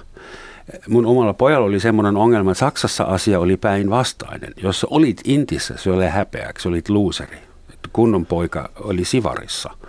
Mun 0.88 1.06
omalla 1.06 1.34
pojalla 1.34 1.66
oli 1.66 1.80
semmoinen 1.80 2.16
ongelma, 2.16 2.50
että 2.50 2.58
Saksassa 2.58 3.04
asia 3.04 3.40
oli 3.40 3.56
päinvastainen. 3.56 4.52
Jos 4.56 4.86
olit 4.90 5.20
intissä, 5.24 5.74
se 5.76 5.90
oli 5.90 6.06
häpeäksi, 6.06 6.68
olit 6.68 6.88
luuseri. 6.88 7.38
Kunnon 7.92 8.26
poika 8.26 8.70
oli 8.80 9.04
sivarissa– 9.04 9.70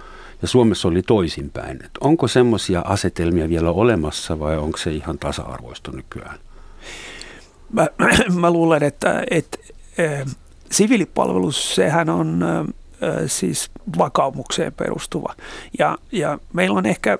ja 0.45 0.49
Suomessa 0.49 0.87
oli 0.87 1.01
toisinpäin. 1.01 1.85
Et 1.85 1.91
onko 2.01 2.27
semmoisia 2.27 2.81
asetelmia 2.81 3.49
vielä 3.49 3.71
olemassa 3.71 4.39
vai 4.39 4.57
onko 4.57 4.77
se 4.77 4.91
ihan 4.91 5.19
tasa-arvoista 5.19 5.91
nykyään? 5.91 6.37
Mä, 7.73 7.87
mä 8.41 8.51
luulen, 8.51 8.83
että, 8.83 9.23
että 9.31 9.57
äh, 9.99 10.35
siviilipalvelus, 10.71 11.75
sehän 11.75 12.09
on 12.09 12.43
äh, 12.43 12.65
siis 13.27 13.69
vakaumukseen 13.97 14.73
perustuva. 14.73 15.35
Ja, 15.79 15.97
ja 16.11 16.39
meillä 16.53 16.77
on 16.77 16.85
ehkä 16.85 17.19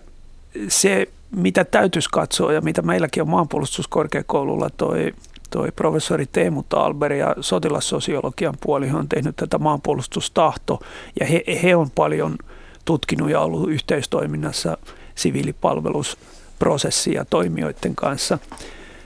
se, 0.68 1.08
mitä 1.36 1.66
täytyisi 1.66 2.10
katsoa 2.12 2.54
ja 2.54 2.62
mitä 2.62 2.82
meilläkin 2.82 3.24
on 3.24 3.30
maanpuolustuskorkeakoululla 3.30 4.70
toi, 4.70 5.14
toi 5.50 5.72
professori 5.76 6.26
Teemu 6.26 6.64
Talber 6.70 7.14
ja 7.14 7.36
sotilassosiologian 7.42 8.56
puoli 8.62 8.90
on 8.90 9.10
tehnyt 9.10 9.36
tätä 9.36 9.58
maanpuolustustahto 9.58 10.80
ja 11.20 11.26
he, 11.26 11.44
he 11.64 11.76
on 11.76 11.92
paljon– 11.92 12.36
tutkinut 12.86 13.30
ja 13.30 13.40
ollut 13.40 13.70
yhteistoiminnassa 13.70 14.78
siviilipalvelusprosessia 15.16 17.26
toimijoiden 17.26 17.96
kanssa. 17.96 18.40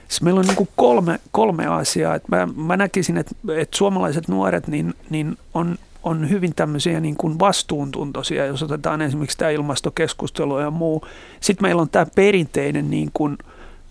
Siis 0.08 0.22
meillä 0.22 0.38
on 0.38 0.46
niin 0.46 0.56
kuin 0.56 0.68
kolme, 0.76 1.20
kolme 1.30 1.66
asiaa. 1.66 2.18
Mä, 2.28 2.48
mä 2.56 2.76
näkisin, 2.76 3.16
että, 3.16 3.34
että 3.56 3.76
suomalaiset 3.76 4.28
nuoret 4.28 4.66
niin, 4.66 4.94
niin 5.10 5.38
on, 5.54 5.78
on 6.02 6.30
hyvin 6.30 6.54
tämmöisiä 6.54 7.00
niin 7.00 7.16
kuin 7.16 7.38
vastuuntuntoisia, 7.38 8.46
jos 8.46 8.62
otetaan 8.62 9.02
esimerkiksi 9.02 9.38
tämä 9.38 9.50
ilmastokeskustelu 9.50 10.58
ja 10.58 10.70
muu. 10.70 11.06
Sitten 11.40 11.64
meillä 11.64 11.82
on 11.82 11.90
tämä 11.90 12.06
perinteinen 12.14 12.90
niin 12.90 13.10
kuin– 13.14 13.38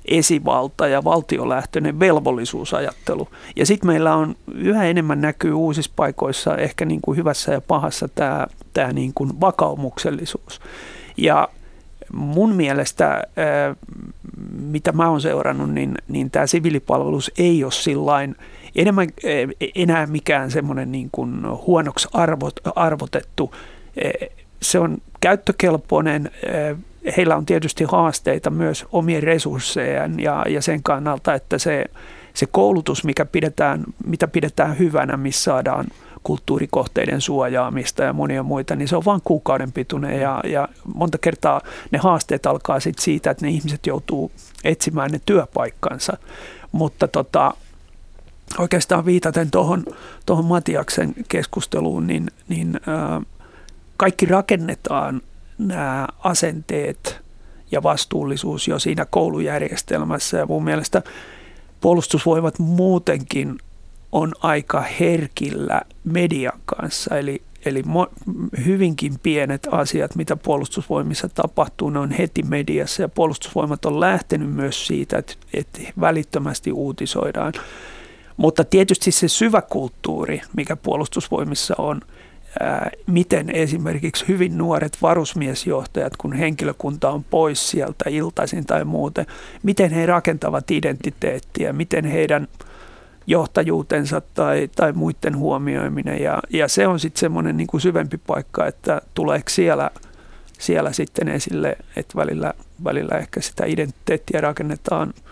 esivalta 0.09 0.87
ja 0.87 1.03
valtiolähtöinen 1.03 1.99
velvollisuusajattelu. 1.99 3.27
Ja 3.55 3.65
sitten 3.65 3.87
meillä 3.87 4.15
on 4.15 4.35
yhä 4.53 4.83
enemmän 4.83 5.21
näkyy 5.21 5.53
uusissa 5.53 5.91
paikoissa 5.95 6.57
ehkä 6.57 6.85
niin 6.85 7.01
kuin 7.01 7.17
hyvässä 7.17 7.51
ja 7.51 7.61
pahassa 7.61 8.07
tämä, 8.07 8.47
tämä 8.73 8.93
niin 8.93 9.11
kuin 9.15 9.41
vakaumuksellisuus. 9.41 10.61
Ja 11.17 11.49
mun 12.13 12.55
mielestä, 12.55 13.23
mitä 14.51 14.91
mä 14.91 15.09
oon 15.09 15.21
seurannut, 15.21 15.73
niin, 15.73 15.95
niin 16.07 16.31
tämä 16.31 16.47
siviilipalvelus 16.47 17.31
ei 17.37 17.63
ole 17.63 17.71
sillain 17.71 18.35
enemmän, 18.75 19.07
enää 19.75 20.05
mikään 20.05 20.51
semmoinen 20.51 20.91
niin 20.91 21.09
kuin 21.11 21.41
huonoksi 21.67 22.07
arvot, 22.13 22.59
arvotettu. 22.75 23.55
Se 24.61 24.79
on 24.79 24.97
käyttökelpoinen, 25.21 26.31
heillä 27.17 27.35
on 27.35 27.45
tietysti 27.45 27.83
haasteita 27.83 28.49
myös 28.49 28.85
omien 28.91 29.23
resurssejaan 29.23 30.19
ja, 30.19 30.45
ja 30.49 30.61
sen 30.61 30.83
kannalta, 30.83 31.33
että 31.33 31.57
se, 31.57 31.85
se 32.33 32.45
koulutus, 32.45 33.03
mikä 33.03 33.25
pidetään, 33.25 33.83
mitä 34.05 34.27
pidetään 34.27 34.79
hyvänä, 34.79 35.17
missä 35.17 35.43
saadaan 35.43 35.85
kulttuurikohteiden 36.23 37.21
suojaamista 37.21 38.03
ja 38.03 38.13
monia 38.13 38.43
muita, 38.43 38.75
niin 38.75 38.87
se 38.87 38.95
on 38.95 39.05
vain 39.05 39.21
kuukauden 39.23 39.71
pituinen 39.71 40.21
ja, 40.21 40.41
ja 40.43 40.67
monta 40.95 41.17
kertaa 41.17 41.61
ne 41.91 41.97
haasteet 41.97 42.45
alkaa 42.45 42.79
sit 42.79 42.99
siitä, 42.99 43.31
että 43.31 43.45
ne 43.45 43.51
ihmiset 43.51 43.85
joutuu 43.85 44.31
etsimään 44.63 45.11
ne 45.11 45.21
työpaikkansa. 45.25 46.17
Mutta 46.71 47.07
tota, 47.07 47.53
oikeastaan 48.57 49.05
viitaten 49.05 49.51
tuohon 49.51 49.83
tohon 50.25 50.45
Matiaksen 50.45 51.13
keskusteluun, 51.29 52.07
niin, 52.07 52.27
niin 52.47 52.79
ää, 52.87 53.21
kaikki 53.97 54.25
rakennetaan 54.25 55.21
nämä 55.59 56.07
asenteet 56.23 57.21
ja 57.71 57.83
vastuullisuus 57.83 58.67
jo 58.67 58.79
siinä 58.79 59.05
koulujärjestelmässä. 59.05 60.37
Ja 60.37 60.45
mun 60.45 60.63
mielestä 60.63 61.01
puolustusvoimat 61.81 62.59
muutenkin 62.59 63.57
on 64.11 64.33
aika 64.39 64.81
herkillä 64.99 65.81
median 66.03 66.59
kanssa. 66.65 67.17
Eli, 67.17 67.41
eli 67.65 67.81
mo- 67.81 68.33
hyvinkin 68.65 69.19
pienet 69.23 69.67
asiat, 69.71 70.15
mitä 70.15 70.35
puolustusvoimissa 70.35 71.29
tapahtuu, 71.29 71.89
ne 71.89 71.99
on 71.99 72.11
heti 72.11 72.43
mediassa. 72.43 73.01
Ja 73.01 73.09
puolustusvoimat 73.09 73.85
on 73.85 73.99
lähtenyt 73.99 74.53
myös 74.53 74.87
siitä, 74.87 75.17
että, 75.17 75.33
että 75.53 75.79
välittömästi 75.99 76.71
uutisoidaan. 76.71 77.53
Mutta 78.37 78.63
tietysti 78.63 79.11
se 79.11 79.27
syvä 79.27 79.61
kulttuuri, 79.61 80.41
mikä 80.55 80.75
puolustusvoimissa 80.75 81.75
on– 81.77 82.01
miten 83.07 83.49
esimerkiksi 83.49 84.27
hyvin 84.27 84.57
nuoret 84.57 84.97
varusmiesjohtajat, 85.01 86.17
kun 86.17 86.33
henkilökunta 86.33 87.09
on 87.09 87.23
pois 87.23 87.69
sieltä 87.69 88.09
iltaisin 88.09 88.65
tai 88.65 88.85
muuten, 88.85 89.25
miten 89.63 89.91
he 89.91 90.05
rakentavat 90.05 90.71
identiteettiä, 90.71 91.73
miten 91.73 92.05
heidän 92.05 92.47
johtajuutensa 93.27 94.21
tai, 94.33 94.69
tai 94.75 94.93
muiden 94.93 95.37
huomioiminen. 95.37 96.21
Ja, 96.21 96.39
ja 96.49 96.67
se 96.67 96.87
on 96.87 96.99
sitten 96.99 97.19
semmoinen 97.19 97.57
niin 97.57 97.67
kuin 97.67 97.81
syvempi 97.81 98.17
paikka, 98.17 98.67
että 98.67 99.01
tuleeko 99.13 99.49
siellä, 99.49 99.91
siellä 100.59 100.93
sitten 100.93 101.27
esille, 101.27 101.77
että 101.95 102.15
välillä, 102.15 102.53
välillä 102.83 103.17
ehkä 103.17 103.41
sitä 103.41 103.65
identiteettiä 103.65 104.41
rakennetaan– 104.41 105.13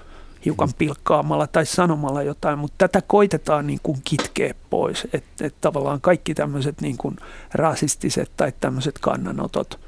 hiukan 0.45 0.69
pilkkaamalla 0.77 1.47
tai 1.47 1.65
sanomalla 1.65 2.23
jotain, 2.23 2.59
mutta 2.59 2.75
tätä 2.77 3.01
koitetaan 3.07 3.67
niin 3.67 3.79
kuin 3.83 3.97
kitkeä 4.03 4.53
pois, 4.69 5.07
että 5.13 5.47
et 5.47 5.55
tavallaan 5.61 6.01
kaikki 6.01 6.35
tämmöiset 6.35 6.81
niin 6.81 6.97
kuin 6.97 7.15
rasistiset 7.53 8.31
tai 8.37 8.53
tämmöiset 8.59 8.99
kannanotot. 8.99 9.79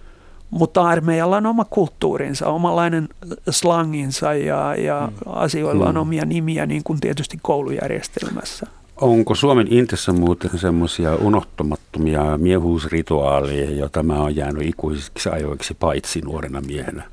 Mutta 0.50 0.82
armeijalla 0.82 1.38
on 1.38 1.46
oma 1.46 1.66
kulttuurinsa, 1.66 2.48
omanlainen 2.48 3.10
slanginsa 3.50 4.34
ja, 4.34 4.76
ja 4.76 5.12
mm. 5.12 5.32
asioilla 5.34 5.86
on 5.86 5.96
mm. 5.96 6.02
omia 6.02 6.26
nimiä 6.26 6.66
niin 6.66 6.84
kuin 6.84 7.00
tietysti 7.00 7.40
koulujärjestelmässä. 7.42 8.68
Onko 9.02 9.36
Suomen 9.36 9.68
Intissä 9.74 10.12
muuten 10.12 10.60
semmoisia 10.60 11.16
unohtumattomia 11.16 12.38
miehuusrituaaleja, 12.38 13.72
joita 13.72 14.04
mä 14.04 14.22
oon 14.22 14.36
jäänyt 14.36 14.68
ikuisiksi 14.68 15.30
ajoiksi 15.30 15.74
paitsi 15.74 16.22
nuorena 16.22 16.62
miehenä? 16.62 17.04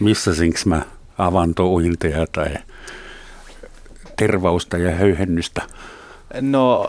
Missä 0.00 0.30
mä 0.66 0.82
avantouinteja 1.18 2.26
tai 2.32 2.54
tervausta 4.16 4.78
ja 4.78 4.90
höyhennystä? 4.90 5.62
No 6.40 6.88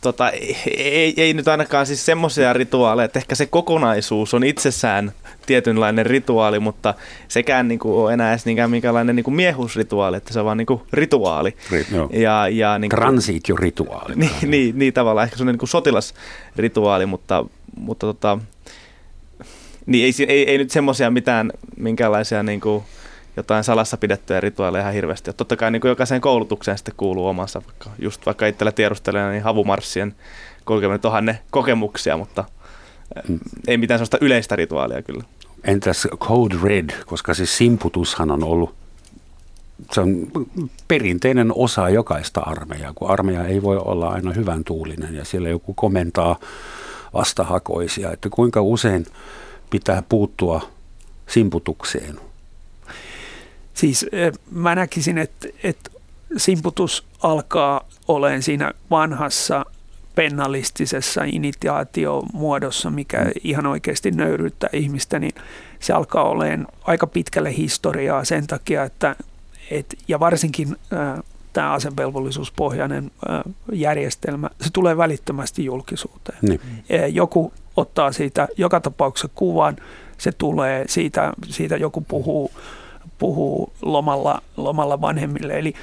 tota, 0.00 0.30
ei, 0.76 1.14
ei 1.16 1.34
nyt 1.34 1.48
ainakaan 1.48 1.86
siis 1.86 2.06
semmoisia 2.06 2.52
rituaaleja, 2.52 3.04
että 3.04 3.18
ehkä 3.18 3.34
se 3.34 3.46
kokonaisuus 3.46 4.34
on 4.34 4.44
itsessään 4.44 5.12
tietynlainen 5.46 6.06
rituaali, 6.06 6.60
mutta 6.60 6.94
sekään 7.28 7.68
niin 7.68 7.78
kuin, 7.78 7.94
ole 7.94 8.12
enää 8.12 8.30
edes 8.30 8.46
niinkään 8.46 8.70
minkälainen 8.70 9.16
niin 9.16 9.24
kuin 9.24 9.34
miehusrituaali, 9.34 10.16
että 10.16 10.32
se 10.32 10.38
on 10.38 10.44
vaan 10.44 10.56
niin 10.56 10.66
kuin 10.66 10.80
rituaali. 10.92 11.56
Ri, 11.70 11.86
ja, 12.10 12.48
ja, 12.48 12.78
niin 12.78 12.90
kuin, 12.90 13.00
Transitio-rituaali. 13.00 14.14
Niin, 14.16 14.30
niin, 14.46 14.78
niin, 14.78 14.94
tavallaan 14.94 15.24
ehkä 15.24 15.36
se 15.36 15.42
on 15.42 15.46
niin 15.46 15.58
kuin 15.58 15.68
sotilasrituaali, 15.68 17.06
mutta, 17.06 17.44
mutta 17.76 18.06
tota, 18.06 18.38
Niin 19.86 20.04
ei, 20.04 20.26
ei, 20.28 20.50
ei 20.50 20.58
nyt 20.58 20.70
semmoisia 20.70 21.10
mitään, 21.10 21.52
minkälaisia 21.76 22.42
niin 22.42 22.60
kuin, 22.60 22.84
jotain 23.36 23.64
salassa 23.64 23.96
pidettyjä 23.96 24.40
rituaaleja 24.40 24.82
ihan 24.82 24.94
hirveästi. 24.94 25.28
Ja 25.28 25.34
totta 25.34 25.56
kai 25.56 25.70
niin 25.70 25.80
kuin 25.80 25.88
jokaiseen 25.88 26.20
koulutukseen 26.20 26.78
sitten 26.78 26.94
kuuluu 26.96 27.26
omansa, 27.26 27.62
vaikka, 27.66 27.90
just 27.98 28.26
vaikka 28.26 28.46
itsellä 28.46 28.72
tiedustelijana, 28.72 29.30
niin 29.30 29.42
havumarssien 29.42 30.14
kulkeminen, 30.64 31.00
onhan 31.04 31.24
ne 31.24 31.38
kokemuksia, 31.50 32.16
mutta 32.16 32.44
mm. 33.28 33.38
ei 33.68 33.76
mitään 33.76 33.98
sellaista 33.98 34.18
yleistä 34.20 34.56
rituaalia 34.56 35.02
kyllä. 35.02 35.24
Entäs 35.64 36.08
Code 36.18 36.56
Red, 36.62 36.90
koska 37.06 37.34
siis 37.34 37.56
simputushan 37.56 38.30
on 38.30 38.44
ollut 38.44 38.74
se 39.92 40.00
on 40.00 40.26
perinteinen 40.88 41.52
osa 41.54 41.88
jokaista 41.88 42.40
armeijaa, 42.40 42.92
kun 42.94 43.10
armeija 43.10 43.44
ei 43.44 43.62
voi 43.62 43.76
olla 43.76 44.08
aina 44.08 44.32
hyvän 44.32 44.64
tuulinen 44.64 45.14
ja 45.14 45.24
siellä 45.24 45.48
joku 45.48 45.74
komentaa 45.74 46.36
vastahakoisia, 47.14 48.12
että 48.12 48.28
kuinka 48.28 48.62
usein 48.62 49.06
pitää 49.70 50.02
puuttua 50.08 50.68
simputukseen? 51.28 52.20
Siis 53.74 54.06
eh, 54.12 54.32
mä 54.50 54.74
näkisin, 54.74 55.18
että, 55.18 55.48
että 55.62 55.90
simputus 56.36 57.04
alkaa 57.22 57.88
olemaan 58.08 58.42
siinä 58.42 58.72
vanhassa 58.90 59.66
pennalistisessa 60.14 61.24
initiaatiomuodossa, 61.24 62.90
mikä 62.90 63.24
mm. 63.24 63.30
ihan 63.44 63.66
oikeasti 63.66 64.10
nöyryyttää 64.10 64.70
ihmistä, 64.72 65.18
niin 65.18 65.32
se 65.80 65.92
alkaa 65.92 66.24
olemaan 66.24 66.66
aika 66.82 67.06
pitkälle 67.06 67.56
historiaa 67.56 68.24
sen 68.24 68.46
takia, 68.46 68.84
että 68.84 69.16
et, 69.70 69.98
ja 70.08 70.20
varsinkin 70.20 70.76
äh, 70.92 71.22
tämä 71.52 71.72
asevelvollisuuspohjainen 71.72 73.10
äh, 73.30 73.40
järjestelmä, 73.72 74.50
se 74.60 74.68
tulee 74.72 74.96
välittömästi 74.96 75.64
julkisuuteen. 75.64 76.38
Niin. 76.42 76.60
Joku 77.08 77.52
ottaa 77.76 78.12
siitä 78.12 78.48
joka 78.56 78.80
tapauksessa 78.80 79.28
kuvan, 79.34 79.76
se 80.18 80.32
tulee, 80.32 80.84
siitä, 80.88 81.32
siitä 81.48 81.76
joku 81.76 82.00
puhuu, 82.00 82.50
puhuu 83.18 83.72
lomalla, 83.82 84.42
lomalla 84.56 85.00
vanhemmille. 85.00 85.58
Eli 85.58 85.74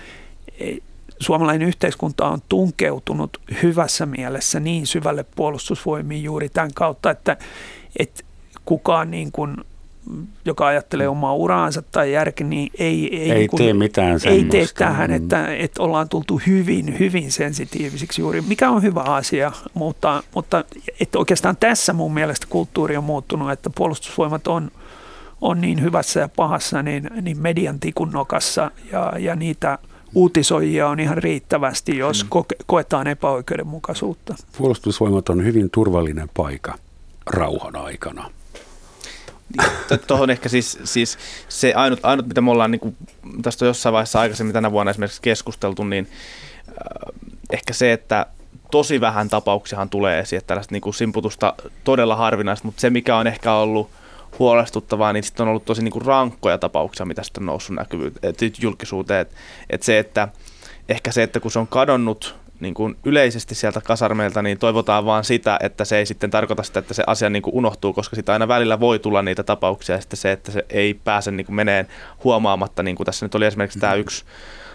e, 0.59 0.75
suomalainen 1.19 1.67
yhteiskunta 1.67 2.29
on 2.29 2.39
tunkeutunut 2.49 3.41
hyvässä 3.63 4.05
mielessä 4.05 4.59
niin 4.59 4.88
syvälle 4.88 5.25
puolustusvoimiin 5.36 6.23
juuri 6.23 6.49
tämän 6.49 6.71
kautta, 6.73 7.11
että, 7.11 7.38
että 7.99 8.23
kukaan 8.65 9.11
niin 9.11 9.32
kuin 9.32 9.55
joka 10.45 10.67
ajattelee 10.67 11.07
mm. 11.07 11.11
omaa 11.11 11.34
uraansa 11.34 11.84
tai 11.91 12.13
järki, 12.13 12.43
niin 12.43 12.71
ei, 12.79 13.17
ei, 13.21 13.32
ei 13.32 13.47
kun, 13.47 13.57
tee 13.57 13.73
mitään 13.73 14.19
Ei 14.25 14.43
tee 14.43 14.67
tähän, 14.77 15.09
mm. 15.09 15.15
että, 15.15 15.55
että 15.55 15.84
ollaan 15.84 16.09
tultu 16.09 16.41
hyvin, 16.47 16.99
hyvin 16.99 17.32
sensitiivisiksi 17.32 18.21
juuri, 18.21 18.41
mikä 18.41 18.69
on 18.69 18.82
hyvä 18.82 19.01
asia, 19.01 19.51
mutta, 19.73 20.23
mutta 20.36 20.63
että 20.99 21.19
oikeastaan 21.19 21.57
tässä 21.57 21.93
mun 21.93 22.13
mielestä 22.13 22.47
kulttuuri 22.49 22.97
on 22.97 23.03
muuttunut, 23.03 23.51
että 23.51 23.69
puolustusvoimat 23.75 24.47
on, 24.47 24.71
on 25.41 25.61
niin 25.61 25.81
hyvässä 25.81 26.19
ja 26.19 26.29
pahassa, 26.35 26.83
niin, 26.83 27.09
niin 27.21 27.39
median 27.39 27.79
tikunnokassa 27.79 28.71
ja, 28.91 29.13
ja 29.19 29.35
niitä 29.35 29.77
uutisoijia 30.15 30.87
on 30.87 30.99
ihan 30.99 31.17
riittävästi, 31.17 31.97
jos 31.97 32.23
mm. 32.23 32.29
koke, 32.29 32.55
koetaan 32.65 33.07
epäoikeudenmukaisuutta. 33.07 34.35
Puolustusvoimat 34.57 35.29
on 35.29 35.45
hyvin 35.45 35.69
turvallinen 35.69 36.29
paikka 36.33 36.77
rauhan 37.25 37.75
aikana 37.75 38.29
Tuohon 40.07 40.29
ehkä 40.29 40.49
siis, 40.49 40.79
siis 40.83 41.17
se 41.49 41.73
ainut, 41.73 41.99
ainut, 42.03 42.27
mitä 42.27 42.41
me 42.41 42.51
ollaan, 42.51 42.71
niin 42.71 42.79
kuin, 42.79 42.97
tästä 43.41 43.65
on 43.65 43.67
jossain 43.67 43.93
vaiheessa 43.93 44.19
aikaisemmin 44.19 44.53
tänä 44.53 44.71
vuonna 44.71 44.89
esimerkiksi 44.89 45.21
keskusteltu, 45.21 45.83
niin 45.83 46.07
äh, 46.67 46.75
ehkä 47.49 47.73
se, 47.73 47.93
että 47.93 48.25
tosi 48.71 49.01
vähän 49.01 49.29
tapauksiahan 49.29 49.89
tulee 49.89 50.19
esiin, 50.19 50.37
että 50.37 50.47
tällaista 50.47 50.75
niin 50.75 50.81
kuin 50.81 50.93
simputusta 50.93 51.53
todella 51.83 52.15
harvinaista, 52.15 52.67
mutta 52.67 52.81
se 52.81 52.89
mikä 52.89 53.17
on 53.17 53.27
ehkä 53.27 53.53
ollut 53.53 53.89
huolestuttavaa, 54.39 55.13
niin 55.13 55.23
sitten 55.23 55.43
on 55.43 55.49
ollut 55.49 55.65
tosi 55.65 55.84
niin 55.84 55.91
kuin 55.91 56.05
rankkoja 56.05 56.57
tapauksia, 56.57 57.05
mitä 57.05 57.23
sitten 57.23 57.41
on 57.41 57.45
noussut 57.45 57.75
näkyvyyteen, 57.75 58.34
julkisuuteen. 58.61 59.21
Että 59.21 59.36
et 59.69 59.84
se, 59.84 59.99
että 59.99 60.27
ehkä 60.89 61.11
se, 61.11 61.23
että 61.23 61.39
kun 61.39 61.51
se 61.51 61.59
on 61.59 61.67
kadonnut 61.67 62.36
niin 62.59 62.73
kuin 62.73 62.97
yleisesti 63.05 63.55
sieltä 63.55 63.82
kasarmeilta, 63.82 64.41
niin 64.41 64.57
toivotaan 64.57 65.05
vaan 65.05 65.23
sitä, 65.23 65.59
että 65.63 65.86
se 65.86 65.97
ei 65.97 66.05
sitten 66.05 66.32
tarkoita 66.32 66.63
sitä, 66.63 66.79
että 66.79 66.93
se 66.93 67.03
asia 67.07 67.29
niin 67.29 67.41
kuin 67.41 67.55
unohtuu, 67.55 67.93
koska 67.93 68.15
sitä 68.15 68.34
aina 68.34 68.47
välillä 68.47 68.79
voi 68.79 68.99
tulla 68.99 69.21
niitä 69.21 69.43
tapauksia, 69.43 69.95
ja 69.95 70.01
sitten 70.01 70.17
se, 70.17 70.32
että 70.32 70.51
se 70.51 70.65
ei 70.69 70.93
pääse 70.93 71.32
niin 71.32 71.45
kuin 71.45 71.55
meneen 71.55 71.88
huomaamatta, 72.23 72.84
niin 72.84 72.95
kuin 72.95 73.05
tässä 73.05 73.25
nyt 73.25 73.36
oli 73.36 73.45
esimerkiksi 73.45 73.79
tämä 73.79 73.93
mm-hmm. 73.93 74.01
yksi 74.01 74.25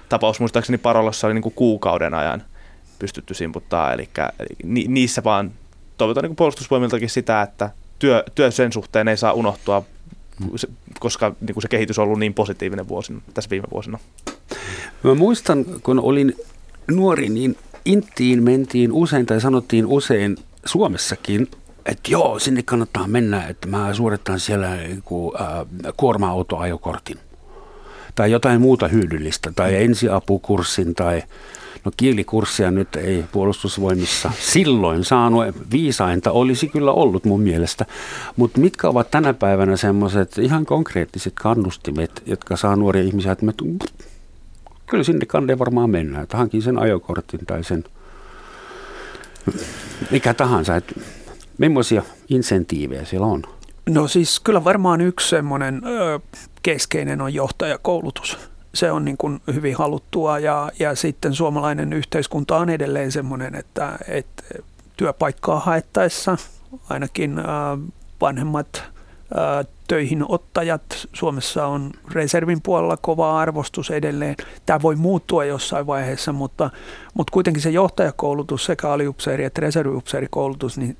tapaus, 0.09 0.41
muistaakseni 0.41 0.79
Parolossa 0.79 1.27
oli 1.27 1.35
niin 1.35 1.43
kuin 1.43 1.55
kuukauden 1.55 2.15
ajan 2.15 2.43
pystytty 2.99 3.35
simputtaa, 3.35 3.93
eli, 3.93 4.09
eli 4.39 4.85
niissä 4.89 5.25
vaan 5.25 5.51
toivotaan 5.99 6.23
niin 6.23 6.31
kuin 6.31 6.37
puolustusvoimiltakin 6.37 7.11
sitä, 7.11 7.43
että 7.43 7.71
työ, 7.99 8.25
työ 8.35 8.51
sen 8.51 8.73
suhteen 8.73 9.09
ei 9.09 9.17
saa 9.17 9.33
unohtua, 9.33 9.83
koska 11.01 11.35
niin 11.41 11.55
kuin 11.55 11.63
se 11.63 11.69
kehitys 11.69 11.99
on 11.99 12.05
ollut 12.05 12.19
niin 12.19 12.35
positiivinen 12.35 12.89
vuosina, 12.89 13.21
tässä 13.35 13.51
viime 13.51 13.69
vuosina. 13.73 13.99
Mä 15.03 15.15
muistan, 15.15 15.65
kun 15.83 16.01
olin 16.01 16.37
nuori, 16.91 17.29
niin 17.29 17.57
Intiin 17.85 18.43
mentiin 18.43 18.93
usein 18.93 19.27
tai 19.27 19.41
sanottiin 19.41 19.87
usein 19.87 20.37
Suomessakin, 20.65 21.49
että 21.87 22.11
joo, 22.11 22.39
sinne 22.39 22.63
kannattaa 22.63 23.07
mennä, 23.07 23.47
että 23.47 23.69
mä 23.69 23.95
suoritan 23.95 24.41
siellä 24.41 24.73
äh, 24.73 24.79
kuorma-autoajokortin 25.97 27.19
tai 28.15 28.31
jotain 28.31 28.61
muuta 28.61 28.89
hyödyllistä 28.89 29.53
tai 29.57 29.83
ensiapukurssin 29.83 30.95
tai 30.95 31.23
No 31.87 31.93
kielikurssia 31.97 32.71
nyt 32.71 32.97
ei 32.97 33.25
puolustusvoimissa 33.33 34.31
silloin 34.41 35.05
saanut, 35.05 35.45
viisainta 35.73 36.33
olisi 36.33 36.69
kyllä 36.69 36.93
ollut 36.93 37.25
mun 37.25 37.41
mielestä, 37.41 37.87
mutta 38.37 38.61
mitkä 38.61 38.89
ovat 38.89 39.11
tänä 39.11 39.35
päivänä 39.35 39.77
semmoiset 39.77 40.39
ihan 40.39 40.67
konkreettiset 40.67 41.33
kannustimet, 41.35 42.23
jotka 42.27 42.57
saa 42.57 42.77
nuoria 42.77 43.03
ihmisiä, 43.03 43.33
että 43.33 43.47
me 43.47 43.53
kyllä 44.87 45.05
sinne 45.05 45.27
kandeen 45.27 45.59
varmaan 45.59 45.91
mennään, 45.91 46.23
että 46.23 46.37
hankin 46.37 46.63
sen 46.63 46.79
ajokortin 46.79 47.47
tai 47.47 47.65
sen 47.65 47.85
mikä 50.11 50.35
tahansa, 50.35 50.77
että 50.77 50.95
millaisia 51.59 52.03
insentiivejä 52.29 53.05
siellä 53.05 53.27
on? 53.27 53.43
No 53.89 54.09
siis 54.09 54.41
kyllä 54.41 54.65
varmaan 54.65 55.01
yksi 55.01 55.29
semmoinen 55.29 55.83
keskeinen 56.63 57.21
on 57.21 57.35
johtajakoulutus. 57.35 58.39
Se 58.77 58.93
on 58.93 59.05
niin 59.05 59.17
kuin 59.17 59.41
hyvin 59.55 59.77
haluttua 59.77 60.39
ja, 60.39 60.71
ja 60.79 60.95
sitten 60.95 61.35
suomalainen 61.35 61.93
yhteiskunta 61.93 62.57
on 62.57 62.71
edelleen 62.71 63.13
semmoinen, 63.13 63.55
että, 63.55 63.99
että 64.09 64.43
työpaikkaa 64.97 65.61
haettaessa 65.61 66.37
ainakin 66.91 67.37
vanhemmat 68.21 68.85
töihin 69.89 70.25
ottajat. 70.29 71.09
Suomessa 71.13 71.67
on 71.67 71.91
reservin 72.13 72.63
puolella 72.63 72.97
kova 72.97 73.41
arvostus 73.41 73.91
edelleen. 73.91 74.37
Tämä 74.67 74.83
voi 74.83 74.97
muuttua 74.97 75.45
jossain 75.45 75.87
vaiheessa, 75.87 76.33
mutta, 76.33 76.71
mutta 77.15 77.31
kuitenkin 77.31 77.63
se 77.63 77.71
johtajakoulutus 77.71 78.65
sekä 78.65 78.89
aliupseeri- 78.89 79.45
että 79.45 79.61
reserviupseerikoulutus, 79.61 80.79
niin 80.79 80.97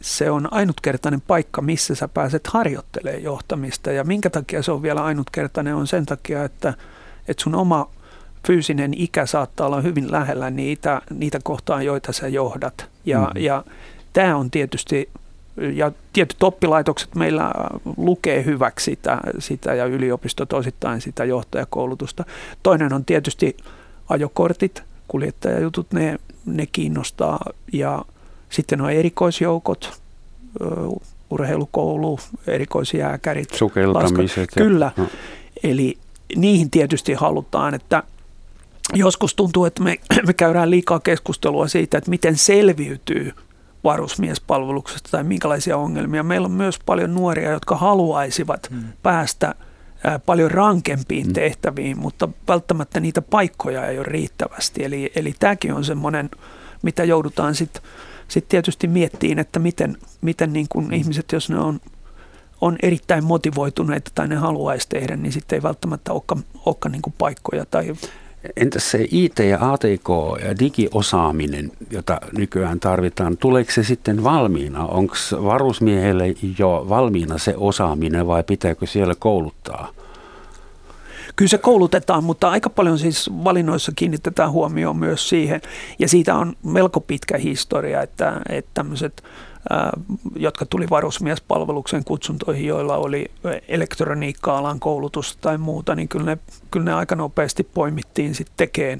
se 0.00 0.30
on 0.30 0.52
ainutkertainen 0.52 1.20
paikka, 1.20 1.62
missä 1.62 1.94
sä 1.94 2.08
pääset 2.08 2.46
harjoittelemaan 2.46 3.22
johtamista. 3.22 3.92
Ja 3.92 4.04
minkä 4.04 4.30
takia 4.30 4.62
se 4.62 4.72
on 4.72 4.82
vielä 4.82 5.04
ainutkertainen 5.04 5.74
on 5.74 5.86
sen 5.86 6.06
takia, 6.06 6.44
että, 6.44 6.74
että 7.28 7.42
sun 7.42 7.54
oma 7.54 7.88
fyysinen 8.46 8.94
ikä 8.96 9.26
saattaa 9.26 9.66
olla 9.66 9.80
hyvin 9.80 10.12
lähellä 10.12 10.50
niitä, 10.50 11.02
niitä 11.10 11.38
kohtaan, 11.42 11.84
joita 11.84 12.12
sä 12.12 12.28
johdat. 12.28 12.86
Ja, 13.04 13.18
mm-hmm. 13.18 13.42
ja 13.42 13.64
tämä 14.12 14.36
on 14.36 14.50
tietysti 14.50 15.08
ja 15.72 15.92
tietyt 16.12 16.42
oppilaitokset 16.42 17.14
meillä 17.14 17.52
lukee 17.96 18.44
hyväksi 18.44 18.84
sitä, 18.84 19.18
sitä 19.38 19.74
ja 19.74 19.84
yliopistot 19.84 20.52
osittain 20.52 21.00
sitä 21.00 21.24
johtajakoulutusta. 21.24 22.24
Toinen 22.62 22.92
on 22.92 23.04
tietysti 23.04 23.56
ajokortit, 24.08 24.82
kuljettajajutut, 25.08 25.92
ne, 25.92 26.16
ne 26.46 26.66
kiinnostaa 26.66 27.44
ja 27.72 28.04
sitten 28.50 28.80
on 28.80 28.90
erikoisjoukot, 28.90 30.00
urheilukoulu, 31.30 32.18
erikoisjääkärit. 32.46 33.50
Sukeltamiset. 33.54 34.50
Kyllä, 34.56 34.92
no. 34.96 35.06
eli 35.62 35.98
niihin 36.36 36.70
tietysti 36.70 37.14
halutaan, 37.14 37.74
että 37.74 38.02
joskus 38.94 39.34
tuntuu, 39.34 39.64
että 39.64 39.82
me, 39.82 39.96
me 40.26 40.32
käydään 40.32 40.70
liikaa 40.70 41.00
keskustelua 41.00 41.68
siitä, 41.68 41.98
että 41.98 42.10
miten 42.10 42.36
selviytyy 42.36 43.32
varusmiespalveluksesta 43.84 45.10
tai 45.10 45.24
minkälaisia 45.24 45.76
ongelmia. 45.76 46.22
Meillä 46.22 46.44
on 46.44 46.52
myös 46.52 46.78
paljon 46.86 47.14
nuoria, 47.14 47.50
jotka 47.50 47.76
haluaisivat 47.76 48.70
hmm. 48.70 48.82
päästä 49.02 49.54
paljon 50.26 50.50
rankempiin 50.50 51.24
hmm. 51.24 51.32
tehtäviin, 51.32 51.98
mutta 51.98 52.28
välttämättä 52.48 53.00
niitä 53.00 53.22
paikkoja 53.22 53.86
ei 53.86 53.98
ole 53.98 54.06
riittävästi. 54.06 54.84
Eli, 54.84 55.12
eli 55.14 55.34
tämäkin 55.38 55.74
on 55.74 55.84
semmoinen, 55.84 56.30
mitä 56.82 57.04
joudutaan 57.04 57.54
sitten 57.54 57.82
sit 58.28 58.48
tietysti 58.48 58.88
miettiin, 58.88 59.38
että 59.38 59.58
miten, 59.58 59.96
miten 60.20 60.52
niin 60.52 60.66
kun 60.68 60.84
hmm. 60.84 60.92
ihmiset, 60.92 61.32
jos 61.32 61.50
ne 61.50 61.58
on, 61.58 61.80
on 62.62 62.76
erittäin 62.82 63.24
motivoituneita 63.24 64.10
tai 64.14 64.28
ne 64.28 64.36
haluaisi 64.36 64.88
tehdä, 64.88 65.16
niin 65.16 65.32
sitten 65.32 65.56
ei 65.56 65.62
välttämättä 65.62 66.12
olekaan, 66.12 66.44
olekaan 66.66 66.92
niin 66.92 67.02
kuin 67.02 67.14
paikkoja 67.18 67.66
tai 67.66 67.94
Entäs 68.56 68.90
se 68.90 69.06
IT 69.10 69.38
ja 69.38 69.72
ATK 69.72 70.08
ja 70.44 70.58
digiosaaminen, 70.58 71.72
jota 71.90 72.20
nykyään 72.38 72.80
tarvitaan, 72.80 73.36
tuleeko 73.36 73.70
se 73.72 73.84
sitten 73.84 74.24
valmiina? 74.24 74.86
Onko 74.86 75.14
varusmiehelle 75.44 76.34
jo 76.58 76.86
valmiina 76.88 77.38
se 77.38 77.54
osaaminen 77.56 78.26
vai 78.26 78.42
pitääkö 78.42 78.86
siellä 78.86 79.14
kouluttaa? 79.18 79.88
Kyllä 81.36 81.48
se 81.48 81.58
koulutetaan, 81.58 82.24
mutta 82.24 82.50
aika 82.50 82.70
paljon 82.70 82.98
siis 82.98 83.30
valinnoissa 83.44 83.92
kiinnitetään 83.96 84.52
huomioon 84.52 84.96
myös 84.96 85.28
siihen. 85.28 85.60
Ja 85.98 86.08
siitä 86.08 86.34
on 86.34 86.56
melko 86.62 87.00
pitkä 87.00 87.38
historia, 87.38 88.02
että, 88.02 88.40
että 88.48 88.70
tämmöiset 88.74 89.22
jotka 90.36 90.66
tuli 90.66 90.90
varusmiespalveluksen 90.90 92.04
kutsuntoihin, 92.04 92.66
joilla 92.66 92.96
oli 92.96 93.30
elektroniikka-alan 93.68 94.80
koulutus 94.80 95.36
tai 95.36 95.58
muuta, 95.58 95.94
niin 95.94 96.08
kyllä 96.08 96.24
ne, 96.24 96.38
kyllä 96.70 96.84
ne 96.84 96.92
aika 96.92 97.16
nopeasti 97.16 97.62
poimittiin 97.62 98.34
sitten 98.34 98.54
tekeen. 98.56 98.98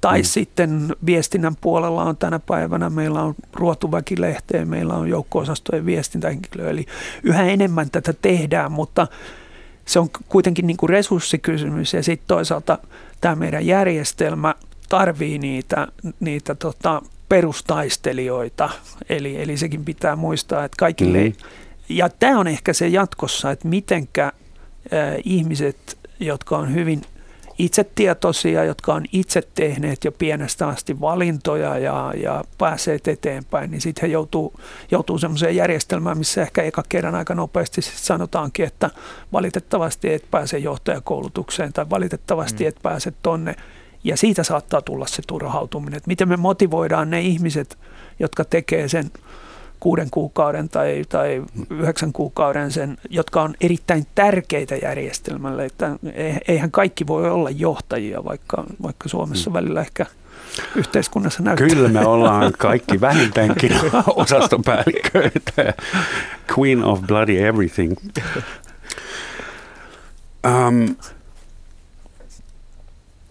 Tai 0.00 0.20
mm. 0.20 0.24
sitten 0.24 0.96
viestinnän 1.06 1.56
puolella 1.60 2.02
on 2.02 2.16
tänä 2.16 2.38
päivänä, 2.38 2.90
meillä 2.90 3.22
on 3.22 3.34
ruotuväkilehteä, 3.52 4.64
meillä 4.64 4.94
on 4.94 5.08
joukko-osastojen 5.08 5.86
viestintähenkilöä, 5.86 6.70
eli 6.70 6.86
yhä 7.22 7.42
enemmän 7.42 7.90
tätä 7.90 8.12
tehdään, 8.12 8.72
mutta 8.72 9.06
se 9.84 9.98
on 9.98 10.08
kuitenkin 10.28 10.66
niin 10.66 10.76
kuin 10.76 10.90
resurssikysymys 10.90 11.94
ja 11.94 12.02
sitten 12.02 12.28
toisaalta 12.28 12.78
tämä 13.20 13.34
meidän 13.34 13.66
järjestelmä 13.66 14.54
tarvii 14.88 15.38
niitä, 15.38 15.88
niitä 16.20 16.54
tota, 16.54 17.02
perustaistelijoita, 17.28 18.70
eli, 19.08 19.42
eli 19.42 19.56
sekin 19.56 19.84
pitää 19.84 20.16
muistaa, 20.16 20.64
että 20.64 20.76
kaikille, 20.78 21.24
mm. 21.24 21.32
ja 21.88 22.08
tämä 22.08 22.38
on 22.38 22.46
ehkä 22.46 22.72
se 22.72 22.88
jatkossa, 22.88 23.50
että 23.50 23.68
mitenkä 23.68 24.24
äh, 24.26 24.32
ihmiset, 25.24 25.98
jotka 26.20 26.58
on 26.58 26.74
hyvin 26.74 27.02
itsetietoisia, 27.58 28.64
jotka 28.64 28.94
on 28.94 29.04
itse 29.12 29.42
tehneet 29.54 30.04
jo 30.04 30.12
pienestä 30.12 30.68
asti 30.68 31.00
valintoja 31.00 31.78
ja, 31.78 32.12
ja 32.16 32.44
pääseet 32.58 33.08
eteenpäin, 33.08 33.70
niin 33.70 33.80
sitten 33.80 34.02
he 34.02 34.12
joutuu, 34.12 34.54
joutuu 34.90 35.18
semmoiseen 35.18 35.56
järjestelmään, 35.56 36.18
missä 36.18 36.42
ehkä 36.42 36.62
eka 36.62 36.82
kerran 36.88 37.14
aika 37.14 37.34
nopeasti 37.34 37.82
sanotaankin, 37.82 38.66
että 38.66 38.90
valitettavasti 39.32 40.12
et 40.12 40.24
pääse 40.30 40.58
johtajakoulutukseen 40.58 41.72
tai 41.72 41.90
valitettavasti 41.90 42.64
mm. 42.64 42.68
et 42.68 42.76
pääse 42.82 43.12
tonne 43.22 43.54
ja 44.04 44.16
siitä 44.16 44.42
saattaa 44.42 44.82
tulla 44.82 45.06
se 45.06 45.22
turhautuminen, 45.26 45.96
että 45.96 46.08
miten 46.08 46.28
me 46.28 46.36
motivoidaan 46.36 47.10
ne 47.10 47.20
ihmiset, 47.20 47.78
jotka 48.18 48.44
tekee 48.44 48.88
sen 48.88 49.10
kuuden 49.80 50.10
kuukauden 50.10 50.68
tai, 50.68 51.04
tai 51.08 51.42
yhdeksän 51.70 52.12
kuukauden 52.12 52.72
sen, 52.72 52.98
jotka 53.10 53.42
on 53.42 53.54
erittäin 53.60 54.06
tärkeitä 54.14 54.76
järjestelmälle. 54.76 55.64
Että 55.64 55.96
eihän 56.48 56.70
kaikki 56.70 57.06
voi 57.06 57.30
olla 57.30 57.50
johtajia, 57.50 58.24
vaikka, 58.24 58.64
vaikka 58.82 59.08
Suomessa 59.08 59.50
mm. 59.50 59.54
välillä 59.54 59.80
ehkä 59.80 60.06
yhteiskunnassa 60.76 61.42
näyttää. 61.42 61.68
Kyllä 61.68 61.88
me 61.88 62.06
ollaan 62.06 62.52
kaikki 62.58 63.00
vähintäänkin 63.00 63.72
osastopäälliköitä. 64.16 65.74
Queen 66.58 66.84
of 66.84 67.00
bloody 67.06 67.46
everything. 67.46 67.96
Um, 70.46 70.96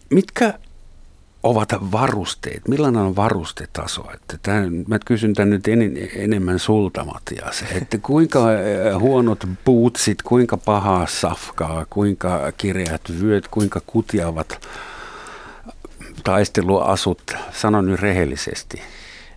mitkä 0.10 0.54
ovat 1.44 1.70
varusteet? 1.92 2.68
Millainen 2.68 3.02
on 3.02 3.16
varustetaso? 3.16 4.12
Että 4.14 4.38
tämän, 4.42 4.86
mä 4.88 5.00
kysyn 5.06 5.34
tämän 5.34 5.50
nyt 5.50 5.68
en, 5.68 6.10
enemmän 6.16 6.60
sulta, 6.60 7.06
Matias. 7.06 7.64
Että 7.72 7.98
kuinka 7.98 8.54
eh, 8.54 9.00
huonot 9.00 9.48
bootsit, 9.66 10.22
kuinka 10.22 10.58
pahaa 10.58 11.08
safkaa, 11.08 11.86
kuinka 11.90 12.52
kireät 12.58 13.02
vyöt, 13.22 13.48
kuinka 13.48 13.82
kutiavat 13.88 14.68
taisteluasut? 16.24 17.22
Sano 17.52 17.82
nyt 17.82 18.00
rehellisesti. 18.00 18.82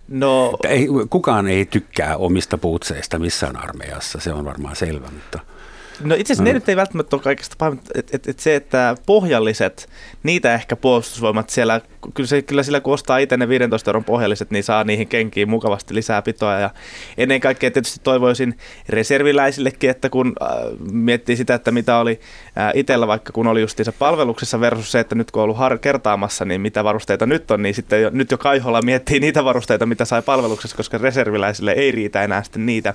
No, 0.07 0.57
ei, 0.67 0.87
kukaan 1.09 1.47
ei 1.47 1.65
tykkää 1.65 2.17
omista 2.17 2.57
puutseista 2.57 3.19
missään 3.19 3.55
armeijassa, 3.57 4.19
se 4.19 4.33
on 4.33 4.45
varmaan 4.45 4.75
selvä, 4.75 5.07
mutta– 5.11 5.39
No 6.03 6.15
itse 6.15 6.33
asiassa 6.33 6.43
ne 6.43 6.53
nyt 6.53 6.69
ei 6.69 6.75
välttämättä 6.75 7.15
ole 7.15 7.23
kaikista 7.23 7.55
pahimmat, 7.57 7.85
että 7.95 8.15
et, 8.15 8.27
et 8.27 8.39
se, 8.39 8.55
että 8.55 8.95
pohjalliset, 9.05 9.89
niitä 10.23 10.53
ehkä 10.53 10.75
puolustusvoimat 10.75 11.49
siellä, 11.49 11.81
kyllä, 12.13 12.27
se, 12.27 12.41
kyllä 12.41 12.63
sillä 12.63 12.79
kun 12.79 12.93
ostaa 12.93 13.17
itse 13.17 13.37
ne 13.37 13.49
15 13.49 13.89
euron 13.89 14.03
pohjalliset, 14.03 14.51
niin 14.51 14.63
saa 14.63 14.83
niihin 14.83 15.07
kenkiin 15.07 15.49
mukavasti 15.49 15.95
lisää 15.95 16.21
pitoa 16.21 16.59
ja 16.59 16.69
ennen 17.17 17.41
kaikkea 17.41 17.71
tietysti 17.71 17.99
toivoisin 18.03 18.57
reserviläisillekin, 18.89 19.89
että 19.89 20.09
kun 20.09 20.33
äh, 20.41 20.49
miettii 20.91 21.35
sitä, 21.35 21.53
että 21.55 21.71
mitä 21.71 21.97
oli 21.97 22.19
äh, 22.57 22.71
itsellä 22.75 23.07
vaikka 23.07 23.33
kun 23.33 23.47
oli 23.47 23.61
justiinsa 23.61 23.91
palveluksessa 23.91 24.59
versus 24.59 24.91
se, 24.91 24.99
että 24.99 25.15
nyt 25.15 25.31
kun 25.31 25.41
on 25.41 25.43
ollut 25.43 25.57
har- 25.57 25.77
kertaamassa, 25.77 26.45
niin 26.45 26.61
mitä 26.61 26.83
varusteita 26.83 27.25
nyt 27.25 27.51
on, 27.51 27.61
niin 27.61 27.75
sitten 27.75 28.01
jo, 28.01 28.09
nyt 28.13 28.31
jo 28.31 28.37
Kaiholla 28.37 28.81
miettii 28.81 29.19
niitä 29.19 29.43
varusteita, 29.43 29.85
mitä 29.85 30.05
sai 30.05 30.21
palveluksessa, 30.21 30.77
koska 30.77 30.97
reserviläisille 30.97 31.71
ei 31.71 31.91
riitä 31.91 32.23
enää 32.23 32.43
sitten 32.43 32.65
niitä. 32.65 32.93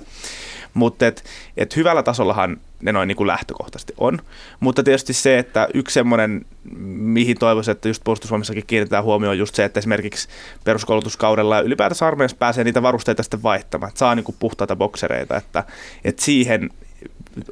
Mutta 0.73 1.07
et, 1.07 1.23
et 1.57 1.75
hyvällä 1.75 2.03
tasollahan 2.03 2.57
ne 2.83 2.91
noin 2.91 3.07
niin 3.07 3.15
kuin 3.15 3.27
lähtökohtaisesti 3.27 3.93
on. 3.97 4.19
Mutta 4.59 4.83
tietysti 4.83 5.13
se, 5.13 5.39
että 5.39 5.67
yksi 5.73 5.93
semmoinen, 5.93 6.45
mihin 6.87 7.37
toivoisin, 7.39 7.71
että 7.71 7.87
just 7.87 8.03
puolustusvoimissakin 8.03 8.63
kiinnitetään 8.67 9.03
huomioon 9.03 9.37
just 9.37 9.55
se, 9.55 9.63
että 9.63 9.79
esimerkiksi 9.79 10.27
peruskoulutuskaudella 10.63 11.59
ylipäätänsä 11.59 12.07
armeijassa 12.07 12.37
pääsee 12.37 12.63
niitä 12.63 12.81
varusteita 12.81 13.23
sitten 13.23 13.43
vaihtamaan, 13.43 13.89
että 13.89 13.99
saa 13.99 14.15
niin 14.15 14.23
kuin 14.23 14.35
puhtaita 14.39 14.75
boksereita, 14.75 15.37
että, 15.37 15.63
että 16.03 16.23
siihen 16.23 16.69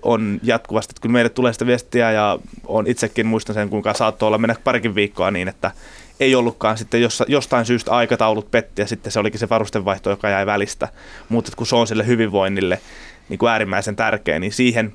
on 0.02 0.40
jatkuvasti, 0.44 0.92
että 0.92 1.02
kun 1.02 1.12
meille 1.12 1.30
tulee 1.30 1.54
sitä 1.54 1.66
viestiä 1.66 2.12
ja 2.12 2.40
on 2.66 2.88
itsekin 2.88 3.28
muistan 3.28 3.54
sen, 3.54 3.70
kuinka 3.70 3.94
saattoi 3.94 4.28
olla 4.28 4.38
mennä 4.38 4.56
parikin 4.64 4.96
viikkoa 4.96 5.32
niin, 5.32 5.48
että 5.48 5.72
ei 6.20 6.36
ollutkaan 6.36 6.78
sitten 6.78 7.02
jostain 7.28 7.66
syystä 7.66 7.92
aikataulut 7.92 8.52
petti 8.52 8.82
ja 8.82 8.88
sitten 8.88 9.12
se 9.12 9.20
olikin 9.20 9.40
se 9.40 9.50
varustevaihto, 9.50 10.10
joka 10.10 10.30
jäi 10.30 10.46
välistä. 10.46 10.88
Mutta 11.30 11.52
kun 11.56 11.68
se 11.68 11.76
on 11.76 11.88
sille 11.88 12.08
hyvinvoinnille 12.08 12.82
niin 13.30 13.40
kuin 13.40 13.50
äärimmäisen 13.50 13.96
tärkeä, 13.96 14.40
niin 14.40 14.54
siihen, 14.54 14.94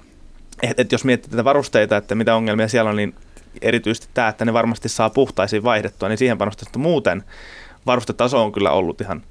että 0.63 0.83
et 0.83 0.93
jos 0.93 1.05
miettii 1.05 1.31
tätä 1.31 1.45
varusteita, 1.45 1.97
että 1.97 2.15
mitä 2.15 2.35
ongelmia 2.35 2.69
siellä 2.69 2.91
on, 2.91 2.97
niin 2.97 3.15
erityisesti 3.63 4.09
tämä, 4.15 4.29
että 4.29 4.45
ne 4.45 4.53
varmasti 4.53 4.89
saa 4.89 5.11
puhtaisiin 5.11 5.63
vaihdettua, 5.63 6.09
niin 6.09 6.19
siihen 6.19 6.39
panostetaan 6.39 6.81
muuten 6.81 7.25
varustetaso 7.87 8.43
on 8.43 8.53
kyllä 8.53 8.71
ollut 8.71 9.01
ihan, 9.01 9.23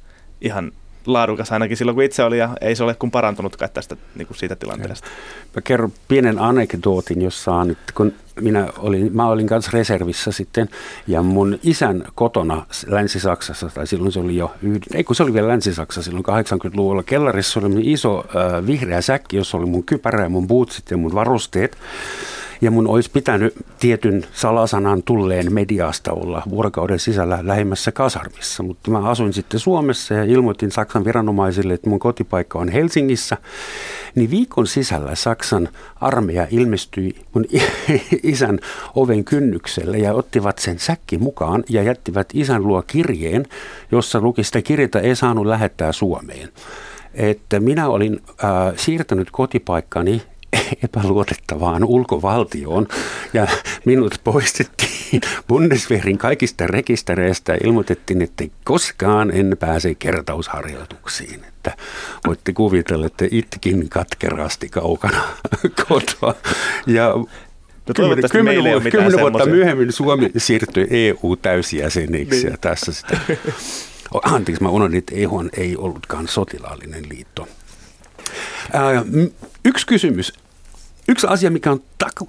ihan 0.42 0.72
laadukas 1.06 1.52
ainakin 1.52 1.78
silloin, 1.78 1.96
kun 1.96 2.04
itse 2.04 2.24
oli, 2.24 2.38
ja 2.38 2.50
ei 2.62 2.76
se 2.76 2.84
ole 2.84 2.96
kuin 2.96 3.12
parantunutkaan 3.12 3.72
tästä 3.74 3.96
niin 4.16 4.28
kuin 4.28 4.38
siitä 4.38 4.56
tilanteesta. 4.56 5.08
Mä 5.56 5.62
kerron 5.62 5.94
pienen 6.08 6.40
anekdootin, 6.40 7.22
jossa 7.22 7.62
että 7.72 7.94
kun 7.94 8.14
minä 8.42 8.68
olin, 8.78 9.16
mä 9.16 9.28
olin 9.28 9.48
kanssa 9.48 9.72
reservissä 9.74 10.32
sitten, 10.32 10.70
ja 11.08 11.22
mun 11.22 11.60
isän 11.64 12.06
kotona 12.16 12.66
Länsi-Saksassa, 12.88 13.70
tai 13.74 13.88
silloin 13.88 14.12
se 14.12 14.20
oli 14.20 14.36
jo, 14.36 14.52
ei 14.94 15.04
kun 15.04 15.16
se 15.16 15.24
oli 15.24 15.34
vielä 15.34 15.48
Länsi-Saksa 15.48 16.02
silloin 16.02 16.26
80-luvulla, 16.26 17.04
kellarissa 17.04 17.60
oli 17.60 17.92
iso 17.92 18.24
äh, 18.36 18.68
vihreä 18.68 19.02
säkki, 19.02 19.38
jossa 19.38 19.58
oli 19.58 19.66
mun 19.66 19.84
kypärä 19.84 20.24
ja 20.24 20.30
mun 20.30 20.48
bootsit 20.48 20.92
ja 20.92 20.98
mun 20.98 21.14
varusteet, 21.14 21.78
ja 22.62 22.72
mun 22.72 22.88
olisi 22.88 23.12
pitänyt 23.12 23.54
tietyn 23.80 24.26
salasanan 24.34 25.04
tulleen 25.04 25.54
mediasta 25.54 26.12
olla 26.12 26.44
vuorokauden 26.50 27.00
sisällä 27.00 27.40
lähimmässä 27.42 27.92
kasarmissa. 27.92 28.64
Mutta 28.64 28.92
mä 28.92 29.10
asuin 29.10 29.34
sitten 29.34 29.60
Suomessa 29.60 30.14
ja 30.14 30.24
ilmoitin 30.24 30.72
Saksan 30.72 31.06
viranomaisille, 31.06 31.74
että 31.74 31.90
mun 31.90 32.00
kotipaikka 32.00 32.60
on 32.60 32.70
Helsingissä. 32.70 33.38
Niin 34.16 34.32
viikon 34.32 34.68
sisällä 34.68 35.16
Saksan 35.16 35.70
armeija 36.02 36.48
ilmestyi 36.52 37.16
mun 37.34 37.46
isän 38.24 38.60
oven 38.96 39.24
kynnykselle 39.24 39.98
ja 39.98 40.14
ottivat 40.14 40.58
sen 40.58 40.80
säkki 40.80 41.18
mukaan 41.18 41.64
ja 41.70 41.84
jättivät 41.84 42.28
isän 42.34 42.68
luo 42.68 42.82
kirjeen, 42.88 43.46
jossa 43.92 44.22
luki 44.22 44.44
sitä 44.44 44.62
kirjettä 44.62 45.00
ei 45.00 45.16
saanut 45.16 45.46
lähettää 45.46 45.92
Suomeen 45.92 46.50
että 47.16 47.60
minä 47.60 47.88
olin 47.88 48.22
äh, 48.30 48.74
siirtänyt 48.76 49.32
kotipaikkani 49.32 50.22
epäluotettavaan 50.84 51.84
ulkovaltioon 51.84 52.88
ja 53.34 53.48
minut 53.86 54.22
poistettiin 54.24 55.22
Bundeswehrin 55.48 56.18
kaikista 56.18 56.68
rekistereistä 56.68 57.52
ja 57.52 57.60
ilmoitettiin, 57.64 58.22
että 58.22 58.44
koskaan 58.64 59.32
en 59.32 59.58
pääse 59.60 59.96
kertausharjoituksiin. 59.96 61.44
Että 61.44 61.78
voitte 62.28 62.54
kuvitella, 62.54 63.06
että 63.06 63.26
itkin 63.32 63.90
katkerasti 63.90 64.70
kaukana 64.70 65.22
kotoa. 65.88 66.36
Ja 66.88 67.14
No 67.88 67.94
kymmenen, 67.96 68.30
kymmenen, 68.32 68.64
vuotta, 68.64 68.90
kymmenen 68.90 69.20
vuotta 69.20 69.46
myöhemmin 69.46 69.92
Suomi 69.92 70.32
siirtyi 70.38 70.88
EU-täysjäseniksi 70.90 72.36
niin. 72.36 72.52
ja 72.52 72.58
tässä 72.62 72.92
sitä. 72.92 73.20
Anteeksi, 74.24 74.64
mä 74.64 74.70
unohdin, 74.70 74.98
että 74.98 75.16
EU 75.16 75.44
ei 75.58 75.76
ollutkaan 75.78 76.28
sotilaallinen 76.28 77.10
liitto. 77.10 77.48
Ää, 78.74 79.04
yksi 79.66 79.88
kysymys. 79.88 80.34
Yksi 81.08 81.28
asia, 81.28 81.52
mikä 81.52 81.72
on 81.72 81.82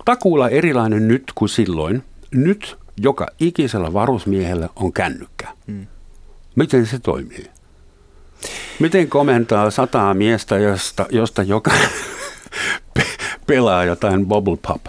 takuulla 0.05 0.49
erilainen 0.49 1.09
nyt 1.09 1.33
kuin 1.35 1.49
silloin, 1.49 2.05
nyt 2.31 2.77
joka 3.01 3.27
ikisellä 3.41 3.93
varusmiehellä 3.93 4.69
on 4.77 4.93
kännykkä. 4.93 5.49
Hmm. 5.67 5.87
Miten 6.55 6.87
se 6.87 6.99
toimii? 6.99 7.51
Miten 8.79 9.09
komentaa 9.09 9.71
sataa 9.71 10.15
miestä, 10.15 10.59
josta, 10.59 11.07
josta 11.11 11.43
joka 11.43 11.71
pelaa 13.47 13.85
jotain 13.85 14.27
bubble 14.27 14.57
pop? 14.57 14.87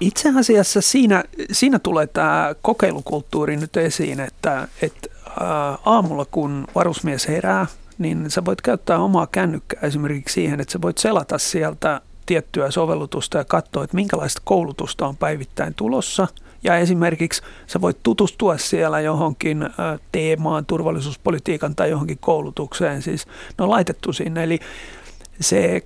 Itse 0.00 0.32
asiassa 0.38 0.80
siinä, 0.80 1.24
siinä 1.52 1.78
tulee 1.78 2.06
tämä 2.06 2.54
kokeilukulttuuri 2.62 3.56
nyt 3.56 3.76
esiin, 3.76 4.20
että, 4.20 4.68
että 4.82 5.08
aamulla 5.84 6.24
kun 6.24 6.66
varusmies 6.74 7.28
herää, 7.28 7.66
niin 7.98 8.30
sä 8.30 8.44
voit 8.44 8.60
käyttää 8.60 8.98
omaa 8.98 9.26
kännykkää 9.26 9.80
esimerkiksi 9.82 10.32
siihen, 10.32 10.60
että 10.60 10.72
sä 10.72 10.82
voit 10.82 10.98
selata 10.98 11.38
sieltä 11.38 12.00
tiettyä 12.26 12.70
sovellutusta 12.70 13.38
ja 13.38 13.44
katsoa, 13.44 13.84
että 13.84 13.94
minkälaista 13.96 14.42
koulutusta 14.44 15.06
on 15.06 15.16
päivittäin 15.16 15.74
tulossa. 15.74 16.28
Ja 16.64 16.76
esimerkiksi 16.76 17.42
sä 17.66 17.80
voit 17.80 18.02
tutustua 18.02 18.58
siellä 18.58 19.00
johonkin 19.00 19.68
teemaan, 20.12 20.66
turvallisuuspolitiikan 20.66 21.74
tai 21.74 21.90
johonkin 21.90 22.18
koulutukseen. 22.20 23.02
Siis 23.02 23.26
ne 23.58 23.64
on 23.64 23.70
laitettu 23.70 24.12
sinne. 24.12 24.44
Eli 24.44 24.58
se 25.40 25.82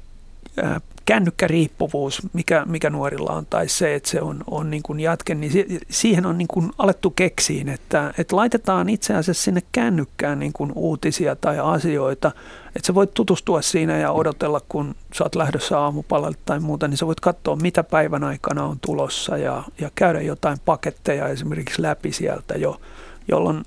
kännykkäriippuvuus, 1.04 2.22
mikä, 2.32 2.64
mikä 2.66 2.90
nuorilla 2.90 3.30
on, 3.32 3.46
tai 3.46 3.68
se, 3.68 3.94
että 3.94 4.10
se 4.10 4.20
on, 4.20 4.44
on 4.46 4.70
niin 4.70 4.82
kuin 4.82 5.00
jatke, 5.00 5.34
niin 5.34 5.80
siihen 5.90 6.26
on 6.26 6.38
niin 6.38 6.48
kuin 6.48 6.70
alettu 6.78 7.10
keksiin, 7.10 7.68
että, 7.68 8.14
että 8.18 8.36
laitetaan 8.36 8.88
itse 8.88 9.14
asiassa 9.14 9.42
sinne 9.42 9.62
kännykkään 9.72 10.38
niin 10.38 10.52
kuin 10.52 10.72
uutisia 10.74 11.36
tai 11.36 11.58
asioita, 11.58 12.32
että 12.66 12.86
sä 12.86 12.94
voit 12.94 13.14
tutustua 13.14 13.62
siinä 13.62 13.98
ja 13.98 14.12
odotella, 14.12 14.60
kun 14.68 14.94
sä 15.14 15.24
oot 15.24 15.34
lähdössä 15.34 15.78
aamupalalle 15.78 16.36
tai 16.44 16.60
muuta, 16.60 16.88
niin 16.88 16.98
sä 16.98 17.06
voit 17.06 17.20
katsoa, 17.20 17.56
mitä 17.56 17.84
päivän 17.84 18.24
aikana 18.24 18.64
on 18.64 18.78
tulossa 18.80 19.36
ja, 19.36 19.62
ja 19.80 19.90
käydä 19.94 20.20
jotain 20.20 20.58
paketteja 20.64 21.28
esimerkiksi 21.28 21.82
läpi 21.82 22.12
sieltä 22.12 22.54
jo, 22.54 22.80
jolloin 23.28 23.64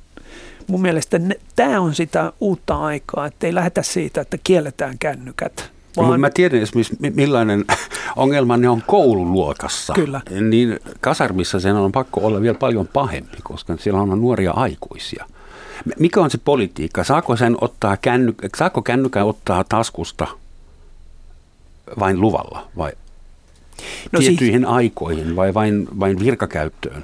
mun 0.67 0.81
mielestä 0.81 1.19
tämä 1.55 1.79
on 1.79 1.95
sitä 1.95 2.33
uutta 2.39 2.75
aikaa, 2.75 3.25
että 3.25 3.47
ei 3.47 3.55
lähdetä 3.55 3.81
siitä, 3.81 4.21
että 4.21 4.37
kielletään 4.43 4.97
kännykät, 4.99 5.74
vaan... 5.97 6.19
Mä 6.19 6.29
tiedän 6.29 6.61
esimerkiksi 6.61 6.97
millainen 7.15 7.65
ongelma 8.15 8.57
ne 8.57 8.69
on 8.69 8.83
koululuokassa. 8.87 9.93
Kyllä. 9.93 10.21
Niin 10.49 10.79
kasarmissa 11.01 11.59
sen 11.59 11.75
on 11.75 11.91
pakko 11.91 12.21
olla 12.23 12.41
vielä 12.41 12.57
paljon 12.57 12.87
pahempi, 12.87 13.37
koska 13.43 13.77
siellä 13.77 14.01
on 14.01 14.21
nuoria 14.21 14.51
aikuisia. 14.51 15.25
Mikä 15.99 16.21
on 16.21 16.31
se 16.31 16.37
politiikka? 16.37 17.03
Saako, 17.03 17.35
sen 17.35 17.57
ottaa 17.61 17.97
känny, 17.97 18.35
saako 18.57 18.81
kännykän 18.81 19.25
ottaa 19.25 19.63
taskusta 19.63 20.27
vain 21.99 22.21
luvalla 22.21 22.67
vai 22.77 22.91
no 24.11 24.19
tiettyihin 24.19 24.61
si- 24.61 24.65
aikoihin 24.67 25.35
vai 25.35 25.53
vain, 25.53 25.87
vain 25.99 26.19
virkakäyttöön? 26.19 27.03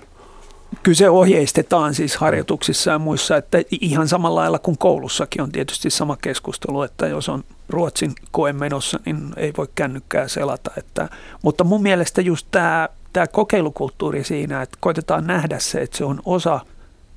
Kyllä 0.83 0.95
se 0.95 1.09
ohjeistetaan 1.09 1.93
siis 1.93 2.17
harjoituksissa 2.17 2.91
ja 2.91 2.99
muissa, 2.99 3.37
että 3.37 3.57
ihan 3.81 4.07
samalla 4.07 4.41
lailla 4.41 4.59
kuin 4.59 4.77
koulussakin 4.77 5.41
on 5.41 5.51
tietysti 5.51 5.89
sama 5.89 6.17
keskustelu, 6.21 6.81
että 6.81 7.07
jos 7.07 7.29
on 7.29 7.43
Ruotsin 7.69 8.13
koe 8.31 8.53
menossa, 8.53 8.99
niin 9.05 9.33
ei 9.37 9.53
voi 9.57 9.67
kännykkää 9.75 10.27
selata. 10.27 10.71
Että, 10.77 11.09
mutta 11.43 11.63
mun 11.63 11.81
mielestä 11.81 12.21
just 12.21 12.47
tämä, 12.51 12.89
tämä 13.13 13.27
kokeilukulttuuri 13.27 14.23
siinä, 14.23 14.61
että 14.61 14.77
koitetaan 14.81 15.27
nähdä 15.27 15.59
se, 15.59 15.81
että 15.81 15.97
se 15.97 16.05
on 16.05 16.21
osa– 16.25 16.59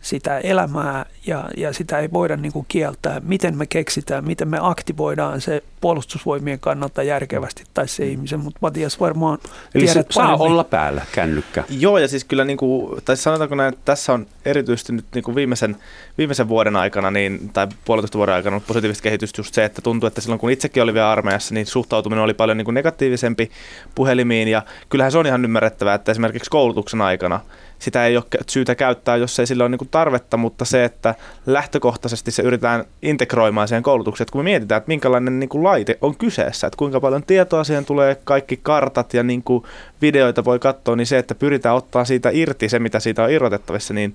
sitä 0.05 0.39
elämää 0.39 1.07
ja, 1.27 1.49
ja 1.57 1.73
sitä 1.73 1.99
ei 1.99 2.09
voida 2.13 2.37
niin 2.37 2.53
kuin 2.53 2.67
kieltää. 2.69 3.21
Miten 3.21 3.57
me 3.57 3.67
keksitään, 3.67 4.25
miten 4.25 4.49
me 4.49 4.59
aktivoidaan 4.61 5.41
se 5.41 5.63
puolustusvoimien 5.81 6.61
kannalta 6.61 7.03
järkevästi 7.03 7.65
tai 7.75 7.89
se 7.89 8.07
ihmisen, 8.07 8.41
mutta 8.41 8.59
Matias 8.63 9.01
varmaan 9.01 9.39
Eli 9.75 9.85
tiedät 9.85 10.07
se 10.11 10.15
saa 10.15 10.37
olla 10.37 10.65
päällä 10.65 11.03
kännykkä. 11.13 11.65
Joo 11.69 11.99
ja 11.99 12.09
siis 12.09 12.25
kyllä, 12.25 12.45
niin 12.45 12.57
kuin, 12.57 13.03
tai 13.05 13.17
sanotaanko 13.17 13.55
näin, 13.55 13.75
että 13.75 13.85
tässä 13.85 14.13
on 14.13 14.27
erityisesti 14.45 14.93
nyt 14.93 15.05
niin 15.15 15.25
kuin 15.25 15.35
viimeisen, 15.35 15.77
viimeisen 16.19 16.49
vuoden 16.49 16.77
aikana 16.77 17.11
niin, 17.11 17.51
tai 17.53 17.67
puolitoista 17.85 18.19
vuoden 18.19 18.35
aikana 18.35 18.57
ollut 18.57 18.67
positiivista 18.67 19.03
kehitystä 19.03 19.41
just 19.41 19.55
se, 19.55 19.65
että 19.65 19.83
tuntuu, 19.83 20.07
että 20.07 20.21
silloin 20.21 20.41
kun 20.41 20.51
itsekin 20.51 20.83
oli 20.83 20.95
vielä 20.95 21.11
armeijassa, 21.11 21.55
niin 21.55 21.67
suhtautuminen 21.67 22.25
oli 22.25 22.35
paljon 22.35 22.57
niin 22.57 22.65
kuin 22.65 22.75
negatiivisempi 22.75 23.51
puhelimiin. 23.95 24.49
Ja 24.49 24.63
kyllähän 24.89 25.13
se 25.13 25.19
on 25.19 25.27
ihan 25.27 25.45
ymmärrettävää, 25.45 25.95
että 25.95 26.13
esimerkiksi 26.13 26.51
koulutuksen 26.51 27.01
aikana– 27.01 27.41
sitä 27.85 28.07
ei 28.07 28.17
ole 28.17 28.25
syytä 28.49 28.75
käyttää, 28.75 29.17
jos 29.17 29.39
ei 29.39 29.47
sillä 29.47 29.65
ole 29.65 29.69
niin 29.69 29.89
tarvetta, 29.91 30.37
mutta 30.37 30.65
se, 30.65 30.85
että 30.85 31.15
lähtökohtaisesti 31.47 32.31
se 32.31 32.43
yritetään 32.43 32.85
integroimaan 33.03 33.69
siihen 33.69 33.83
koulutukseen, 33.83 34.25
että 34.25 34.33
kun 34.33 34.41
me 34.41 34.45
mietitään, 34.45 34.77
että 34.77 34.89
minkälainen 34.89 35.41
niin 35.41 35.49
kuin 35.49 35.65
laite 35.65 35.99
on 36.01 36.17
kyseessä, 36.17 36.67
että 36.67 36.77
kuinka 36.77 37.01
paljon 37.01 37.23
tietoa 37.23 37.65
siihen 37.65 37.85
tulee, 37.85 38.17
kaikki 38.25 38.57
kartat 38.63 39.15
ja 39.15 39.23
niin 39.23 39.43
kuin 39.43 39.65
videoita 40.03 40.45
voi 40.45 40.59
katsoa, 40.59 40.97
niin 40.97 41.07
se, 41.07 41.19
että 41.19 41.35
pyritään 41.35 41.77
ottaa 41.77 42.05
siitä 42.05 42.31
irti 42.33 42.69
se, 42.69 42.79
mitä 42.79 43.01
siitä 43.01 43.25
on 43.25 43.31
irrotettavissa, 43.31 43.95
niin 43.95 44.15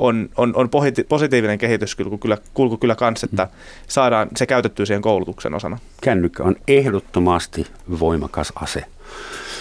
on, 0.00 0.28
on, 0.36 0.52
on 0.56 0.68
positiivinen 1.08 1.58
kehityskulku 1.58 2.18
kyllä, 2.18 2.38
kulku 2.54 2.76
kyllä 2.76 2.94
kanssa, 2.94 3.26
että 3.30 3.48
saadaan 3.88 4.28
se 4.36 4.46
käytettyä 4.46 4.86
siihen 4.86 5.02
koulutuksen 5.02 5.54
osana. 5.54 5.78
Kännykkä 6.02 6.42
on 6.42 6.56
ehdottomasti 6.68 7.66
voimakas 8.00 8.52
ase. 8.56 8.84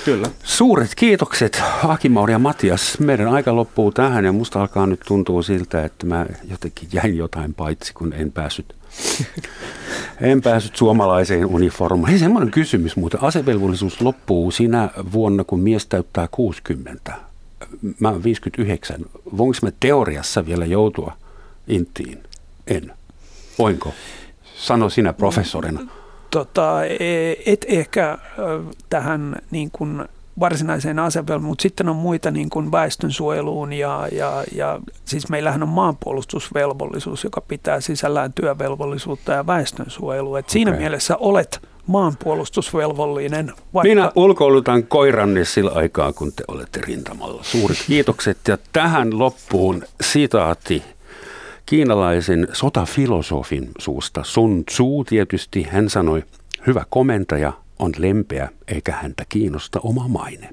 Kyllä. 0.05 0.27
Suuret 0.43 0.95
kiitokset 0.95 1.61
Akimauri 1.83 2.33
ja 2.33 2.39
Matias. 2.39 2.99
Meidän 2.99 3.27
aika 3.27 3.55
loppuu 3.55 3.91
tähän 3.91 4.25
ja 4.25 4.31
musta 4.31 4.61
alkaa 4.61 4.87
nyt 4.87 4.99
tuntua 5.07 5.43
siltä, 5.43 5.85
että 5.85 6.05
mä 6.05 6.25
jotenkin 6.49 6.89
jäin 6.93 7.17
jotain 7.17 7.53
paitsi, 7.53 7.93
kun 7.93 8.13
en 8.13 8.31
päässyt, 8.31 8.75
en 10.21 10.41
päässyt 10.41 10.75
suomalaiseen 10.75 11.45
uniformaan. 11.45 12.09
Hei, 12.09 12.19
semmoinen 12.19 12.51
kysymys 12.51 12.95
muuten. 12.95 13.23
Asevelvollisuus 13.23 14.01
loppuu 14.01 14.51
sinä 14.51 14.89
vuonna, 15.11 15.43
kun 15.43 15.59
mies 15.59 15.85
täyttää 15.85 16.27
60. 16.31 17.28
Mä 17.99 18.09
oon 18.09 18.23
59. 18.23 19.05
Voinko 19.37 19.57
mä 19.61 19.69
teoriassa 19.79 20.45
vielä 20.45 20.65
joutua 20.65 21.13
intiin? 21.67 22.23
En. 22.67 22.91
Voinko? 23.59 23.93
Sano 24.55 24.89
sinä 24.89 25.13
professorina 25.13 25.81
tota, 26.31 26.85
e, 26.85 27.35
et 27.45 27.65
ehkä 27.69 28.17
tähän 28.89 29.35
niin 29.51 29.69
kuin 29.71 30.05
varsinaiseen 30.39 30.99
asevelvollisuuteen, 30.99 31.49
mutta 31.49 31.61
sitten 31.61 31.89
on 31.89 31.95
muita 31.95 32.31
niin 32.31 32.49
kuin 32.49 32.71
väestönsuojeluun 32.71 33.73
ja, 33.73 34.07
ja, 34.11 34.43
ja 34.55 34.79
siis 35.05 35.29
meillähän 35.29 35.63
on 35.63 35.69
maanpuolustusvelvollisuus, 35.69 37.23
joka 37.23 37.41
pitää 37.41 37.81
sisällään 37.81 38.33
työvelvollisuutta 38.33 39.31
ja 39.31 39.47
väestönsuojelua. 39.47 40.39
Et 40.39 40.49
siinä 40.49 40.71
okay. 40.71 40.79
mielessä 40.79 41.17
olet 41.17 41.61
maanpuolustusvelvollinen. 41.89 43.53
Vaikka... 43.73 43.89
Minä 43.89 44.11
ulkoilutan 44.15 44.83
koiranne 44.83 45.45
sillä 45.45 45.71
aikaa, 45.71 46.13
kun 46.13 46.33
te 46.33 46.43
olette 46.47 46.81
rintamalla. 46.81 47.43
Suuret 47.43 47.83
kiitokset 47.87 48.37
ja 48.47 48.57
tähän 48.73 49.19
loppuun 49.19 49.83
sitaatti 50.01 50.83
kiinalaisen 51.65 52.47
sotafilosofin 52.53 53.69
suusta 53.79 54.23
Sun 54.23 54.65
Tzu 54.65 55.03
tietysti 55.09 55.63
hän 55.63 55.89
sanoi, 55.89 56.23
hyvä 56.67 56.85
komentaja 56.89 57.53
on 57.79 57.91
lempeä 57.97 58.49
eikä 58.67 58.91
häntä 58.91 59.25
kiinnosta 59.29 59.79
oma 59.83 60.07
maine. 60.07 60.49